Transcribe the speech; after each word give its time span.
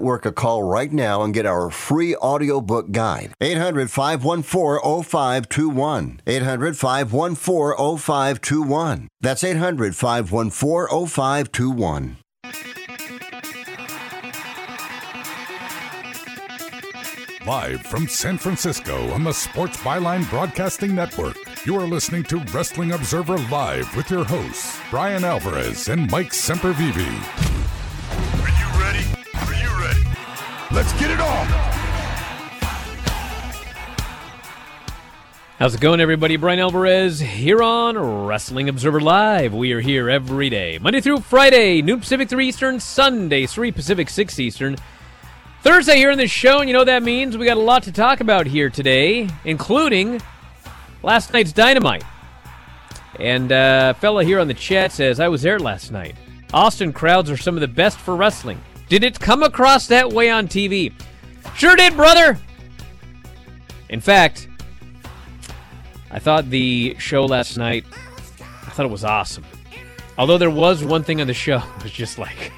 a 0.00 0.32
call 0.32 0.62
right 0.62 0.90
now 0.92 1.22
and 1.22 1.34
get 1.34 1.44
our 1.44 1.68
free 1.68 2.16
audiobook 2.16 2.92
guide. 2.92 3.34
800 3.40 3.90
514 3.90 5.02
0521. 5.02 6.20
800 6.26 6.76
514 6.76 7.98
0521. 7.98 9.08
That's 9.20 9.44
800 9.44 9.94
514 9.94 11.06
0521. 11.06 12.16
Live 17.46 17.82
from 17.82 18.06
San 18.06 18.38
Francisco 18.38 19.10
on 19.10 19.24
the 19.24 19.32
Sports 19.32 19.76
Byline 19.78 20.30
Broadcasting 20.30 20.94
Network, 20.94 21.36
you 21.66 21.74
are 21.76 21.88
listening 21.88 22.22
to 22.24 22.38
Wrestling 22.54 22.92
Observer 22.92 23.36
Live 23.50 23.96
with 23.96 24.08
your 24.12 24.22
hosts, 24.22 24.78
Bryan 24.90 25.24
Alvarez 25.24 25.88
and 25.88 26.08
Mike 26.08 26.30
Sempervive. 26.30 27.52
Let's 30.72 30.94
get 30.94 31.10
it 31.10 31.20
on! 31.20 31.46
How's 35.58 35.74
it 35.74 35.82
going, 35.82 36.00
everybody? 36.00 36.36
Bryan 36.36 36.60
Alvarez 36.60 37.20
here 37.20 37.62
on 37.62 37.98
Wrestling 37.98 38.70
Observer 38.70 39.02
Live. 39.02 39.52
We 39.52 39.72
are 39.72 39.82
here 39.82 40.08
every 40.08 40.48
day, 40.48 40.78
Monday 40.80 41.02
through 41.02 41.20
Friday, 41.20 41.82
noon 41.82 42.00
Pacific, 42.00 42.30
3 42.30 42.48
Eastern, 42.48 42.80
Sunday, 42.80 43.44
3 43.44 43.70
Pacific, 43.70 44.08
6 44.08 44.40
Eastern. 44.40 44.76
Thursday 45.60 45.96
here 45.96 46.10
in 46.10 46.16
the 46.16 46.26
show, 46.26 46.60
and 46.60 46.70
you 46.70 46.72
know 46.72 46.80
what 46.80 46.86
that 46.86 47.02
means? 47.02 47.36
We 47.36 47.44
got 47.44 47.58
a 47.58 47.60
lot 47.60 47.82
to 47.82 47.92
talk 47.92 48.20
about 48.20 48.46
here 48.46 48.70
today, 48.70 49.28
including 49.44 50.22
last 51.02 51.34
night's 51.34 51.52
Dynamite. 51.52 52.04
And 53.20 53.52
uh, 53.52 53.92
a 53.94 54.00
fella 54.00 54.24
here 54.24 54.40
on 54.40 54.48
the 54.48 54.54
chat 54.54 54.90
says, 54.90 55.20
I 55.20 55.28
was 55.28 55.42
there 55.42 55.58
last 55.58 55.92
night. 55.92 56.16
Austin 56.54 56.94
crowds 56.94 57.30
are 57.30 57.36
some 57.36 57.56
of 57.56 57.60
the 57.60 57.68
best 57.68 57.98
for 57.98 58.16
wrestling. 58.16 58.58
Did 58.92 59.04
it 59.04 59.18
come 59.18 59.42
across 59.42 59.86
that 59.86 60.12
way 60.12 60.28
on 60.28 60.48
TV? 60.48 60.92
Sure 61.56 61.74
did, 61.76 61.96
brother! 61.96 62.38
In 63.88 64.02
fact, 64.02 64.48
I 66.10 66.18
thought 66.18 66.50
the 66.50 66.94
show 66.98 67.24
last 67.24 67.56
night, 67.56 67.86
I 68.38 68.70
thought 68.72 68.84
it 68.84 68.92
was 68.92 69.02
awesome. 69.02 69.46
Although 70.18 70.36
there 70.36 70.50
was 70.50 70.84
one 70.84 71.04
thing 71.04 71.22
on 71.22 71.26
the 71.26 71.32
show 71.32 71.58
that 71.78 71.82
was 71.84 71.92
just 71.92 72.18
like 72.18 72.52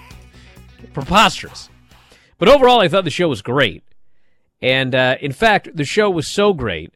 preposterous. 0.92 1.68
But 2.38 2.48
overall, 2.48 2.80
I 2.80 2.88
thought 2.88 3.04
the 3.04 3.10
show 3.10 3.28
was 3.28 3.40
great. 3.40 3.84
And 4.60 4.92
uh, 4.92 5.18
in 5.20 5.30
fact, 5.30 5.68
the 5.72 5.84
show 5.84 6.10
was 6.10 6.26
so 6.26 6.52
great 6.52 6.92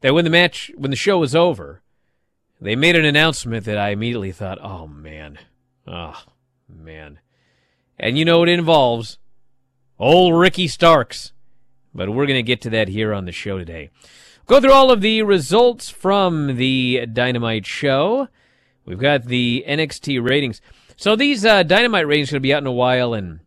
that 0.00 0.14
when 0.14 0.24
the 0.24 0.30
match, 0.30 0.72
when 0.76 0.90
the 0.90 0.96
show 0.96 1.20
was 1.20 1.32
over, 1.32 1.80
they 2.60 2.74
made 2.74 2.96
an 2.96 3.04
announcement 3.04 3.66
that 3.66 3.78
I 3.78 3.90
immediately 3.90 4.32
thought, 4.32 4.58
oh 4.60 4.88
man, 4.88 5.38
oh 5.86 6.20
man. 6.68 7.20
And 7.98 8.16
you 8.16 8.24
know 8.24 8.42
it 8.42 8.48
involves 8.48 9.18
old 9.98 10.34
Ricky 10.34 10.68
Starks. 10.68 11.32
But 11.94 12.10
we're 12.10 12.26
going 12.26 12.38
to 12.38 12.42
get 12.42 12.60
to 12.62 12.70
that 12.70 12.88
here 12.88 13.12
on 13.12 13.24
the 13.24 13.32
show 13.32 13.58
today. 13.58 13.90
Go 14.46 14.60
through 14.60 14.72
all 14.72 14.90
of 14.90 15.00
the 15.00 15.22
results 15.22 15.90
from 15.90 16.56
the 16.56 17.06
Dynamite 17.12 17.66
show. 17.66 18.28
We've 18.84 18.98
got 18.98 19.24
the 19.24 19.64
NXT 19.66 20.26
ratings. 20.26 20.60
So 20.96 21.16
these 21.16 21.44
uh, 21.44 21.64
Dynamite 21.64 22.06
ratings 22.06 22.30
are 22.30 22.32
going 22.32 22.42
to 22.42 22.46
be 22.46 22.54
out 22.54 22.62
in 22.62 22.66
a 22.66 22.72
while, 22.72 23.14
and 23.14 23.40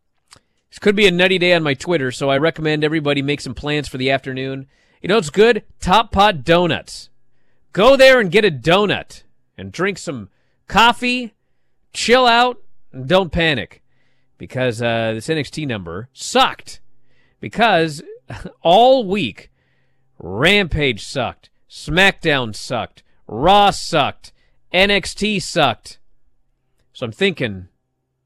this 0.69 0.79
could 0.79 0.95
be 0.95 1.07
a 1.07 1.11
nutty 1.11 1.37
day 1.37 1.53
on 1.53 1.63
my 1.63 1.73
Twitter, 1.73 2.11
so 2.11 2.29
I 2.29 2.37
recommend 2.37 2.83
everybody 2.83 3.21
make 3.21 3.41
some 3.41 3.55
plans 3.55 3.87
for 3.87 3.97
the 3.97 4.11
afternoon. 4.11 4.67
You 5.01 5.09
know 5.09 5.17
it's 5.17 5.29
good? 5.29 5.63
Top 5.79 6.11
Pot 6.11 6.43
Donuts. 6.43 7.09
Go 7.73 7.95
there 7.95 8.19
and 8.19 8.31
get 8.31 8.45
a 8.45 8.51
donut 8.51 9.23
and 9.57 9.71
drink 9.71 9.97
some 9.97 10.29
coffee, 10.67 11.33
chill 11.93 12.27
out, 12.27 12.61
and 12.91 13.07
don't 13.07 13.31
panic 13.31 13.80
because 14.41 14.81
uh, 14.81 15.11
this 15.13 15.27
NXT 15.27 15.67
number 15.67 16.09
sucked. 16.13 16.81
Because 17.39 18.01
all 18.63 19.05
week, 19.05 19.51
Rampage 20.17 21.05
sucked, 21.05 21.51
SmackDown 21.69 22.55
sucked, 22.55 23.03
Raw 23.27 23.69
sucked, 23.69 24.33
NXT 24.73 25.43
sucked. 25.43 25.99
So 26.91 27.05
I'm 27.05 27.11
thinking, 27.11 27.67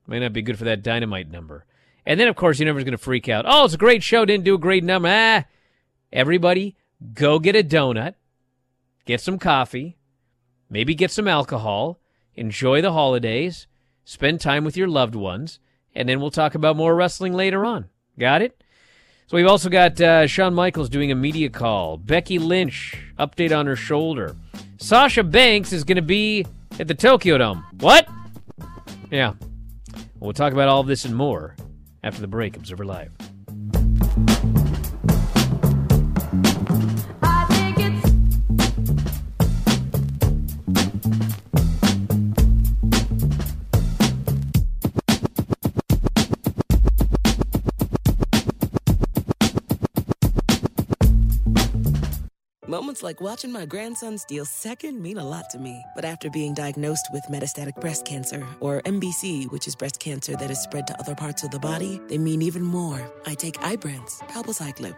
may 0.07 0.21
not 0.21 0.31
be 0.31 0.41
good 0.41 0.57
for 0.57 0.63
that 0.63 0.83
Dynamite 0.83 1.29
number. 1.29 1.65
And 2.05 2.17
then, 2.17 2.29
of 2.29 2.37
course, 2.37 2.59
you're 2.59 2.65
never 2.65 2.79
going 2.79 2.93
to 2.93 2.97
freak 2.97 3.27
out. 3.27 3.43
Oh, 3.45 3.65
it's 3.65 3.73
a 3.73 3.77
great 3.77 4.01
show. 4.01 4.23
Didn't 4.23 4.45
do 4.45 4.55
a 4.55 4.57
great 4.57 4.85
number. 4.85 5.09
Ah, 5.11 5.43
everybody, 6.13 6.77
go 7.13 7.39
get 7.39 7.57
a 7.57 7.61
donut, 7.61 8.13
get 9.05 9.19
some 9.19 9.37
coffee, 9.37 9.97
maybe 10.69 10.95
get 10.95 11.11
some 11.11 11.27
alcohol, 11.27 11.99
enjoy 12.35 12.81
the 12.81 12.93
holidays, 12.93 13.67
spend 14.05 14.39
time 14.39 14.63
with 14.63 14.77
your 14.77 14.87
loved 14.87 15.15
ones, 15.15 15.59
and 15.95 16.07
then 16.07 16.19
we'll 16.19 16.31
talk 16.31 16.56
about 16.56 16.75
more 16.75 16.95
wrestling 16.95 17.33
later 17.33 17.66
on. 17.66 17.85
Got 18.19 18.41
it? 18.41 18.61
So 19.28 19.38
we've 19.38 19.47
also 19.47 19.69
got 19.69 20.00
uh, 20.00 20.28
Shawn 20.28 20.53
Michaels 20.53 20.89
doing 20.89 21.11
a 21.11 21.16
media 21.16 21.50
call. 21.50 21.97
Becky 21.97 22.38
Lynch, 22.38 22.95
update 23.17 23.57
on 23.57 23.66
her 23.66 23.75
shoulder. 23.75 24.35
Sasha 24.78 25.23
Banks 25.23 25.73
is 25.73 25.83
going 25.83 25.95
to 25.95 26.03
be 26.03 26.45
at 26.79 26.88
the 26.88 26.94
Tokyo 26.94 27.38
Dome. 27.38 27.66
What? 27.79 28.07
Yeah. 29.09 29.33
We'll 30.19 30.33
talk 30.33 30.53
about 30.53 30.67
all 30.67 30.83
this 30.83 31.06
and 31.06 31.16
more 31.16 31.56
after 32.03 32.22
the 32.22 32.27
break. 32.27 32.56
Observer 32.56 32.85
Live. 32.85 33.12
Moments 52.95 53.03
like 53.03 53.19
watching 53.19 53.51
my 53.51 53.66
grandson 53.66 54.17
steal 54.17 54.45
second 54.45 55.01
mean 55.01 55.17
a 55.17 55.23
lot 55.23 55.50
to 55.50 55.59
me. 55.59 55.83
But 55.95 56.06
after 56.06 56.29
being 56.29 56.53
diagnosed 56.53 57.07
with 57.11 57.23
metastatic 57.29 57.75
breast 57.81 58.06
cancer, 58.06 58.47
or 58.61 58.81
MBC, 58.83 59.51
which 59.51 59.67
is 59.67 59.75
breast 59.75 60.00
cancer 60.00 60.38
that 60.38 60.50
is 60.50 60.61
spread 60.61 60.88
to 60.88 60.97
other 60.97 61.13
parts 61.13 61.44
of 61.44 61.51
the 61.51 61.59
body, 61.59 62.00
they 62.07 62.17
mean 62.17 62.41
even 62.41 62.61
more. 62.61 63.01
I 63.25 63.33
take 63.33 63.56
Ibrance, 63.59 64.22
palbociclib. 64.29 64.97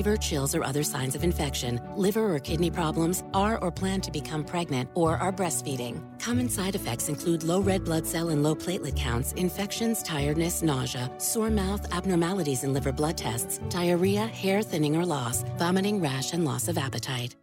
fever, 0.01 0.17
chills, 0.17 0.55
or 0.55 0.63
other 0.63 0.83
signs 0.83 1.13
of 1.15 1.23
infection, 1.23 1.79
liver 1.95 2.33
or 2.33 2.39
kidney 2.39 2.71
problems, 2.71 3.23
are 3.35 3.59
or 3.59 3.71
plan 3.71 4.01
to 4.01 4.11
become 4.11 4.43
pregnant, 4.43 4.89
or 4.95 5.15
are 5.17 5.31
breastfeeding. 5.31 6.01
Common 6.19 6.49
side 6.49 6.73
effects 6.73 7.07
include 7.07 7.43
low 7.43 7.61
red 7.61 7.83
blood 7.85 8.07
cell 8.07 8.29
and 8.29 8.41
low 8.41 8.55
platelet 8.55 8.95
counts, 8.95 9.33
infections, 9.33 10.01
tiredness, 10.01 10.63
nausea, 10.63 11.11
sore 11.19 11.51
mouth, 11.51 11.85
abnormalities 11.93 12.63
in 12.63 12.73
liver 12.73 12.91
blood 12.91 13.15
tests, 13.15 13.59
diarrhea, 13.69 14.25
hair 14.25 14.63
thinning 14.63 14.97
or 14.97 15.05
loss, 15.05 15.43
vomiting, 15.59 16.01
rash, 16.01 16.33
and 16.33 16.45
loss 16.45 16.67
of 16.67 16.79
appetite. 16.79 17.35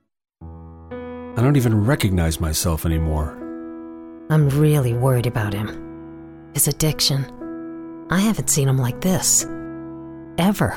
I 0.42 1.42
don't 1.42 1.56
even 1.56 1.84
recognize 1.84 2.40
myself 2.40 2.84
anymore. 2.84 3.36
I'm 4.30 4.48
really 4.48 4.94
worried 4.94 5.26
about 5.26 5.52
him. 5.54 5.68
His 6.54 6.66
addiction. 6.66 7.24
I 8.10 8.18
haven't 8.18 8.50
seen 8.50 8.68
him 8.68 8.78
like 8.78 9.00
this. 9.00 9.46
Ever. 10.38 10.76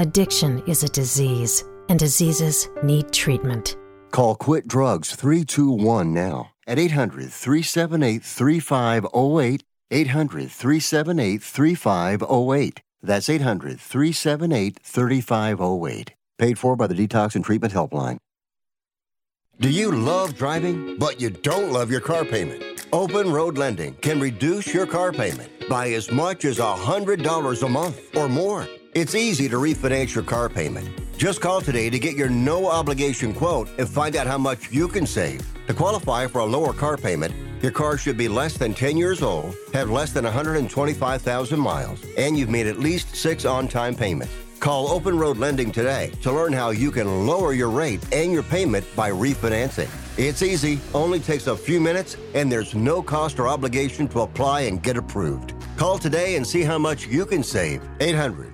Addiction 0.00 0.60
is 0.66 0.82
a 0.82 0.88
disease, 0.88 1.62
and 1.88 2.00
diseases 2.00 2.68
need 2.82 3.12
treatment. 3.12 3.76
Call 4.10 4.34
Quit 4.34 4.66
Drugs 4.66 5.14
321 5.14 6.12
now 6.12 6.50
at 6.66 6.80
800 6.80 7.30
378 7.30 8.24
3508. 8.24 9.62
800 9.92 10.50
378 10.50 11.42
3508. 11.42 12.82
That's 13.02 13.28
800 13.28 13.78
378 13.78 14.78
3508. 14.82 16.14
Paid 16.38 16.58
for 16.58 16.74
by 16.74 16.88
the 16.88 16.94
Detox 16.94 17.36
and 17.36 17.44
Treatment 17.44 17.72
Helpline. 17.72 18.18
Do 19.60 19.70
you 19.70 19.92
love 19.92 20.34
driving, 20.34 20.98
but 20.98 21.20
you 21.20 21.30
don't 21.30 21.72
love 21.72 21.92
your 21.92 22.00
car 22.00 22.24
payment? 22.24 22.88
Open 22.92 23.30
Road 23.30 23.58
Lending 23.58 23.94
can 23.94 24.18
reduce 24.18 24.74
your 24.74 24.86
car 24.86 25.12
payment 25.12 25.68
by 25.68 25.92
as 25.92 26.10
much 26.10 26.44
as 26.44 26.58
$100 26.58 27.62
a 27.62 27.68
month 27.68 28.16
or 28.16 28.28
more. 28.28 28.66
It's 28.94 29.16
easy 29.16 29.48
to 29.48 29.56
refinance 29.56 30.14
your 30.14 30.22
car 30.22 30.48
payment. 30.48 30.88
Just 31.16 31.40
call 31.40 31.60
today 31.60 31.90
to 31.90 31.98
get 31.98 32.14
your 32.14 32.28
no 32.28 32.68
obligation 32.68 33.34
quote 33.34 33.68
and 33.76 33.88
find 33.88 34.14
out 34.14 34.28
how 34.28 34.38
much 34.38 34.70
you 34.70 34.86
can 34.86 35.04
save. 35.04 35.42
To 35.66 35.74
qualify 35.74 36.28
for 36.28 36.42
a 36.42 36.44
lower 36.44 36.72
car 36.72 36.96
payment, 36.96 37.34
your 37.60 37.72
car 37.72 37.98
should 37.98 38.16
be 38.16 38.28
less 38.28 38.56
than 38.56 38.72
10 38.72 38.96
years 38.96 39.20
old, 39.20 39.56
have 39.72 39.90
less 39.90 40.12
than 40.12 40.22
125,000 40.22 41.58
miles, 41.58 42.04
and 42.16 42.38
you've 42.38 42.50
made 42.50 42.68
at 42.68 42.78
least 42.78 43.16
six 43.16 43.44
on 43.44 43.66
time 43.66 43.96
payments. 43.96 44.32
Call 44.60 44.86
Open 44.86 45.18
Road 45.18 45.38
Lending 45.38 45.72
today 45.72 46.12
to 46.22 46.30
learn 46.30 46.52
how 46.52 46.70
you 46.70 46.92
can 46.92 47.26
lower 47.26 47.52
your 47.52 47.70
rate 47.70 48.00
and 48.12 48.30
your 48.30 48.44
payment 48.44 48.86
by 48.94 49.10
refinancing. 49.10 49.88
It's 50.16 50.42
easy, 50.42 50.78
only 50.94 51.18
takes 51.18 51.48
a 51.48 51.56
few 51.56 51.80
minutes, 51.80 52.16
and 52.34 52.50
there's 52.50 52.76
no 52.76 53.02
cost 53.02 53.40
or 53.40 53.48
obligation 53.48 54.06
to 54.08 54.20
apply 54.20 54.60
and 54.62 54.80
get 54.80 54.96
approved. 54.96 55.52
Call 55.76 55.98
today 55.98 56.36
and 56.36 56.46
see 56.46 56.62
how 56.62 56.78
much 56.78 57.08
you 57.08 57.26
can 57.26 57.42
save. 57.42 57.82
800 57.98 58.53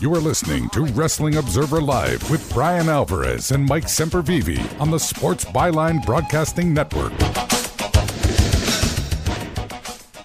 You 0.00 0.14
are 0.14 0.18
listening 0.18 0.70
to 0.70 0.86
Wrestling 0.86 1.36
Observer 1.36 1.78
Live 1.78 2.30
with 2.30 2.50
Bryan 2.54 2.88
Alvarez 2.88 3.50
and 3.50 3.66
Mike 3.66 3.84
Sempervive 3.84 4.80
on 4.80 4.90
the 4.90 4.98
Sports 4.98 5.44
Byline 5.44 6.02
Broadcasting 6.06 6.72
Network. 6.72 7.12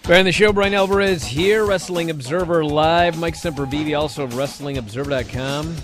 Back 0.04 0.20
on 0.20 0.24
the 0.24 0.32
show, 0.32 0.54
Bryan 0.54 0.76
Alvarez 0.76 1.26
here, 1.26 1.66
Wrestling 1.66 2.10
Observer 2.10 2.64
Live. 2.64 3.20
Mike 3.20 3.34
Sempervive, 3.34 4.00
also 4.00 4.24
of 4.24 4.30
WrestlingObserver.com. 4.32 5.76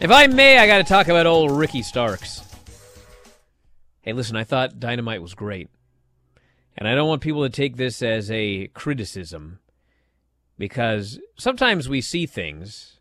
If 0.00 0.10
I 0.10 0.26
may, 0.26 0.58
I 0.58 0.66
got 0.66 0.76
to 0.76 0.84
talk 0.84 1.08
about 1.08 1.24
old 1.24 1.50
Ricky 1.50 1.80
Starks. 1.80 2.42
Hey, 4.02 4.12
listen, 4.12 4.36
I 4.36 4.44
thought 4.44 4.78
Dynamite 4.78 5.22
was 5.22 5.32
great. 5.32 5.70
And 6.76 6.86
I 6.86 6.94
don't 6.94 7.08
want 7.08 7.22
people 7.22 7.44
to 7.44 7.48
take 7.48 7.78
this 7.78 8.02
as 8.02 8.30
a 8.30 8.66
criticism 8.74 9.60
because 10.58 11.18
sometimes 11.36 11.88
we 11.88 12.00
see 12.00 12.26
things 12.26 12.98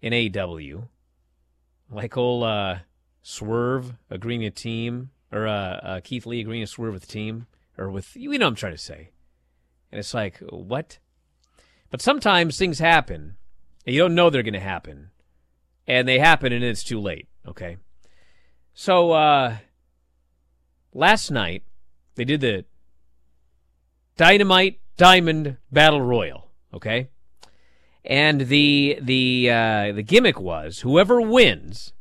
in 0.00 0.12
AW, 0.14 0.82
like 1.90 2.16
old 2.16 2.44
uh, 2.44 2.76
Swerve 3.22 3.94
agreeing 4.08 4.40
to 4.42 4.50
team, 4.50 5.10
or 5.32 5.46
uh, 5.46 5.52
uh, 5.52 6.00
Keith 6.02 6.26
Lee 6.26 6.40
agreeing 6.40 6.62
to 6.62 6.66
Swerve 6.66 6.94
with 6.94 7.02
the 7.02 7.12
team, 7.12 7.46
or 7.76 7.90
with, 7.90 8.16
you 8.16 8.36
know 8.38 8.46
I'm 8.46 8.54
trying 8.54 8.72
to 8.72 8.78
say. 8.78 9.10
And 9.92 9.98
it's 9.98 10.14
like, 10.14 10.38
what? 10.38 10.98
But 11.90 12.00
sometimes 12.00 12.56
things 12.56 12.78
happen, 12.78 13.36
and 13.84 13.94
you 13.94 14.02
don't 14.02 14.14
know 14.14 14.30
they're 14.30 14.42
going 14.42 14.54
to 14.54 14.60
happen. 14.60 15.10
And 15.86 16.06
they 16.06 16.18
happen, 16.18 16.52
and 16.52 16.64
it's 16.64 16.84
too 16.84 17.00
late, 17.00 17.26
okay? 17.46 17.76
So, 18.74 19.10
uh, 19.10 19.56
last 20.94 21.30
night, 21.30 21.64
they 22.14 22.24
did 22.24 22.40
the 22.40 22.64
Dynamite 24.16 24.78
Diamond 24.96 25.56
Battle 25.72 26.02
Royal 26.02 26.49
okay? 26.74 27.08
And 28.04 28.42
the 28.42 28.98
the 29.00 29.50
uh, 29.50 29.92
the 29.92 30.02
gimmick 30.02 30.40
was 30.40 30.80
whoever 30.80 31.20
wins 31.20 31.92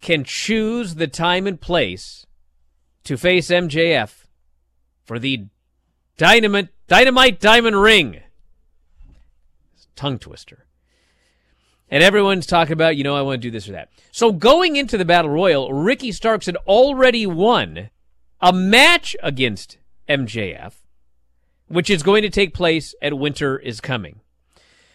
can 0.00 0.24
choose 0.24 0.94
the 0.94 1.08
time 1.08 1.46
and 1.46 1.60
place 1.60 2.26
to 3.04 3.16
face 3.16 3.48
MJF 3.48 4.26
for 5.04 5.18
the 5.18 5.46
dynamite 6.16 6.68
dynamite 6.86 7.40
diamond 7.40 7.80
ring. 7.80 8.20
Tongue 9.96 10.18
twister. 10.18 10.66
And 11.90 12.04
everyone's 12.04 12.46
talking 12.46 12.72
about, 12.72 12.96
you 12.96 13.02
know, 13.02 13.16
I 13.16 13.22
want 13.22 13.42
to 13.42 13.48
do 13.48 13.50
this 13.50 13.68
or 13.68 13.72
that. 13.72 13.90
So 14.12 14.30
going 14.30 14.76
into 14.76 14.96
the 14.96 15.04
battle 15.04 15.30
royal, 15.30 15.72
Ricky 15.72 16.12
Starks 16.12 16.46
had 16.46 16.56
already 16.58 17.26
won 17.26 17.90
a 18.40 18.52
match 18.52 19.16
against 19.22 19.76
MJF 20.08 20.74
which 21.70 21.88
is 21.88 22.02
going 22.02 22.22
to 22.22 22.28
take 22.28 22.52
place 22.52 22.96
at 23.00 23.16
Winter 23.16 23.56
is 23.56 23.80
Coming. 23.80 24.20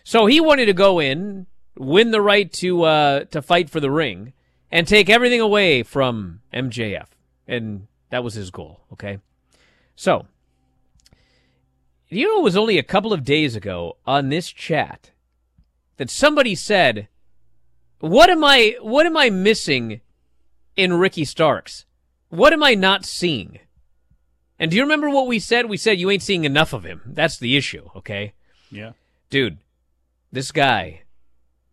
So 0.04 0.26
he 0.26 0.42
wanted 0.42 0.66
to 0.66 0.74
go 0.74 1.00
in, 1.00 1.48
win 1.78 2.12
the 2.12 2.22
right 2.22 2.52
to 2.54 2.84
uh, 2.84 3.24
to 3.26 3.42
fight 3.42 3.70
for 3.70 3.80
the 3.80 3.90
ring, 3.90 4.34
and 4.72 4.86
take 4.86 5.10
everything 5.10 5.40
away 5.40 5.84
from 5.84 6.42
MJF, 6.54 7.08
and 7.48 7.88
that 8.10 8.26
was 8.26 8.34
his 8.34 8.52
goal. 8.52 8.82
Okay, 8.92 9.20
so 9.96 10.28
you 12.10 12.28
know 12.28 12.40
it 12.40 12.44
was 12.44 12.58
only 12.58 12.78
a 12.78 12.84
couple 12.84 13.14
of 13.14 13.24
days 13.24 13.56
ago 13.56 13.96
on 14.06 14.28
this 14.28 14.52
chat 14.52 15.12
that 15.96 16.10
somebody 16.10 16.56
said, 16.56 17.08
"What 18.00 18.30
am 18.30 18.44
I? 18.44 18.76
What 18.82 19.06
am 19.06 19.16
I 19.16 19.30
missing 19.30 20.02
in 20.76 20.94
Ricky 20.94 21.24
Starks? 21.24 21.86
What 22.28 22.52
am 22.52 22.62
I 22.62 22.76
not 22.76 23.06
seeing?" 23.06 23.60
And 24.60 24.72
do 24.72 24.78
you 24.78 24.84
remember 24.84 25.10
what 25.10 25.28
we 25.28 25.40
said? 25.40 25.68
We 25.68 25.78
said 25.78 26.00
you 26.00 26.10
ain't 26.10 26.24
seeing 26.24 26.46
enough 26.46 26.74
of 26.74 26.86
him. 26.86 27.02
That's 27.06 27.38
the 27.38 27.58
issue, 27.58 27.90
okay? 27.96 28.34
Yeah. 28.72 28.94
Dude, 29.30 29.58
this 30.32 30.52
guy, 30.52 31.04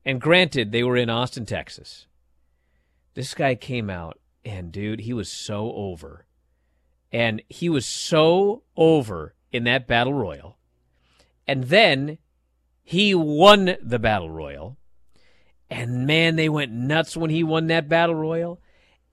and 0.05 0.21
granted, 0.21 0.73
they 0.73 0.83
were 0.83 0.97
in 0.97 1.11
Austin, 1.11 1.47
Texas. 1.47 2.07
This 3.15 3.35
guy 3.35 3.55
came 3.55 3.89
out, 3.89 4.19
and 4.45 4.73
dude, 4.73 5.01
he 5.01 5.12
was 5.12 5.31
so 5.31 5.73
over. 5.73 6.27
And 7.12 7.43
he 7.49 7.69
was 7.69 7.87
so 7.87 8.62
over 8.77 9.35
in 9.53 9.65
that 9.65 9.87
battle 9.87 10.15
royal. 10.15 10.57
And 11.47 11.65
then 11.65 12.19
he 12.83 13.15
won 13.15 13.77
the 13.83 13.99
battle 13.99 14.31
royal. 14.31 14.79
And 15.71 16.07
man, 16.07 16.37
they 16.37 16.49
went 16.49 16.73
nuts 16.73 17.17
when 17.17 17.31
he 17.31 17.45
won 17.45 17.67
that 17.69 17.89
battle 17.89 18.15
royal. 18.15 18.61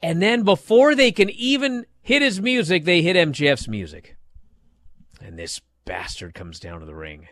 And 0.02 0.22
then 0.22 0.44
before 0.44 0.96
they 0.96 1.12
can 1.12 1.30
even 1.30 1.86
hit 2.02 2.22
his 2.22 2.42
music, 2.42 2.86
they 2.86 3.02
hit 3.02 3.16
MJF's 3.16 3.68
music. 3.68 4.16
And 5.22 5.38
this 5.38 5.62
bastard 5.86 6.34
comes 6.34 6.60
down 6.60 6.80
to 6.80 6.86
the 6.86 6.96
ring. 6.96 7.28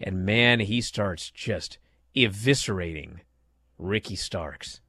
And 0.00 0.24
man, 0.24 0.60
he 0.60 0.80
starts 0.80 1.30
just 1.30 1.78
eviscerating 2.14 3.20
Ricky 3.78 4.16
Starks. 4.16 4.80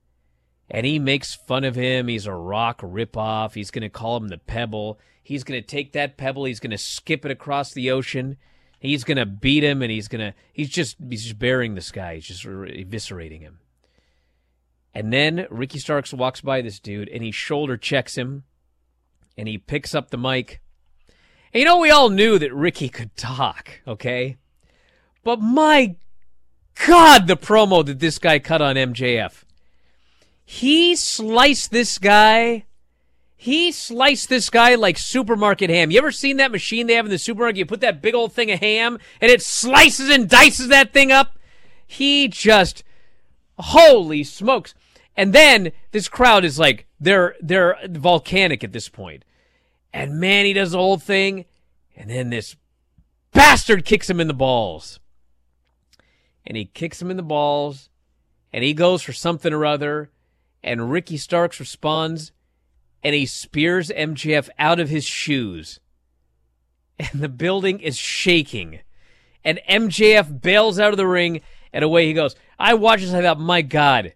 And 0.70 0.86
he 0.86 1.00
makes 1.00 1.34
fun 1.34 1.64
of 1.64 1.76
him. 1.76 2.08
He's 2.08 2.28
a 2.28 2.34
rock 2.34 2.82
ripoff. 2.82 3.56
He's 3.56 3.72
going 3.72 3.82
to 3.82 3.90
call 3.90 4.18
him 4.18 4.28
the 4.28 4.38
Pebble. 4.38 5.00
He's 5.24 5.44
going 5.44 5.60
to 5.60 5.68
take 5.68 5.94
that 5.94 6.18
Pebble. 6.18 6.46
He's 6.46 6.60
going 6.60 6.72
to 6.72 6.78
skip 6.78 7.26
it 7.26 7.32
across 7.32 7.74
the 7.74 7.90
ocean. 7.90 8.38
He's 8.80 9.04
going 9.04 9.18
to 9.18 9.26
beat 9.26 9.64
him, 9.64 9.82
and 9.82 9.92
he's 9.92 10.08
going 10.08 10.32
to, 10.32 10.34
he's 10.54 10.70
just, 10.70 10.98
he's 11.10 11.24
just 11.24 11.40
burying 11.40 11.76
this 11.76 11.92
guy. 11.92 12.16
He's 12.16 12.28
just 12.28 12.46
eviscerating 12.46 13.42
him. 13.42 13.60
And 14.94 15.12
then 15.12 15.48
Ricky 15.50 15.80
Starks 15.80 16.14
walks 16.14 16.42
by 16.42 16.62
this 16.62 16.80
dude, 16.80 17.10
and 17.10 17.24
he 17.24 17.32
shoulder 17.32 17.78
checks 17.78 18.16
him 18.16 18.44
and 19.40 19.48
he 19.48 19.58
picks 19.58 19.96
up 19.96 20.10
the 20.10 20.18
mic 20.18 20.60
And 21.54 21.62
you 21.62 21.66
know, 21.66 21.80
we 21.80 21.90
all 21.90 22.10
knew 22.10 22.38
that 22.38 22.54
Ricky 22.54 22.90
could 22.90 23.16
talk, 23.16 23.80
okay? 23.88 24.38
But 25.24 25.40
my 25.40 25.96
God, 26.86 27.28
the 27.28 27.38
promo 27.38 27.86
that 27.86 28.00
this 28.00 28.20
guy 28.20 28.40
cut 28.40 28.62
on 28.62 28.76
MJF. 28.76 29.44
He 30.46 30.96
sliced 30.96 31.72
this 31.72 31.98
guy. 31.98 32.66
He 33.36 33.72
sliced 33.72 34.28
this 34.28 34.50
guy 34.50 34.76
like 34.76 34.98
supermarket 34.98 35.70
ham. 35.70 35.92
You 35.92 36.00
ever 36.00 36.12
seen 36.12 36.38
that 36.38 36.52
machine 36.52 36.88
they 36.88 36.96
have 36.96 37.06
in 37.06 37.12
the 37.12 37.18
supermarket? 37.18 37.58
You 37.58 37.66
put 37.66 37.82
that 37.82 38.02
big 38.02 38.16
old 38.16 38.34
thing 38.34 38.52
of 38.52 38.60
ham 38.60 39.00
and 39.22 39.32
it 39.32 39.42
slices 39.42 40.10
and 40.10 40.30
dices 40.30 40.68
that 40.68 40.92
thing 40.92 41.12
up. 41.12 41.38
He 41.88 42.28
just, 42.28 42.84
holy 43.58 44.24
smokes. 44.24 44.74
And 45.16 45.34
then 45.34 45.72
this 45.92 46.10
crowd 46.10 46.44
is 46.44 46.60
like, 46.60 46.86
they're, 47.00 47.36
they're 47.42 47.78
volcanic 47.90 48.64
at 48.64 48.74
this 48.74 48.90
point. 48.90 49.24
And 49.94 50.20
man, 50.20 50.46
he 50.46 50.54
does 50.54 50.72
the 50.72 50.78
whole 50.78 50.98
thing. 50.98 51.46
And 51.96 52.10
then 52.10 52.30
this 52.30 52.56
bastard 53.34 53.86
kicks 53.86 54.10
him 54.10 54.20
in 54.20 54.28
the 54.28 54.34
balls. 54.34 55.00
And 56.46 56.56
he 56.56 56.66
kicks 56.66 57.02
him 57.02 57.12
in 57.12 57.18
the 57.18 57.24
balls. 57.24 57.90
And 58.54 58.64
he 58.64 58.74
goes 58.74 59.02
for 59.02 59.14
something 59.14 59.54
or 59.54 59.66
other. 59.66 60.12
And 60.64 60.92
Ricky 60.92 61.18
Starks 61.18 61.60
responds. 61.60 62.32
And 63.04 63.16
he 63.16 63.26
spears 63.26 63.90
MJF 63.90 64.50
out 64.58 64.80
of 64.80 64.90
his 64.90 65.06
shoes. 65.06 65.80
And 67.00 67.22
the 67.22 67.30
building 67.30 67.80
is 67.80 67.98
shaking. 67.98 68.80
And 69.44 69.62
MJF 69.70 70.42
bails 70.42 70.80
out 70.80 70.92
of 70.92 70.98
the 70.98 71.08
ring. 71.08 71.42
And 71.72 71.84
away 71.84 72.08
he 72.08 72.14
goes. 72.14 72.36
I 72.58 72.74
watched 72.74 73.04
this. 73.04 73.14
I 73.14 73.22
thought, 73.22 73.40
my 73.40 73.62
God. 73.62 74.14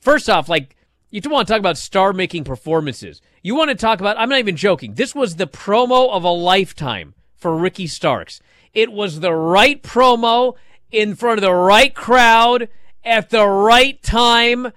First 0.00 0.30
off, 0.30 0.48
like, 0.48 0.76
you 1.10 1.20
want 1.30 1.46
to 1.46 1.52
talk 1.52 1.60
about 1.60 1.78
star 1.78 2.12
making 2.12 2.44
performances. 2.44 3.20
You 3.44 3.54
want 3.54 3.68
to 3.68 3.74
talk 3.74 4.00
about, 4.00 4.16
I'm 4.18 4.30
not 4.30 4.38
even 4.38 4.56
joking. 4.56 4.94
This 4.94 5.14
was 5.14 5.36
the 5.36 5.46
promo 5.46 6.10
of 6.10 6.24
a 6.24 6.30
lifetime 6.30 7.12
for 7.36 7.54
Ricky 7.54 7.86
Starks. 7.86 8.40
It 8.72 8.90
was 8.90 9.20
the 9.20 9.34
right 9.34 9.82
promo 9.82 10.54
in 10.90 11.14
front 11.14 11.36
of 11.38 11.42
the 11.42 11.52
right 11.52 11.94
crowd 11.94 12.70
at 13.04 13.28
the 13.28 13.46
right 13.46 14.02
time. 14.02 14.72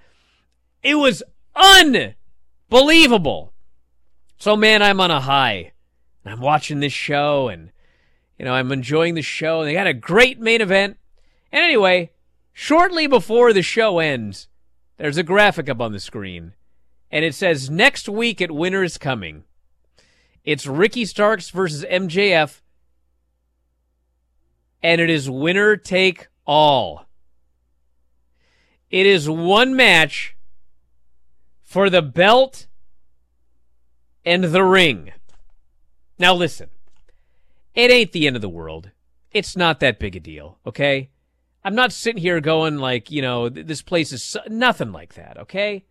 It 0.82 0.96
was 0.96 1.22
unbelievable. 1.56 3.54
So, 4.36 4.54
man, 4.54 4.82
I'm 4.82 5.00
on 5.00 5.10
a 5.10 5.20
high. 5.20 5.72
I'm 6.26 6.40
watching 6.40 6.80
this 6.80 6.92
show 6.92 7.48
and, 7.48 7.72
you 8.38 8.44
know, 8.44 8.52
I'm 8.52 8.70
enjoying 8.70 9.14
the 9.14 9.22
show. 9.22 9.64
They 9.64 9.72
got 9.72 9.86
a 9.86 9.94
great 9.94 10.38
main 10.38 10.60
event. 10.60 10.98
And 11.50 11.64
anyway, 11.64 12.10
shortly 12.52 13.06
before 13.06 13.54
the 13.54 13.62
show 13.62 13.98
ends, 13.98 14.46
there's 14.98 15.16
a 15.16 15.22
graphic 15.22 15.70
up 15.70 15.80
on 15.80 15.92
the 15.92 16.00
screen, 16.00 16.52
and 17.10 17.24
it 17.24 17.34
says 17.34 17.70
next 17.70 18.08
week 18.08 18.40
at 18.40 18.50
Winter 18.50 18.82
is 18.82 18.98
Coming. 18.98 19.44
It's 20.44 20.66
Ricky 20.66 21.04
Starks 21.04 21.50
versus 21.50 21.84
MJF, 21.84 22.60
and 24.82 25.00
it 25.00 25.10
is 25.10 25.28
winner 25.28 25.76
take 25.76 26.28
all. 26.46 27.06
It 28.90 29.06
is 29.06 29.28
one 29.28 29.76
match 29.76 30.36
for 31.62 31.90
the 31.90 32.00
belt 32.00 32.66
and 34.24 34.44
the 34.44 34.64
ring. 34.64 35.12
Now, 36.18 36.34
listen, 36.34 36.70
it 37.74 37.90
ain't 37.90 38.12
the 38.12 38.26
end 38.26 38.36
of 38.36 38.42
the 38.42 38.48
world. 38.48 38.90
It's 39.30 39.56
not 39.56 39.80
that 39.80 39.98
big 39.98 40.16
a 40.16 40.20
deal, 40.20 40.58
okay? 40.66 41.10
I'm 41.62 41.74
not 41.74 41.92
sitting 41.92 42.22
here 42.22 42.40
going 42.40 42.78
like, 42.78 43.10
you 43.10 43.20
know, 43.20 43.48
this 43.50 43.82
place 43.82 44.12
is 44.12 44.36
nothing 44.48 44.92
like 44.92 45.14
that, 45.14 45.36
okay? 45.36 45.84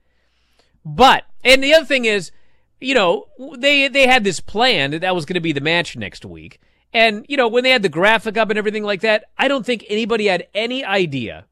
But 0.96 1.26
and 1.44 1.62
the 1.62 1.74
other 1.74 1.86
thing 1.86 2.06
is, 2.06 2.32
you 2.80 2.96
know, 2.96 3.28
they 3.58 3.90
they 3.90 4.08
had 4.08 4.24
this 4.24 4.40
plan 4.40 4.92
that 4.92 5.02
that 5.02 5.16
was 5.16 5.26
going 5.26 5.36
to 5.36 5.42
be 5.42 5.52
the 5.52 5.62
match 5.62 5.98
next 5.98 6.24
week. 6.24 6.60
And 6.94 7.26
you 7.28 7.36
know, 7.36 7.50
when 7.50 7.64
they 7.64 7.72
had 7.72 7.84
the 7.84 7.90
graphic 7.90 8.38
up 8.38 8.50
and 8.50 8.58
everything 8.58 8.84
like 8.84 9.02
that, 9.02 9.26
I 9.38 9.50
don't 9.50 9.66
think 9.66 9.86
anybody 9.90 10.28
had 10.28 10.48
any 10.54 10.86
idea 10.86 11.46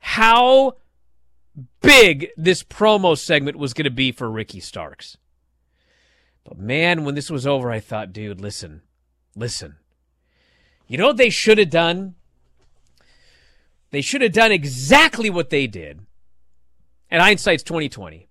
how 0.00 0.78
big 1.80 2.30
this 2.36 2.62
promo 2.64 3.16
segment 3.16 3.56
was 3.56 3.72
going 3.72 3.84
to 3.84 3.90
be 3.90 4.10
for 4.10 4.28
Ricky 4.28 4.58
Starks. 4.58 5.16
But 6.42 6.58
man, 6.58 7.04
when 7.04 7.14
this 7.14 7.30
was 7.30 7.46
over, 7.46 7.70
I 7.70 7.78
thought, 7.78 8.12
dude, 8.12 8.40
listen, 8.40 8.82
listen. 9.36 9.76
You 10.88 10.98
know 10.98 11.06
what 11.06 11.18
they 11.18 11.30
should 11.30 11.58
have 11.58 11.70
done? 11.70 12.16
They 13.90 14.00
should 14.00 14.22
have 14.22 14.32
done 14.32 14.50
exactly 14.50 15.30
what 15.30 15.50
they 15.50 15.68
did. 15.68 16.00
And 17.10 17.22
hindsight's 17.22 17.62
2020. 17.62 18.29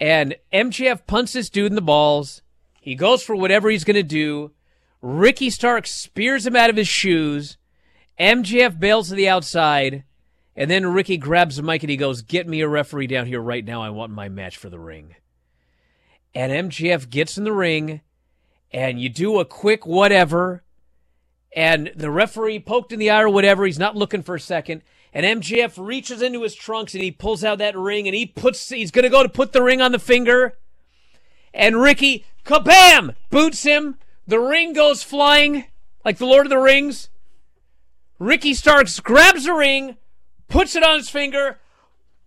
And 0.00 0.36
MJF 0.52 1.06
punts 1.06 1.32
this 1.32 1.50
dude 1.50 1.72
in 1.72 1.74
the 1.74 1.80
balls. 1.80 2.42
He 2.80 2.94
goes 2.94 3.22
for 3.22 3.34
whatever 3.34 3.68
he's 3.68 3.84
going 3.84 3.96
to 3.96 4.02
do. 4.02 4.52
Ricky 5.02 5.50
Starks 5.50 5.90
spears 5.90 6.46
him 6.46 6.56
out 6.56 6.70
of 6.70 6.76
his 6.76 6.88
shoes. 6.88 7.56
MJF 8.18 8.78
bails 8.78 9.08
to 9.08 9.14
the 9.14 9.28
outside. 9.28 10.04
And 10.56 10.70
then 10.70 10.92
Ricky 10.92 11.16
grabs 11.16 11.56
the 11.56 11.62
mic 11.62 11.82
and 11.82 11.90
he 11.90 11.96
goes, 11.96 12.22
Get 12.22 12.48
me 12.48 12.60
a 12.60 12.68
referee 12.68 13.06
down 13.06 13.26
here 13.26 13.40
right 13.40 13.64
now. 13.64 13.82
I 13.82 13.90
want 13.90 14.12
my 14.12 14.28
match 14.28 14.56
for 14.56 14.68
the 14.68 14.78
ring. 14.78 15.14
And 16.34 16.70
MJF 16.70 17.10
gets 17.10 17.38
in 17.38 17.44
the 17.44 17.52
ring 17.52 18.00
and 18.72 19.00
you 19.00 19.08
do 19.08 19.38
a 19.38 19.44
quick 19.44 19.86
whatever 19.86 20.62
and 21.54 21.90
the 21.96 22.10
referee 22.10 22.60
poked 22.60 22.92
in 22.92 22.98
the 22.98 23.10
eye 23.10 23.22
or 23.22 23.28
whatever. 23.28 23.64
He's 23.64 23.78
not 23.78 23.96
looking 23.96 24.22
for 24.22 24.34
a 24.34 24.40
second. 24.40 24.82
And 25.12 25.42
MJF 25.42 25.74
reaches 25.84 26.22
into 26.22 26.42
his 26.42 26.54
trunks 26.54 26.94
and 26.94 27.02
he 27.02 27.10
pulls 27.10 27.42
out 27.42 27.58
that 27.58 27.76
ring 27.76 28.06
and 28.06 28.14
he 28.14 28.26
puts, 28.26 28.68
he's 28.68 28.90
going 28.90 29.04
to 29.04 29.08
go 29.08 29.22
to 29.22 29.28
put 29.28 29.52
the 29.52 29.62
ring 29.62 29.80
on 29.80 29.92
the 29.92 29.98
finger. 29.98 30.58
And 31.54 31.80
Ricky, 31.80 32.24
kabam, 32.44 33.14
boots 33.30 33.62
him. 33.62 33.96
The 34.26 34.38
ring 34.38 34.74
goes 34.74 35.02
flying 35.02 35.64
like 36.04 36.18
the 36.18 36.26
Lord 36.26 36.46
of 36.46 36.50
the 36.50 36.58
Rings. 36.58 37.08
Ricky 38.18 38.52
Starks 38.52 39.00
grabs 39.00 39.44
the 39.44 39.52
ring, 39.52 39.96
puts 40.48 40.74
it 40.74 40.82
on 40.82 40.96
his 40.96 41.08
finger, 41.08 41.58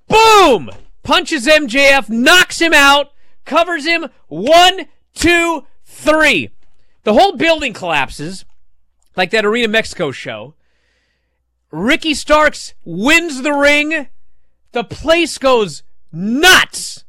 boom, 0.07 0.69
punches 1.03 1.47
MJF, 1.47 2.09
knocks 2.09 2.59
him 2.59 2.73
out, 2.73 3.11
covers 3.45 3.85
him. 3.85 4.07
One, 4.27 4.85
two, 5.13 5.65
three. 5.83 6.50
The 7.03 7.13
whole 7.13 7.35
building 7.35 7.73
collapses 7.73 8.45
like 9.15 9.31
that 9.31 9.45
Arena 9.45 9.67
Mexico 9.67 10.11
show. 10.11 10.53
Ricky 11.71 12.13
Starks 12.13 12.73
wins 12.83 13.41
the 13.41 13.53
ring. 13.53 14.07
The 14.73 14.83
place 14.83 15.37
goes 15.37 15.83
nuts. 16.11 17.05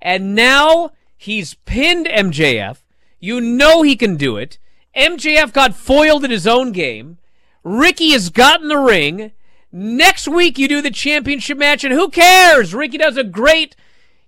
And 0.00 0.34
now 0.34 0.92
he's 1.16 1.54
pinned 1.54 2.06
MJF. 2.06 2.78
You 3.18 3.40
know 3.40 3.82
he 3.82 3.96
can 3.96 4.16
do 4.16 4.36
it. 4.36 4.58
MJF 4.94 5.52
got 5.52 5.74
foiled 5.74 6.24
in 6.24 6.30
his 6.30 6.46
own 6.46 6.72
game. 6.72 7.18
Ricky 7.64 8.10
has 8.10 8.30
gotten 8.30 8.68
the 8.68 8.78
ring. 8.78 9.32
Next 9.72 10.28
week 10.28 10.58
you 10.58 10.68
do 10.68 10.80
the 10.80 10.90
championship 10.90 11.58
match, 11.58 11.84
and 11.84 11.92
who 11.92 12.08
cares? 12.08 12.72
Ricky 12.72 12.98
does 12.98 13.16
a 13.16 13.24
great. 13.24 13.74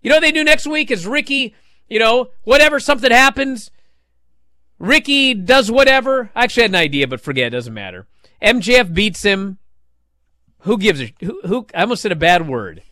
You 0.03 0.11
know 0.11 0.17
what 0.17 0.23
they 0.23 0.33
do 0.33 0.45
next 0.45 0.67
week 0.67 0.91
is 0.91 1.07
Ricky, 1.07 1.55
you 1.89 1.99
know, 1.99 2.31
whatever 2.45 2.81
something 2.81 3.11
happens, 3.11 3.71
Ricky 4.79 5.35
does 5.35 5.71
whatever. 5.71 6.31
I 6.35 6.45
actually 6.45 6.65
had 6.65 6.71
an 6.73 6.77
idea, 6.77 7.09
but 7.09 7.21
forget. 7.21 7.49
It 7.49 7.51
doesn't 7.57 7.75
matter. 7.75 8.07
MJF 8.43 8.93
beats 8.95 9.23
him. 9.23 9.59
Who 10.61 10.79
gives 10.79 11.01
a 11.01 11.13
who? 11.21 11.41
who 11.45 11.67
I 11.75 11.83
almost 11.83 12.03
said 12.03 12.13
a 12.13 12.17
bad 12.17 12.49
word. 12.49 12.83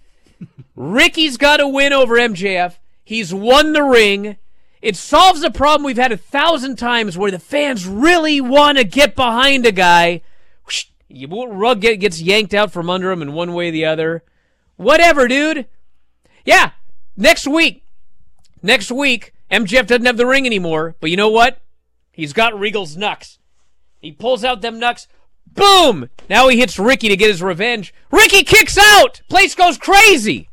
Ricky's 0.74 1.36
got 1.36 1.58
to 1.58 1.68
win 1.68 1.92
over 1.92 2.16
MJF. 2.16 2.76
He's 3.04 3.32
won 3.32 3.72
the 3.72 3.82
ring. 3.82 4.36
It 4.82 4.96
solves 4.96 5.42
a 5.42 5.50
problem 5.50 5.84
we've 5.84 5.96
had 5.96 6.12
a 6.12 6.16
thousand 6.16 6.76
times 6.76 7.16
where 7.16 7.30
the 7.30 7.38
fans 7.38 7.86
really 7.86 8.40
want 8.40 8.78
to 8.78 8.84
get 8.84 9.16
behind 9.16 9.66
a 9.66 9.72
guy. 9.72 10.20
Rug 11.08 11.80
gets 11.80 12.20
yanked 12.20 12.52
out 12.52 12.72
from 12.72 12.90
under 12.90 13.10
him 13.10 13.22
in 13.22 13.32
one 13.32 13.52
way 13.54 13.68
or 13.68 13.72
the 13.72 13.84
other. 13.84 14.22
Whatever, 14.76 15.28
dude. 15.28 15.66
Yeah, 16.44 16.72
next 17.16 17.46
week. 17.46 17.84
Next 18.62 18.90
week, 18.90 19.32
MJF 19.50 19.86
doesn't 19.86 20.06
have 20.06 20.16
the 20.16 20.26
ring 20.26 20.46
anymore. 20.46 20.96
But 21.00 21.10
you 21.10 21.16
know 21.16 21.30
what? 21.30 21.60
He's 22.12 22.32
got 22.32 22.58
Regal's 22.58 22.96
knucks. 22.96 23.38
He 24.00 24.12
pulls 24.12 24.44
out 24.44 24.60
them 24.60 24.78
knucks. 24.78 25.06
Boom! 25.56 26.08
Now 26.28 26.48
he 26.48 26.58
hits 26.58 26.78
Ricky 26.78 27.08
to 27.08 27.16
get 27.16 27.30
his 27.30 27.42
revenge. 27.42 27.92
Ricky 28.10 28.44
kicks 28.44 28.78
out! 28.78 29.22
Place 29.28 29.54
goes 29.54 29.78
crazy! 29.78 30.48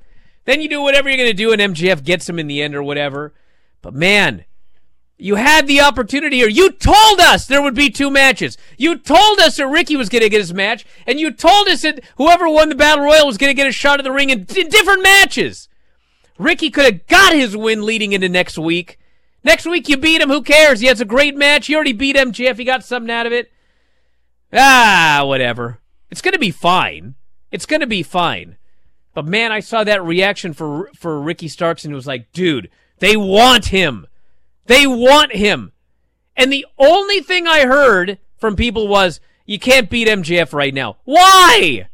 Then 0.45 0.61
you 0.61 0.69
do 0.69 0.81
whatever 0.81 1.09
you're 1.09 1.17
going 1.17 1.29
to 1.29 1.33
do, 1.33 1.51
and 1.51 1.61
MJF 1.61 2.03
gets 2.03 2.27
him 2.27 2.39
in 2.39 2.47
the 2.47 2.61
end 2.61 2.75
or 2.75 2.83
whatever. 2.83 3.33
But 3.81 3.93
man, 3.93 4.45
you 5.17 5.35
had 5.35 5.67
the 5.67 5.79
opportunity 5.79 6.37
here. 6.37 6.49
You 6.49 6.71
told 6.71 7.19
us 7.19 7.45
there 7.45 7.61
would 7.61 7.75
be 7.75 7.89
two 7.89 8.11
matches. 8.11 8.57
You 8.77 8.97
told 8.97 9.39
us 9.39 9.57
that 9.57 9.67
Ricky 9.67 9.95
was 9.95 10.09
going 10.09 10.23
to 10.23 10.29
get 10.29 10.41
his 10.41 10.53
match, 10.53 10.85
and 11.07 11.19
you 11.19 11.31
told 11.31 11.69
us 11.69 11.83
that 11.83 12.03
whoever 12.17 12.49
won 12.49 12.69
the 12.69 12.75
Battle 12.75 13.05
Royal 13.05 13.25
was 13.25 13.37
going 13.37 13.49
to 13.49 13.55
get 13.55 13.67
a 13.67 13.71
shot 13.71 13.99
at 13.99 14.03
the 14.03 14.11
ring 14.11 14.31
in, 14.31 14.45
in 14.55 14.67
different 14.67 15.01
matches. 15.01 15.69
Ricky 16.37 16.69
could 16.69 16.85
have 16.85 17.07
got 17.07 17.33
his 17.33 17.55
win 17.55 17.85
leading 17.85 18.11
into 18.11 18.27
next 18.27 18.57
week. 18.57 18.99
Next 19.45 19.65
week 19.65 19.87
you 19.87 19.95
beat 19.95 20.19
him. 20.19 20.29
Who 20.29 20.41
cares? 20.41 20.81
He 20.81 20.87
has 20.87 20.99
a 20.99 21.05
great 21.05 21.37
match. 21.37 21.69
You 21.69 21.75
already 21.75 21.93
beat 21.93 22.17
MJF. 22.17 22.57
He 22.57 22.65
got 22.65 22.83
something 22.83 23.11
out 23.11 23.25
of 23.25 23.31
it. 23.31 23.52
Ah, 24.53 25.23
whatever. 25.25 25.79
It's 26.11 26.21
going 26.21 26.33
to 26.33 26.39
be 26.39 26.51
fine. 26.51 27.15
It's 27.51 27.65
going 27.65 27.79
to 27.81 27.87
be 27.87 28.03
fine. 28.03 28.57
But 29.13 29.25
man, 29.25 29.51
I 29.51 29.59
saw 29.59 29.83
that 29.83 30.03
reaction 30.03 30.53
for 30.53 30.89
for 30.95 31.21
Ricky 31.21 31.47
Starks 31.47 31.83
and 31.83 31.93
it 31.93 31.95
was 31.95 32.07
like, 32.07 32.31
dude, 32.31 32.69
they 32.99 33.15
want 33.15 33.65
him. 33.65 34.07
They 34.65 34.87
want 34.87 35.35
him. 35.35 35.71
And 36.35 36.51
the 36.51 36.65
only 36.77 37.19
thing 37.21 37.47
I 37.47 37.65
heard 37.65 38.17
from 38.37 38.55
people 38.55 38.87
was, 38.87 39.19
you 39.45 39.59
can't 39.59 39.89
beat 39.89 40.07
MJF 40.07 40.53
right 40.53 40.73
now. 40.73 40.97
Why? 41.03 41.89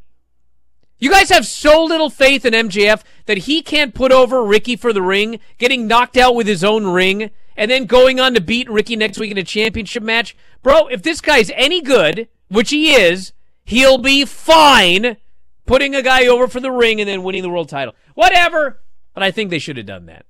You 0.98 1.10
guys 1.10 1.30
have 1.30 1.46
so 1.46 1.84
little 1.84 2.10
faith 2.10 2.46
in 2.46 2.54
MJF 2.54 3.04
that 3.26 3.40
he 3.40 3.62
can't 3.62 3.94
put 3.94 4.12
over 4.12 4.44
Ricky 4.44 4.76
for 4.76 4.92
the 4.92 5.02
ring, 5.02 5.40
getting 5.58 5.88
knocked 5.88 6.18
out 6.18 6.36
with 6.36 6.46
his 6.46 6.64
own 6.64 6.86
ring, 6.88 7.32
and 7.56 7.72
then 7.72 7.86
going 7.86 8.20
on 8.20 8.34
to 8.34 8.42
beat 8.42 8.70
Ricky 8.70 8.96
next 8.96 9.18
week 9.18 9.32
in 9.32 9.38
a 9.38 9.44
championship 9.44 10.04
match. 10.04 10.36
Bro, 10.62 10.88
if 10.88 11.02
this 11.02 11.22
guy's 11.22 11.52
any 11.52 11.82
good, 11.82 12.28
which 12.50 12.70
he 12.72 12.94
is, 12.94 13.34
he'll 13.64 13.98
be 13.98 14.26
fine 14.26 15.18
putting 15.66 15.96
a 15.96 16.02
guy 16.02 16.28
over 16.28 16.48
for 16.48 16.60
the 16.60 16.72
ring 16.72 17.00
and 17.00 17.08
then 17.08 17.24
winning 17.24 17.44
the 17.44 17.50
world 17.50 17.70
title. 17.70 17.96
Whatever. 18.16 18.82
But 19.14 19.24
I 19.24 19.32
think 19.32 19.50
they 19.50 19.60
should 19.60 19.78
have 19.78 19.86
done 19.86 20.08
that. 20.08 20.26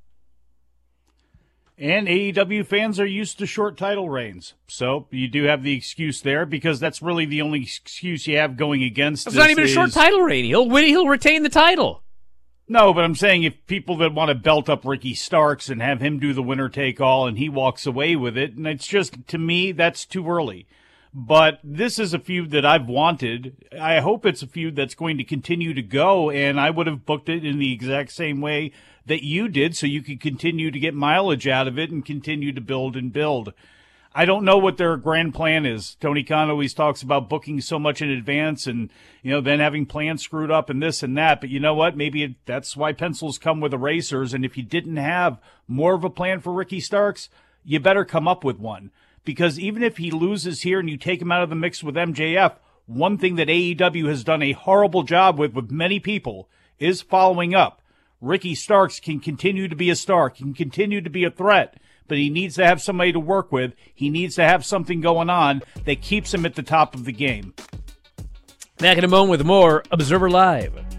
And 1.77 2.09
AEW 2.09 2.65
fans 2.65 2.99
are 2.99 3.05
used 3.05 3.39
to 3.39 3.45
short 3.45 3.77
title 3.77 4.09
reigns. 4.09 4.53
So 4.67 5.07
you 5.11 5.29
do 5.29 5.43
have 5.45 5.63
the 5.63 5.73
excuse 5.73 6.19
there 6.19 6.45
because 6.45 6.77
that's 6.81 7.01
really 7.01 7.25
the 7.25 7.41
only 7.41 7.61
excuse 7.61 8.27
you 8.27 8.38
have 8.38 8.57
going 8.57 8.83
against 8.83 9.27
It's 9.27 9.35
not 9.35 9.49
even 9.49 9.63
is, 9.63 9.71
a 9.71 9.73
short 9.73 9.93
title 9.93 10.19
reign. 10.19 10.43
He'll 10.43 10.67
win, 10.67 10.85
he'll 10.85 11.07
retain 11.07 11.43
the 11.43 11.49
title. 11.49 12.03
No, 12.67 12.93
but 12.93 13.05
I'm 13.05 13.15
saying 13.15 13.43
if 13.43 13.65
people 13.65 13.95
that 13.97 14.13
want 14.13 14.27
to 14.27 14.35
belt 14.35 14.69
up 14.69 14.83
Ricky 14.83 15.13
Starks 15.15 15.69
and 15.69 15.81
have 15.81 16.01
him 16.01 16.19
do 16.19 16.33
the 16.33 16.43
winner 16.43 16.67
take 16.67 16.99
all 16.99 17.27
and 17.27 17.38
he 17.38 17.47
walks 17.47 17.85
away 17.85 18.15
with 18.15 18.38
it, 18.38 18.55
and 18.55 18.67
it's 18.67 18.85
just, 18.85 19.27
to 19.29 19.38
me, 19.38 19.71
that's 19.71 20.05
too 20.05 20.27
early. 20.29 20.67
But 21.13 21.59
this 21.63 21.97
is 21.97 22.13
a 22.13 22.19
feud 22.19 22.51
that 22.51 22.65
I've 22.65 22.87
wanted. 22.87 23.65
I 23.79 23.99
hope 23.99 24.25
it's 24.25 24.43
a 24.43 24.47
feud 24.47 24.75
that's 24.75 24.93
going 24.93 25.17
to 25.17 25.23
continue 25.23 25.73
to 25.73 25.81
go, 25.81 26.29
and 26.29 26.59
I 26.59 26.69
would 26.69 26.85
have 26.85 27.05
booked 27.05 27.29
it 27.29 27.43
in 27.43 27.57
the 27.57 27.73
exact 27.73 28.11
same 28.11 28.41
way 28.41 28.71
that 29.07 29.25
you 29.25 29.47
did 29.47 29.75
so 29.75 29.87
you 29.87 30.03
could 30.03 30.21
continue 30.21 30.69
to 30.69 30.79
get 30.79 30.93
mileage 30.93 31.47
out 31.47 31.67
of 31.67 31.79
it 31.79 31.89
and 31.89 32.05
continue 32.05 32.53
to 32.53 32.61
build 32.61 32.95
and 32.95 33.11
build. 33.11 33.53
I 34.13 34.25
don't 34.25 34.45
know 34.45 34.57
what 34.57 34.77
their 34.77 34.97
grand 34.97 35.33
plan 35.33 35.65
is. 35.65 35.95
Tony 35.95 36.23
Khan 36.23 36.49
always 36.49 36.73
talks 36.73 37.01
about 37.01 37.29
booking 37.29 37.61
so 37.61 37.79
much 37.79 38.01
in 38.01 38.09
advance 38.09 38.67
and, 38.67 38.91
you 39.21 39.31
know, 39.31 39.41
then 39.41 39.59
having 39.59 39.85
plans 39.85 40.23
screwed 40.23 40.49
up 40.49 40.69
and 40.69 40.81
this 40.81 41.03
and 41.03 41.17
that. 41.17 41.41
But 41.41 41.49
you 41.49 41.59
know 41.59 41.75
what? 41.75 41.95
Maybe 41.95 42.23
it, 42.23 42.35
that's 42.45 42.75
why 42.75 42.91
pencils 42.93 43.37
come 43.37 43.61
with 43.61 43.73
erasers. 43.73 44.33
And 44.33 44.43
if 44.43 44.57
you 44.57 44.63
didn't 44.63 44.97
have 44.97 45.39
more 45.67 45.93
of 45.93 46.03
a 46.03 46.09
plan 46.09 46.39
for 46.39 46.53
Ricky 46.53 46.79
Starks, 46.79 47.29
you 47.63 47.79
better 47.79 48.03
come 48.03 48.27
up 48.27 48.43
with 48.43 48.57
one. 48.57 48.91
Because 49.23 49.59
even 49.59 49.83
if 49.83 49.97
he 49.97 50.11
loses 50.11 50.61
here 50.61 50.79
and 50.79 50.89
you 50.89 50.97
take 50.97 51.21
him 51.21 51.31
out 51.31 51.43
of 51.43 51.49
the 51.49 51.55
mix 51.55 51.83
with 51.83 51.95
MJF, 51.95 52.55
one 52.85 53.17
thing 53.17 53.35
that 53.35 53.47
AEW 53.47 54.07
has 54.07 54.23
done 54.23 54.41
a 54.41 54.53
horrible 54.53 55.03
job 55.03 55.38
with 55.38 55.53
with 55.53 55.69
many 55.69 55.99
people 55.99 56.49
is 56.79 57.01
following 57.01 57.53
up. 57.53 57.81
Ricky 58.21 58.55
Starks 58.55 58.99
can 58.99 59.19
continue 59.19 59.67
to 59.67 59.75
be 59.75 59.89
a 59.89 59.95
star, 59.95 60.29
can 60.29 60.53
continue 60.53 60.99
to 61.01 61.09
be 61.09 61.23
a 61.23 61.31
threat, 61.31 61.77
but 62.07 62.17
he 62.17 62.29
needs 62.29 62.55
to 62.55 62.65
have 62.65 62.81
somebody 62.81 63.13
to 63.13 63.19
work 63.19 63.51
with. 63.51 63.73
He 63.93 64.09
needs 64.09 64.35
to 64.35 64.43
have 64.43 64.65
something 64.65 64.99
going 64.99 65.29
on 65.29 65.61
that 65.85 66.01
keeps 66.01 66.33
him 66.33 66.45
at 66.45 66.55
the 66.55 66.63
top 66.63 66.95
of 66.95 67.05
the 67.05 67.13
game. 67.13 67.53
Back 68.77 68.97
in 68.97 69.03
a 69.03 69.09
moment 69.09 69.31
with 69.31 69.45
more 69.45 69.83
Observer 69.91 70.29
Live. 70.29 70.98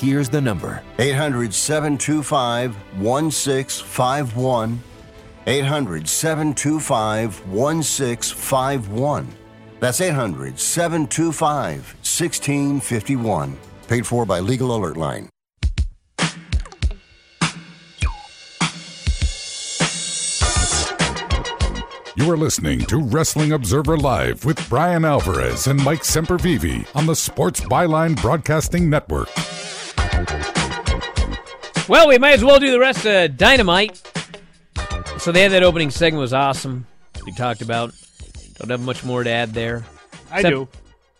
Here's 0.00 0.30
the 0.30 0.40
number 0.40 0.82
800 0.98 1.52
725 1.52 2.74
1651. 3.02 4.80
800 5.46 6.08
725 6.08 7.46
1651. 7.46 9.28
That's 9.78 10.00
800 10.00 10.58
725 10.58 11.76
1651. 11.76 13.58
Paid 13.88 14.06
for 14.06 14.24
by 14.24 14.40
Legal 14.40 14.74
Alert 14.74 14.96
Line. 14.96 15.28
You 22.16 22.30
are 22.30 22.38
listening 22.38 22.80
to 22.86 23.02
Wrestling 23.02 23.52
Observer 23.52 23.98
Live 23.98 24.46
with 24.46 24.66
Bryan 24.70 25.04
Alvarez 25.04 25.66
and 25.66 25.84
Mike 25.84 26.04
Sempervive 26.04 26.86
on 26.96 27.04
the 27.04 27.14
Sports 27.14 27.60
Byline 27.60 28.18
Broadcasting 28.22 28.88
Network. 28.88 29.28
Well, 31.88 32.06
we 32.08 32.18
might 32.18 32.34
as 32.34 32.44
well 32.44 32.60
do 32.60 32.70
the 32.70 32.78
rest 32.78 33.04
of 33.04 33.36
Dynamite. 33.36 33.96
So 35.18 35.32
they 35.32 35.42
had 35.42 35.52
that 35.52 35.62
opening 35.64 35.90
segment 35.90 36.20
was 36.20 36.32
awesome. 36.32 36.86
We 37.26 37.32
talked 37.32 37.62
about. 37.62 37.92
Don't 38.58 38.70
have 38.70 38.80
much 38.80 39.04
more 39.04 39.24
to 39.24 39.30
add 39.30 39.52
there. 39.54 39.84
I 40.30 40.36
Except- 40.40 40.50
do. 40.54 40.68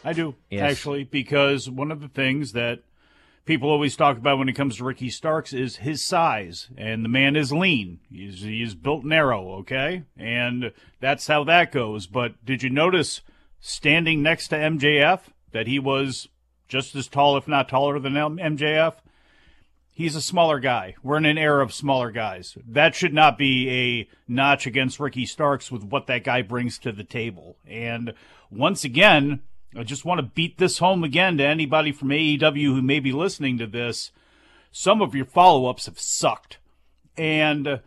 I 0.02 0.12
do, 0.14 0.34
Yes. 0.48 0.70
actually, 0.72 1.04
because 1.04 1.68
one 1.68 1.90
of 1.90 2.00
the 2.00 2.08
things 2.08 2.52
that 2.52 2.78
people 3.44 3.68
always 3.68 3.96
talk 3.96 4.16
about 4.16 4.38
when 4.38 4.48
it 4.48 4.54
comes 4.54 4.76
to 4.76 4.84
Ricky 4.84 5.10
Starks 5.10 5.52
is 5.52 5.76
his 5.76 6.02
size. 6.06 6.68
And 6.78 7.04
the 7.04 7.08
man 7.10 7.36
is 7.36 7.52
lean. 7.52 7.98
He's, 8.10 8.40
he's 8.42 8.74
built 8.74 9.04
narrow, 9.04 9.50
okay? 9.56 10.04
And 10.16 10.72
that's 11.00 11.26
how 11.26 11.44
that 11.44 11.72
goes. 11.72 12.06
But 12.06 12.42
did 12.44 12.62
you 12.62 12.70
notice 12.70 13.20
standing 13.58 14.22
next 14.22 14.48
to 14.48 14.56
MJF 14.56 15.20
that 15.52 15.66
he 15.66 15.78
was 15.78 16.28
just 16.70 16.94
as 16.94 17.08
tall, 17.08 17.36
if 17.36 17.46
not 17.46 17.68
taller 17.68 17.98
than 17.98 18.14
MJF? 18.14 18.94
He's 19.92 20.16
a 20.16 20.22
smaller 20.22 20.60
guy. 20.60 20.94
We're 21.02 21.18
in 21.18 21.26
an 21.26 21.36
era 21.36 21.62
of 21.62 21.74
smaller 21.74 22.10
guys. 22.10 22.56
That 22.66 22.94
should 22.94 23.12
not 23.12 23.36
be 23.36 23.68
a 23.68 24.08
notch 24.26 24.66
against 24.66 25.00
Ricky 25.00 25.26
Starks 25.26 25.70
with 25.70 25.82
what 25.82 26.06
that 26.06 26.24
guy 26.24 26.40
brings 26.40 26.78
to 26.78 26.92
the 26.92 27.04
table. 27.04 27.56
And 27.66 28.14
once 28.50 28.84
again, 28.84 29.40
I 29.76 29.82
just 29.82 30.06
want 30.06 30.18
to 30.18 30.26
beat 30.26 30.56
this 30.56 30.78
home 30.78 31.04
again 31.04 31.36
to 31.36 31.44
anybody 31.44 31.92
from 31.92 32.08
AEW 32.08 32.66
who 32.66 32.80
may 32.80 33.00
be 33.00 33.12
listening 33.12 33.58
to 33.58 33.66
this. 33.66 34.10
Some 34.72 35.02
of 35.02 35.14
your 35.14 35.26
follow 35.26 35.66
ups 35.68 35.86
have 35.86 35.98
sucked. 35.98 36.58
And 37.18 37.80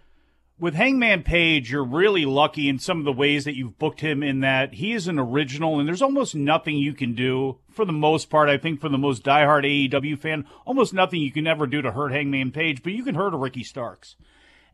with 0.63 0.75
Hangman 0.75 1.23
Page, 1.23 1.69
you're 1.69 1.83
really 1.83 2.23
lucky 2.23 2.69
in 2.69 2.79
some 2.79 2.99
of 2.99 3.03
the 3.03 3.11
ways 3.11 3.43
that 3.43 3.57
you've 3.57 3.77
booked 3.77 3.99
him 3.99 4.23
in 4.23 4.39
that 4.39 4.75
he 4.75 4.93
is 4.93 5.09
an 5.09 5.19
original 5.19 5.77
and 5.77 5.85
there's 5.85 6.01
almost 6.01 6.35
nothing 6.35 6.77
you 6.77 6.93
can 6.93 7.13
do 7.13 7.57
for 7.69 7.83
the 7.83 7.91
most 7.91 8.29
part. 8.29 8.47
I 8.47 8.57
think 8.57 8.79
for 8.79 8.87
the 8.87 8.97
most 8.97 9.25
diehard 9.25 9.65
AEW 9.65 10.17
fan, 10.17 10.45
almost 10.65 10.93
nothing 10.93 11.19
you 11.19 11.33
can 11.33 11.47
ever 11.47 11.67
do 11.67 11.81
to 11.81 11.91
hurt 11.91 12.13
Hangman 12.13 12.51
Page, 12.51 12.81
but 12.81 12.93
you 12.93 13.03
can 13.03 13.15
hurt 13.15 13.33
a 13.33 13.37
Ricky 13.37 13.61
Starks. 13.61 14.15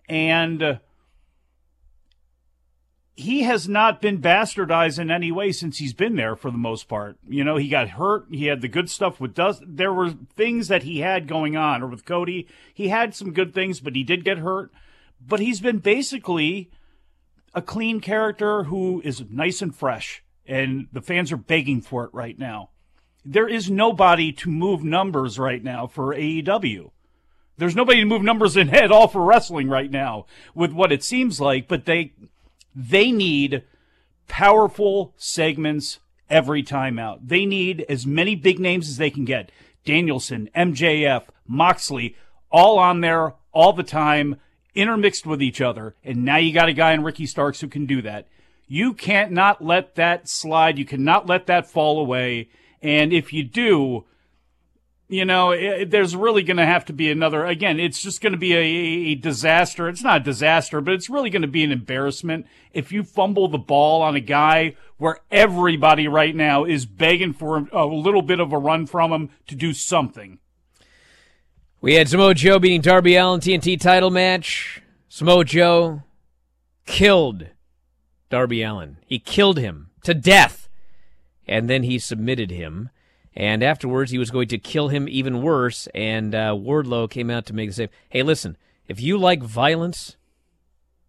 And 0.07 0.61
uh, 0.61 0.75
he 3.15 3.41
has 3.41 3.67
not 3.67 3.99
been 3.99 4.21
bastardized 4.21 4.99
in 4.99 5.09
any 5.09 5.31
way 5.31 5.51
since 5.51 5.79
he's 5.79 5.95
been 5.95 6.17
there 6.17 6.35
for 6.35 6.51
the 6.51 6.59
most 6.59 6.87
part. 6.87 7.17
You 7.27 7.43
know, 7.43 7.57
he 7.57 7.67
got 7.67 7.89
hurt. 7.89 8.27
He 8.29 8.45
had 8.45 8.61
the 8.61 8.67
good 8.67 8.91
stuff 8.91 9.19
with 9.19 9.33
Dust. 9.33 9.63
There 9.65 9.91
were 9.91 10.11
things 10.11 10.67
that 10.67 10.83
he 10.83 10.99
had 10.99 11.27
going 11.27 11.57
on, 11.57 11.81
or 11.81 11.87
with 11.87 12.05
Cody. 12.05 12.47
He 12.71 12.89
had 12.89 13.15
some 13.15 13.33
good 13.33 13.55
things, 13.55 13.79
but 13.79 13.95
he 13.95 14.03
did 14.03 14.23
get 14.23 14.37
hurt. 14.37 14.71
But 15.25 15.39
he's 15.39 15.59
been 15.59 15.79
basically 15.79 16.71
a 17.53 17.61
clean 17.61 17.99
character 17.99 18.63
who 18.63 19.01
is 19.03 19.23
nice 19.29 19.61
and 19.61 19.75
fresh, 19.75 20.23
and 20.45 20.87
the 20.91 21.01
fans 21.01 21.31
are 21.31 21.37
begging 21.37 21.81
for 21.81 22.05
it 22.05 22.13
right 22.13 22.37
now. 22.37 22.69
There 23.25 23.47
is 23.47 23.69
nobody 23.69 24.31
to 24.33 24.49
move 24.49 24.83
numbers 24.83 25.37
right 25.37 25.63
now 25.63 25.87
for 25.87 26.15
AEW. 26.15 26.91
There's 27.57 27.75
nobody 27.75 27.99
to 27.99 28.05
move 28.05 28.23
numbers 28.23 28.55
in 28.55 28.69
at 28.69 28.91
all 28.91 29.07
for 29.07 29.23
wrestling 29.23 29.67
right 29.67 29.91
now 29.91 30.25
with 30.55 30.71
what 30.71 30.91
it 30.91 31.03
seems 31.03 31.41
like, 31.41 31.67
but 31.67 31.85
they 31.85 32.13
they 32.73 33.11
need 33.11 33.63
powerful 34.29 35.13
segments 35.17 35.99
every 36.29 36.63
time 36.63 36.97
out. 36.97 37.27
They 37.27 37.45
need 37.45 37.85
as 37.89 38.07
many 38.07 38.35
big 38.35 38.59
names 38.59 38.87
as 38.87 38.97
they 38.97 39.09
can 39.09 39.25
get. 39.25 39.51
Danielson, 39.83 40.49
MJF, 40.55 41.23
Moxley, 41.47 42.15
all 42.51 42.79
on 42.79 43.01
there 43.01 43.33
all 43.51 43.73
the 43.73 43.83
time, 43.83 44.37
intermixed 44.75 45.25
with 45.25 45.41
each 45.41 45.61
other. 45.61 45.95
And 46.03 46.25
now 46.25 46.37
you 46.37 46.53
got 46.53 46.69
a 46.69 46.73
guy 46.73 46.93
in 46.93 47.03
Ricky 47.03 47.25
Starks 47.25 47.61
who 47.61 47.67
can 47.67 47.85
do 47.85 48.01
that. 48.01 48.27
You 48.67 48.93
can't 48.93 49.31
not 49.31 49.63
let 49.63 49.95
that 49.95 50.29
slide. 50.29 50.77
You 50.77 50.85
cannot 50.85 51.27
let 51.27 51.47
that 51.47 51.69
fall 51.69 51.99
away. 51.99 52.49
And 52.81 53.11
if 53.11 53.33
you 53.33 53.43
do, 53.43 54.05
you 55.07 55.25
know, 55.25 55.51
it, 55.51 55.89
there's 55.89 56.15
really 56.15 56.43
going 56.43 56.57
to 56.57 56.65
have 56.65 56.85
to 56.85 56.93
be 56.93 57.09
another. 57.09 57.43
Again, 57.43 57.79
it's 57.79 57.99
just 57.99 58.21
going 58.21 58.33
to 58.33 58.37
be 58.37 58.53
a, 58.53 59.11
a 59.11 59.15
disaster. 59.15 59.89
It's 59.89 60.03
not 60.03 60.21
a 60.21 60.23
disaster, 60.23 60.81
but 60.81 60.93
it's 60.93 61.09
really 61.09 61.31
going 61.31 61.41
to 61.41 61.47
be 61.47 61.63
an 61.63 61.71
embarrassment 61.71 62.45
if 62.73 62.91
you 62.91 63.03
fumble 63.03 63.47
the 63.47 63.57
ball 63.57 64.03
on 64.03 64.15
a 64.15 64.21
guy 64.21 64.75
where 64.97 65.17
everybody 65.31 66.07
right 66.07 66.35
now 66.35 66.63
is 66.63 66.85
begging 66.85 67.33
for 67.33 67.67
a 67.71 67.87
little 67.87 68.21
bit 68.21 68.39
of 68.39 68.53
a 68.53 68.57
run 68.57 68.85
from 68.85 69.11
him 69.11 69.29
to 69.47 69.55
do 69.55 69.73
something. 69.73 70.37
We 71.81 71.93
had 71.93 72.09
Samoa 72.09 72.33
Joe 72.33 72.59
beating 72.59 72.81
Darby 72.81 73.15
Allin 73.15 73.39
TNT 73.39 73.79
title 73.79 74.09
match. 74.09 74.81
Samoa 75.07 75.45
Joe 75.45 76.03
killed 76.85 77.47
Darby 78.29 78.63
Allin. 78.63 78.97
He 79.05 79.17
killed 79.17 79.57
him 79.57 79.89
to 80.03 80.13
death. 80.13 80.67
And 81.47 81.69
then 81.69 81.83
he 81.83 81.97
submitted 81.97 82.51
him. 82.51 82.89
And 83.33 83.63
afterwards, 83.63 84.11
he 84.11 84.17
was 84.17 84.29
going 84.29 84.49
to 84.49 84.57
kill 84.57 84.89
him 84.89 85.07
even 85.07 85.41
worse. 85.41 85.87
And 85.95 86.35
uh, 86.35 86.51
Wardlow 86.51 87.09
came 87.09 87.29
out 87.29 87.45
to 87.45 87.53
make 87.53 87.69
the 87.69 87.73
save. 87.73 87.89
Hey, 88.09 88.23
listen, 88.23 88.57
if 88.89 88.99
you 88.99 89.17
like 89.17 89.41
violence, 89.41 90.17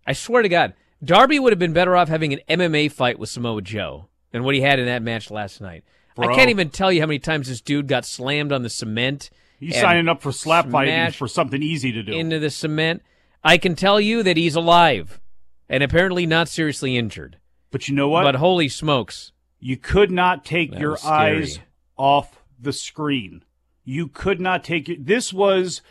I 0.06 0.12
swear 0.12 0.42
to 0.42 0.48
God, 0.48 0.74
Darby 1.02 1.40
would 1.40 1.52
have 1.52 1.58
been 1.58 1.72
better 1.72 1.96
off 1.96 2.08
having 2.08 2.32
an 2.32 2.40
MMA 2.48 2.92
fight 2.92 3.18
with 3.18 3.28
Samoa 3.28 3.62
Joe 3.62 4.06
than 4.30 4.44
what 4.44 4.54
he 4.54 4.60
had 4.60 4.78
in 4.78 4.86
that 4.86 5.02
match 5.02 5.32
last 5.32 5.60
night. 5.60 5.82
I 6.16 6.32
can't 6.32 6.50
even 6.50 6.70
tell 6.70 6.92
you 6.92 7.00
how 7.00 7.06
many 7.06 7.18
times 7.18 7.48
this 7.48 7.60
dude 7.60 7.88
got 7.88 8.04
slammed 8.04 8.52
on 8.52 8.62
the 8.62 8.70
cement. 8.70 9.30
He's 9.60 9.78
signing 9.78 10.08
up 10.08 10.22
for 10.22 10.32
slap 10.32 10.68
fighting 10.70 11.12
for 11.12 11.28
something 11.28 11.62
easy 11.62 11.92
to 11.92 12.02
do. 12.02 12.12
into 12.12 12.38
the 12.38 12.50
cement. 12.50 13.02
I 13.44 13.58
can 13.58 13.76
tell 13.76 14.00
you 14.00 14.22
that 14.22 14.36
he's 14.36 14.56
alive 14.56 15.20
and 15.68 15.82
apparently 15.82 16.26
not 16.26 16.48
seriously 16.48 16.96
injured. 16.96 17.36
But 17.70 17.88
you 17.88 17.94
know 17.94 18.08
what? 18.08 18.24
But 18.24 18.36
holy 18.36 18.68
smokes. 18.68 19.32
You 19.60 19.76
could 19.76 20.10
not 20.10 20.44
take 20.44 20.72
That 20.72 20.80
your 20.80 20.98
eyes 21.04 21.60
off 21.96 22.42
the 22.58 22.72
screen. 22.72 23.44
You 23.84 24.08
could 24.08 24.40
not 24.40 24.64
take 24.64 24.88
it. 24.88 25.06
This 25.06 25.32
was 25.32 25.82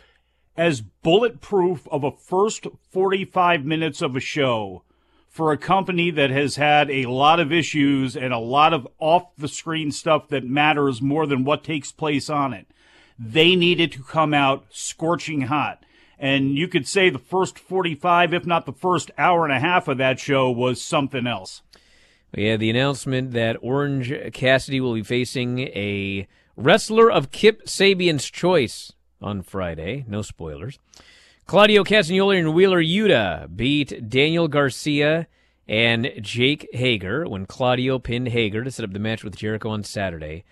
as 0.56 0.80
bulletproof 0.80 1.86
of 1.88 2.02
a 2.04 2.10
first 2.10 2.66
45 2.90 3.64
minutes 3.64 4.02
of 4.02 4.16
a 4.16 4.20
show 4.20 4.82
for 5.28 5.52
a 5.52 5.56
company 5.56 6.10
that 6.10 6.30
has 6.30 6.56
had 6.56 6.90
a 6.90 7.06
lot 7.06 7.38
of 7.38 7.52
issues 7.52 8.16
and 8.16 8.32
a 8.34 8.38
lot 8.38 8.74
of 8.74 8.86
off 8.98 9.34
the 9.38 9.48
screen 9.48 9.92
stuff 9.92 10.28
that 10.28 10.44
matters 10.44 11.00
more 11.00 11.26
than 11.26 11.44
what 11.44 11.62
takes 11.62 11.92
place 11.92 12.28
on 12.28 12.52
it. 12.52 12.66
They 13.22 13.54
needed 13.54 13.92
to 13.92 14.02
come 14.02 14.32
out 14.32 14.64
scorching 14.70 15.42
hot. 15.42 15.84
And 16.18 16.56
you 16.56 16.68
could 16.68 16.88
say 16.88 17.10
the 17.10 17.18
first 17.18 17.58
45, 17.58 18.32
if 18.32 18.46
not 18.46 18.64
the 18.64 18.72
first 18.72 19.10
hour 19.18 19.44
and 19.44 19.52
a 19.52 19.60
half 19.60 19.88
of 19.88 19.98
that 19.98 20.18
show, 20.18 20.50
was 20.50 20.80
something 20.80 21.26
else. 21.26 21.60
Had 22.34 22.60
the 22.60 22.70
announcement 22.70 23.32
that 23.32 23.58
Orange 23.60 24.12
Cassidy 24.32 24.80
will 24.80 24.94
be 24.94 25.02
facing 25.02 25.60
a 25.60 26.26
wrestler 26.56 27.10
of 27.10 27.30
Kip 27.30 27.66
Sabian's 27.66 28.30
choice 28.30 28.92
on 29.20 29.42
Friday. 29.42 30.04
No 30.08 30.22
spoilers. 30.22 30.78
Claudio 31.46 31.84
Castagnoli 31.84 32.38
and 32.38 32.54
Wheeler 32.54 32.82
Yuta 32.82 33.54
beat 33.54 34.08
Daniel 34.08 34.48
Garcia 34.48 35.26
and 35.68 36.10
Jake 36.20 36.68
Hager 36.72 37.28
when 37.28 37.44
Claudio 37.44 37.98
pinned 37.98 38.28
Hager 38.28 38.64
to 38.64 38.70
set 38.70 38.84
up 38.84 38.92
the 38.92 38.98
match 38.98 39.24
with 39.24 39.36
Jericho 39.36 39.70
on 39.70 39.84
Saturday. 39.84 40.44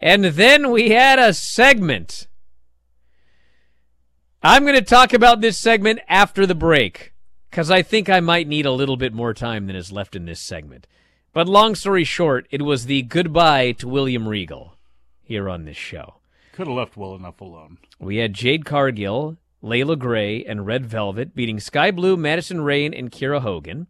And 0.00 0.24
then 0.24 0.70
we 0.70 0.90
had 0.90 1.18
a 1.18 1.32
segment. 1.32 2.26
I'm 4.42 4.62
going 4.62 4.74
to 4.74 4.82
talk 4.82 5.12
about 5.12 5.40
this 5.40 5.58
segment 5.58 6.00
after 6.08 6.46
the 6.46 6.54
break 6.54 7.14
because 7.50 7.70
I 7.70 7.82
think 7.82 8.08
I 8.08 8.20
might 8.20 8.46
need 8.46 8.66
a 8.66 8.72
little 8.72 8.96
bit 8.96 9.14
more 9.14 9.32
time 9.32 9.66
than 9.66 9.76
is 9.76 9.90
left 9.90 10.14
in 10.14 10.26
this 10.26 10.40
segment. 10.40 10.86
But 11.32 11.48
long 11.48 11.74
story 11.74 12.04
short, 12.04 12.46
it 12.50 12.62
was 12.62 12.86
the 12.86 13.02
goodbye 13.02 13.72
to 13.72 13.88
William 13.88 14.28
Regal 14.28 14.76
here 15.22 15.48
on 15.48 15.64
this 15.64 15.76
show. 15.76 16.16
Could 16.52 16.66
have 16.66 16.76
left 16.76 16.96
well 16.96 17.14
enough 17.14 17.40
alone. 17.40 17.78
We 17.98 18.16
had 18.18 18.34
Jade 18.34 18.64
Cargill, 18.64 19.36
Leila 19.62 19.96
Grey, 19.96 20.44
and 20.44 20.66
Red 20.66 20.86
Velvet 20.86 21.34
beating 21.34 21.58
Skye 21.58 21.90
Blue, 21.90 22.16
Madison 22.16 22.60
Rayne, 22.60 22.94
and 22.94 23.10
Kiera 23.10 23.40
Hogan. 23.40 23.86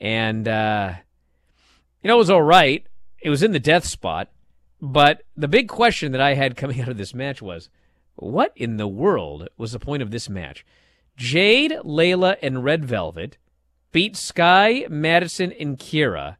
And, 0.00 0.46
uh, 0.46 0.94
you 2.02 2.08
know, 2.08 2.16
it 2.16 2.18
was 2.18 2.30
all 2.30 2.42
right. 2.42 2.86
It 3.20 3.30
was 3.30 3.42
in 3.42 3.52
the 3.52 3.58
death 3.58 3.84
spot. 3.84 4.28
But 4.80 5.22
the 5.36 5.48
big 5.48 5.68
question 5.68 6.12
that 6.12 6.20
I 6.20 6.34
had 6.34 6.56
coming 6.56 6.80
out 6.80 6.88
of 6.88 6.98
this 6.98 7.14
match 7.14 7.40
was 7.40 7.68
what 8.14 8.52
in 8.56 8.76
the 8.76 8.88
world 8.88 9.48
was 9.56 9.72
the 9.72 9.78
point 9.78 10.02
of 10.02 10.10
this 10.10 10.28
match? 10.28 10.64
Jade, 11.16 11.78
Leila, 11.82 12.36
and 12.42 12.64
Red 12.64 12.84
Velvet 12.84 13.38
beat 13.92 14.16
Skye, 14.16 14.86
Madison, 14.88 15.52
and 15.52 15.78
Kiera 15.78 16.36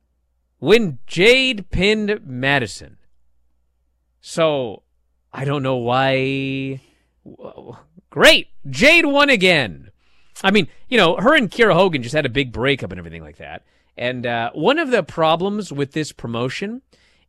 when 0.59 0.99
Jade 1.07 1.71
pinned 1.71 2.21
Madison. 2.25 2.99
So 4.21 4.83
I 5.33 5.45
don't 5.45 5.63
know 5.63 5.77
why. 5.77 6.81
Great. 8.11 8.49
Jade 8.69 9.07
won 9.07 9.31
again. 9.31 9.91
I 10.43 10.51
mean, 10.51 10.69
you 10.89 10.99
know, 10.99 11.17
her 11.17 11.35
and 11.35 11.51
Kiera 11.51 11.75
Hogan 11.75 12.03
just 12.03 12.15
had 12.15 12.27
a 12.27 12.31
big 12.31 12.53
breakup 12.53 12.91
and 12.91 12.99
everything 12.99 13.23
like 13.23 13.37
that. 13.37 13.65
And 13.97 14.27
uh, 14.27 14.51
one 14.53 14.79
of 14.79 14.91
the 14.91 15.03
problems 15.03 15.73
with 15.73 15.93
this 15.93 16.13
promotion 16.13 16.83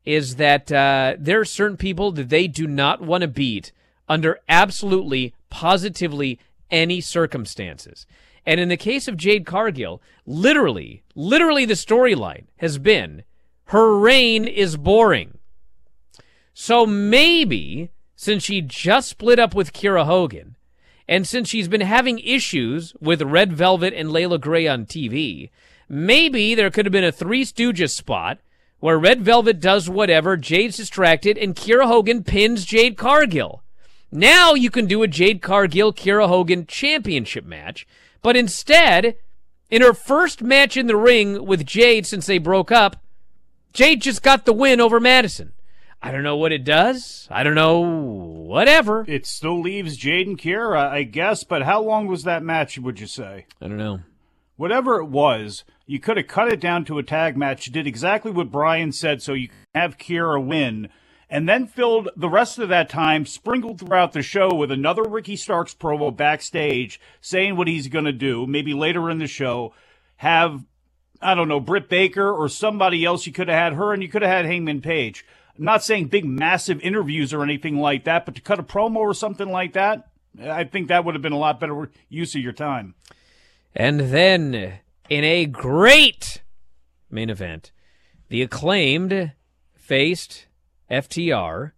is 0.07 0.37
that 0.37 0.71
uh, 0.71 1.15
there 1.19 1.41
are 1.41 1.45
certain 1.45 1.75
people 1.75 2.13
that 2.13 2.29
they 2.29 2.47
do 2.47 2.65
not 2.65 3.01
want 3.01 3.23
to 3.23 3.27
beat 3.27 3.73
under 4.07 4.39
absolutely, 4.47 5.33
positively 5.49 6.39
any 6.71 7.01
circumstances. 7.01 8.05
And 8.45 8.57
in 8.57 8.69
the 8.69 8.77
case 8.77 9.09
of 9.09 9.17
Jade 9.17 9.45
Cargill, 9.45 10.01
literally, 10.25 11.03
literally 11.13 11.65
the 11.65 11.73
storyline 11.73 12.45
has 12.59 12.77
been 12.77 13.23
her 13.65 13.99
reign 13.99 14.45
is 14.45 14.77
boring. 14.77 15.39
So 16.53 16.85
maybe 16.85 17.89
since 18.15 18.43
she 18.43 18.61
just 18.61 19.09
split 19.09 19.39
up 19.39 19.53
with 19.53 19.73
Kiera 19.73 20.05
Hogan, 20.05 20.55
and 21.05 21.27
since 21.27 21.49
she's 21.49 21.67
been 21.67 21.81
having 21.81 22.19
issues 22.19 22.93
with 23.01 23.21
Red 23.21 23.51
Velvet 23.51 23.93
and 23.93 24.13
Leila 24.13 24.39
Grey 24.39 24.69
on 24.69 24.85
TV, 24.85 25.49
maybe 25.89 26.55
there 26.55 26.71
could 26.71 26.85
have 26.85 26.93
been 26.93 27.03
a 27.03 27.11
Three 27.11 27.43
Stooges 27.43 27.89
spot 27.89 28.39
where 28.79 28.99
Red 28.99 29.21
Velvet 29.21 29.59
does 29.59 29.89
whatever, 29.89 30.37
Jade's 30.37 30.77
distracted, 30.77 31.37
and 31.37 31.55
Kiera 31.55 31.87
Hogan 31.87 32.23
pins 32.23 32.65
Jade 32.65 32.97
Cargill. 32.97 33.63
Now 34.11 34.53
you 34.53 34.69
can 34.69 34.85
do 34.85 35.03
a 35.03 35.07
Jade 35.07 35.41
Cargill 35.41 35.91
Kiera 35.93 36.27
Hogan 36.27 36.65
championship 36.65 37.45
match, 37.45 37.87
but 38.21 38.37
instead, 38.37 39.17
in 39.69 39.81
her 39.81 39.93
first 39.93 40.41
match 40.41 40.77
in 40.77 40.87
the 40.87 40.95
ring 40.95 41.45
with 41.45 41.65
Jade 41.65 42.05
since 42.05 42.25
they 42.25 42.37
broke 42.37 42.71
up, 42.71 43.03
Jade 43.73 44.01
just 44.01 44.23
got 44.23 44.45
the 44.45 44.53
win 44.53 44.79
over 44.79 44.99
Madison. 44.99 45.53
I 46.01 46.11
don't 46.11 46.23
know 46.23 46.37
what 46.37 46.51
it 46.51 46.63
does. 46.63 47.27
I 47.29 47.43
don't 47.43 47.55
know. 47.55 47.79
Whatever. 47.79 49.03
It 49.07 49.25
still 49.25 49.59
leaves 49.59 49.97
Jade 49.97 50.27
and 50.27 50.37
Kiera, 50.37 50.87
I 50.89 51.03
guess, 51.03 51.43
but 51.43 51.63
how 51.63 51.81
long 51.81 52.07
was 52.07 52.23
that 52.23 52.43
match, 52.43 52.77
would 52.77 52.99
you 52.99 53.07
say? 53.07 53.45
I 53.59 53.67
don't 53.67 53.77
know. 53.77 54.01
Whatever 54.55 54.99
it 54.99 55.07
was, 55.07 55.63
you 55.87 55.99
could 55.99 56.17
have 56.17 56.27
cut 56.27 56.51
it 56.51 56.59
down 56.59 56.85
to 56.85 56.99
a 56.99 57.03
tag 57.03 57.37
match, 57.37 57.65
did 57.67 57.87
exactly 57.87 58.29
what 58.29 58.51
Bryan 58.51 58.91
said 58.91 59.21
so 59.21 59.33
you 59.33 59.49
have 59.73 59.97
Kiera 59.97 60.45
win, 60.45 60.89
and 61.29 61.47
then 61.47 61.65
filled 61.65 62.09
the 62.15 62.29
rest 62.29 62.59
of 62.59 62.69
that 62.69 62.89
time 62.89 63.25
sprinkled 63.25 63.79
throughout 63.79 64.11
the 64.11 64.21
show 64.21 64.53
with 64.53 64.69
another 64.69 65.03
Ricky 65.03 65.37
Starks 65.37 65.73
promo 65.73 66.15
backstage 66.15 66.99
saying 67.21 67.55
what 67.55 67.67
he's 67.67 67.87
going 67.87 68.05
to 68.05 68.11
do. 68.11 68.45
Maybe 68.45 68.73
later 68.73 69.09
in 69.09 69.17
the 69.17 69.27
show, 69.27 69.73
have, 70.17 70.65
I 71.21 71.35
don't 71.35 71.47
know, 71.47 71.61
Britt 71.61 71.89
Baker 71.89 72.31
or 72.31 72.49
somebody 72.49 73.05
else. 73.05 73.25
You 73.25 73.33
could 73.33 73.47
have 73.47 73.57
had 73.57 73.73
her 73.73 73.93
and 73.93 74.03
you 74.03 74.09
could 74.09 74.21
have 74.21 74.31
had 74.31 74.45
Hangman 74.45 74.81
Page. 74.81 75.25
I'm 75.57 75.63
not 75.63 75.83
saying 75.83 76.07
big, 76.07 76.25
massive 76.25 76.81
interviews 76.81 77.33
or 77.33 77.43
anything 77.43 77.77
like 77.77 78.03
that, 78.03 78.25
but 78.25 78.35
to 78.35 78.41
cut 78.41 78.59
a 78.59 78.63
promo 78.63 78.97
or 78.97 79.13
something 79.13 79.49
like 79.49 79.73
that, 79.73 80.09
I 80.41 80.65
think 80.65 80.89
that 80.89 81.03
would 81.03 81.15
have 81.15 81.21
been 81.21 81.31
a 81.31 81.37
lot 81.37 81.59
better 81.59 81.89
use 82.09 82.35
of 82.35 82.41
your 82.41 82.53
time. 82.53 82.93
And 83.75 83.99
then, 83.99 84.79
in 85.09 85.23
a 85.23 85.45
great 85.45 86.41
main 87.09 87.29
event, 87.29 87.71
the 88.29 88.41
acclaimed 88.41 89.31
faced 89.75 90.47
FTR. 90.91 91.71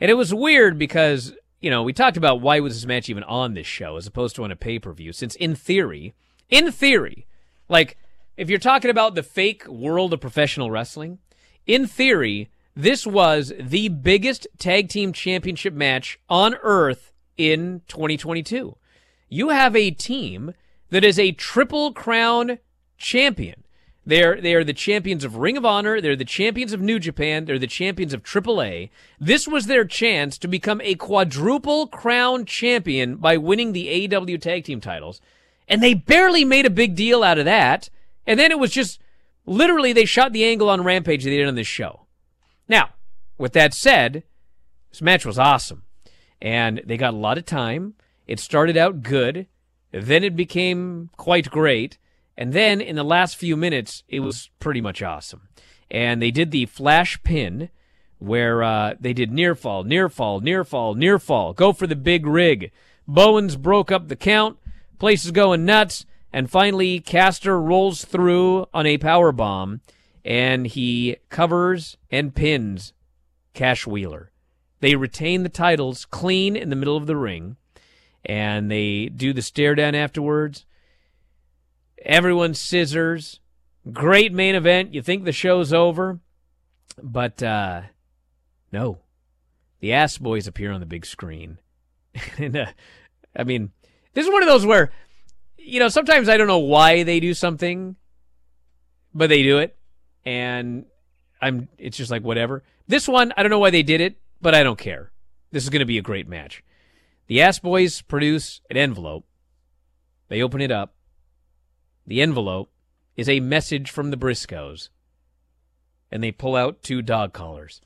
And 0.00 0.10
it 0.10 0.14
was 0.14 0.34
weird 0.34 0.78
because, 0.78 1.34
you 1.60 1.70
know, 1.70 1.82
we 1.82 1.92
talked 1.92 2.16
about 2.16 2.40
why 2.40 2.60
was 2.60 2.74
this 2.74 2.86
match 2.86 3.08
even 3.08 3.22
on 3.24 3.54
this 3.54 3.66
show 3.66 3.96
as 3.96 4.06
opposed 4.06 4.36
to 4.36 4.44
on 4.44 4.50
a 4.50 4.56
pay 4.56 4.78
per 4.78 4.92
view, 4.92 5.12
since 5.12 5.34
in 5.36 5.54
theory, 5.54 6.14
in 6.48 6.72
theory, 6.72 7.26
like, 7.68 7.96
if 8.36 8.48
you're 8.48 8.58
talking 8.58 8.90
about 8.90 9.14
the 9.14 9.22
fake 9.22 9.66
world 9.66 10.12
of 10.12 10.20
professional 10.20 10.70
wrestling, 10.70 11.18
in 11.66 11.86
theory, 11.86 12.50
this 12.74 13.04
was 13.04 13.52
the 13.58 13.88
biggest 13.88 14.46
tag 14.58 14.88
team 14.88 15.12
championship 15.12 15.74
match 15.74 16.20
on 16.28 16.54
earth 16.62 17.12
in 17.36 17.82
2022. 17.88 18.76
You 19.28 19.48
have 19.48 19.74
a 19.74 19.90
team 19.90 20.54
that 20.90 21.04
is 21.04 21.18
a 21.18 21.32
triple 21.32 21.92
crown 21.92 22.58
champion. 22.96 23.64
They're 24.08 24.40
they 24.40 24.54
are 24.54 24.64
the 24.64 24.72
champions 24.72 25.22
of 25.22 25.36
Ring 25.36 25.58
of 25.58 25.66
Honor. 25.66 26.00
They're 26.00 26.16
the 26.16 26.24
champions 26.24 26.72
of 26.72 26.80
New 26.80 26.98
Japan. 26.98 27.44
They're 27.44 27.58
the 27.58 27.66
champions 27.66 28.14
of 28.14 28.22
AAA. 28.22 28.88
This 29.20 29.46
was 29.46 29.66
their 29.66 29.84
chance 29.84 30.38
to 30.38 30.48
become 30.48 30.80
a 30.80 30.94
quadruple 30.94 31.86
crown 31.88 32.46
champion 32.46 33.16
by 33.16 33.36
winning 33.36 33.72
the 33.72 34.08
AEW 34.08 34.40
tag 34.40 34.64
team 34.64 34.80
titles, 34.80 35.20
and 35.68 35.82
they 35.82 35.92
barely 35.92 36.42
made 36.42 36.64
a 36.64 36.70
big 36.70 36.94
deal 36.94 37.22
out 37.22 37.38
of 37.38 37.44
that. 37.44 37.90
And 38.26 38.40
then 38.40 38.50
it 38.50 38.58
was 38.58 38.70
just 38.70 38.98
literally 39.44 39.92
they 39.92 40.06
shot 40.06 40.32
the 40.32 40.44
angle 40.44 40.70
on 40.70 40.84
Rampage 40.84 41.22
they 41.24 41.36
did 41.36 41.46
on 41.46 41.54
this 41.54 41.66
show. 41.66 42.06
Now, 42.66 42.90
with 43.36 43.52
that 43.52 43.74
said, 43.74 44.22
this 44.90 45.02
match 45.02 45.26
was 45.26 45.38
awesome, 45.38 45.82
and 46.40 46.80
they 46.86 46.96
got 46.96 47.12
a 47.12 47.18
lot 47.18 47.36
of 47.36 47.44
time. 47.44 47.92
It 48.26 48.40
started 48.40 48.78
out 48.78 49.02
good, 49.02 49.48
then 49.92 50.24
it 50.24 50.36
became 50.36 51.10
quite 51.16 51.50
great. 51.50 51.98
And 52.36 52.52
then 52.52 52.80
in 52.80 52.96
the 52.96 53.04
last 53.04 53.36
few 53.36 53.56
minutes, 53.56 54.04
it 54.08 54.20
was 54.20 54.50
pretty 54.60 54.80
much 54.80 55.02
awesome. 55.02 55.48
And 55.90 56.22
they 56.22 56.30
did 56.30 56.50
the 56.50 56.66
flash 56.66 57.20
pin 57.22 57.70
where 58.18 58.62
uh, 58.62 58.94
they 59.00 59.12
did 59.12 59.32
near 59.32 59.54
fall, 59.54 59.84
near 59.84 60.08
fall, 60.08 60.40
near 60.40 60.64
fall, 60.64 60.94
near 60.94 61.18
fall. 61.18 61.52
Go 61.52 61.72
for 61.72 61.86
the 61.86 61.96
big 61.96 62.26
rig. 62.26 62.70
Bowens 63.06 63.56
broke 63.56 63.90
up 63.90 64.08
the 64.08 64.16
count. 64.16 64.58
Place 64.98 65.24
is 65.24 65.30
going 65.30 65.64
nuts. 65.64 66.04
And 66.32 66.50
finally, 66.50 67.00
Caster 67.00 67.60
rolls 67.60 68.04
through 68.04 68.66
on 68.74 68.86
a 68.86 68.98
power 68.98 69.32
bomb, 69.32 69.80
and 70.24 70.66
he 70.66 71.16
covers 71.30 71.96
and 72.10 72.34
pins 72.34 72.92
Cash 73.54 73.86
Wheeler. 73.86 74.30
They 74.80 74.94
retain 74.94 75.42
the 75.42 75.48
titles 75.48 76.04
clean 76.04 76.54
in 76.54 76.70
the 76.70 76.76
middle 76.76 76.96
of 76.96 77.06
the 77.06 77.16
ring, 77.16 77.56
and 78.24 78.70
they 78.70 79.06
do 79.06 79.32
the 79.32 79.42
stare 79.42 79.74
down 79.74 79.94
afterwards. 79.94 80.64
Everyone 82.04 82.54
scissors. 82.54 83.40
Great 83.92 84.32
main 84.32 84.54
event. 84.54 84.94
You 84.94 85.02
think 85.02 85.24
the 85.24 85.32
show's 85.32 85.72
over, 85.72 86.20
but 87.02 87.42
uh, 87.42 87.82
no. 88.72 88.98
The 89.80 89.92
Ass 89.92 90.18
Boys 90.18 90.46
appear 90.46 90.72
on 90.72 90.80
the 90.80 90.86
big 90.86 91.06
screen, 91.06 91.58
and 92.38 92.56
uh, 92.56 92.66
I 93.36 93.44
mean, 93.44 93.70
this 94.12 94.26
is 94.26 94.32
one 94.32 94.42
of 94.42 94.48
those 94.48 94.66
where, 94.66 94.90
you 95.56 95.78
know, 95.78 95.88
sometimes 95.88 96.28
I 96.28 96.36
don't 96.36 96.48
know 96.48 96.58
why 96.58 97.04
they 97.04 97.20
do 97.20 97.32
something, 97.32 97.94
but 99.14 99.28
they 99.28 99.44
do 99.44 99.58
it, 99.58 99.76
and 100.24 100.84
I'm. 101.40 101.68
It's 101.78 101.96
just 101.96 102.10
like 102.10 102.22
whatever. 102.22 102.64
This 102.88 103.06
one, 103.06 103.32
I 103.36 103.42
don't 103.42 103.50
know 103.50 103.60
why 103.60 103.70
they 103.70 103.84
did 103.84 104.00
it, 104.00 104.18
but 104.42 104.54
I 104.54 104.64
don't 104.64 104.78
care. 104.78 105.12
This 105.52 105.62
is 105.62 105.70
going 105.70 105.80
to 105.80 105.86
be 105.86 105.98
a 105.98 106.02
great 106.02 106.28
match. 106.28 106.64
The 107.28 107.42
Ass 107.42 107.58
Boys 107.58 108.00
produce 108.00 108.62
an 108.70 108.78
envelope. 108.78 109.26
They 110.28 110.40
open 110.40 110.62
it 110.62 110.70
up. 110.70 110.94
The 112.06 112.22
envelope 112.22 112.70
is 113.18 113.28
a 113.28 113.40
message 113.40 113.90
from 113.90 114.10
the 114.10 114.16
Briscoes. 114.16 114.88
And 116.10 116.24
they 116.24 116.32
pull 116.32 116.56
out 116.56 116.82
two 116.82 117.02
dog 117.02 117.34
collars. 117.34 117.82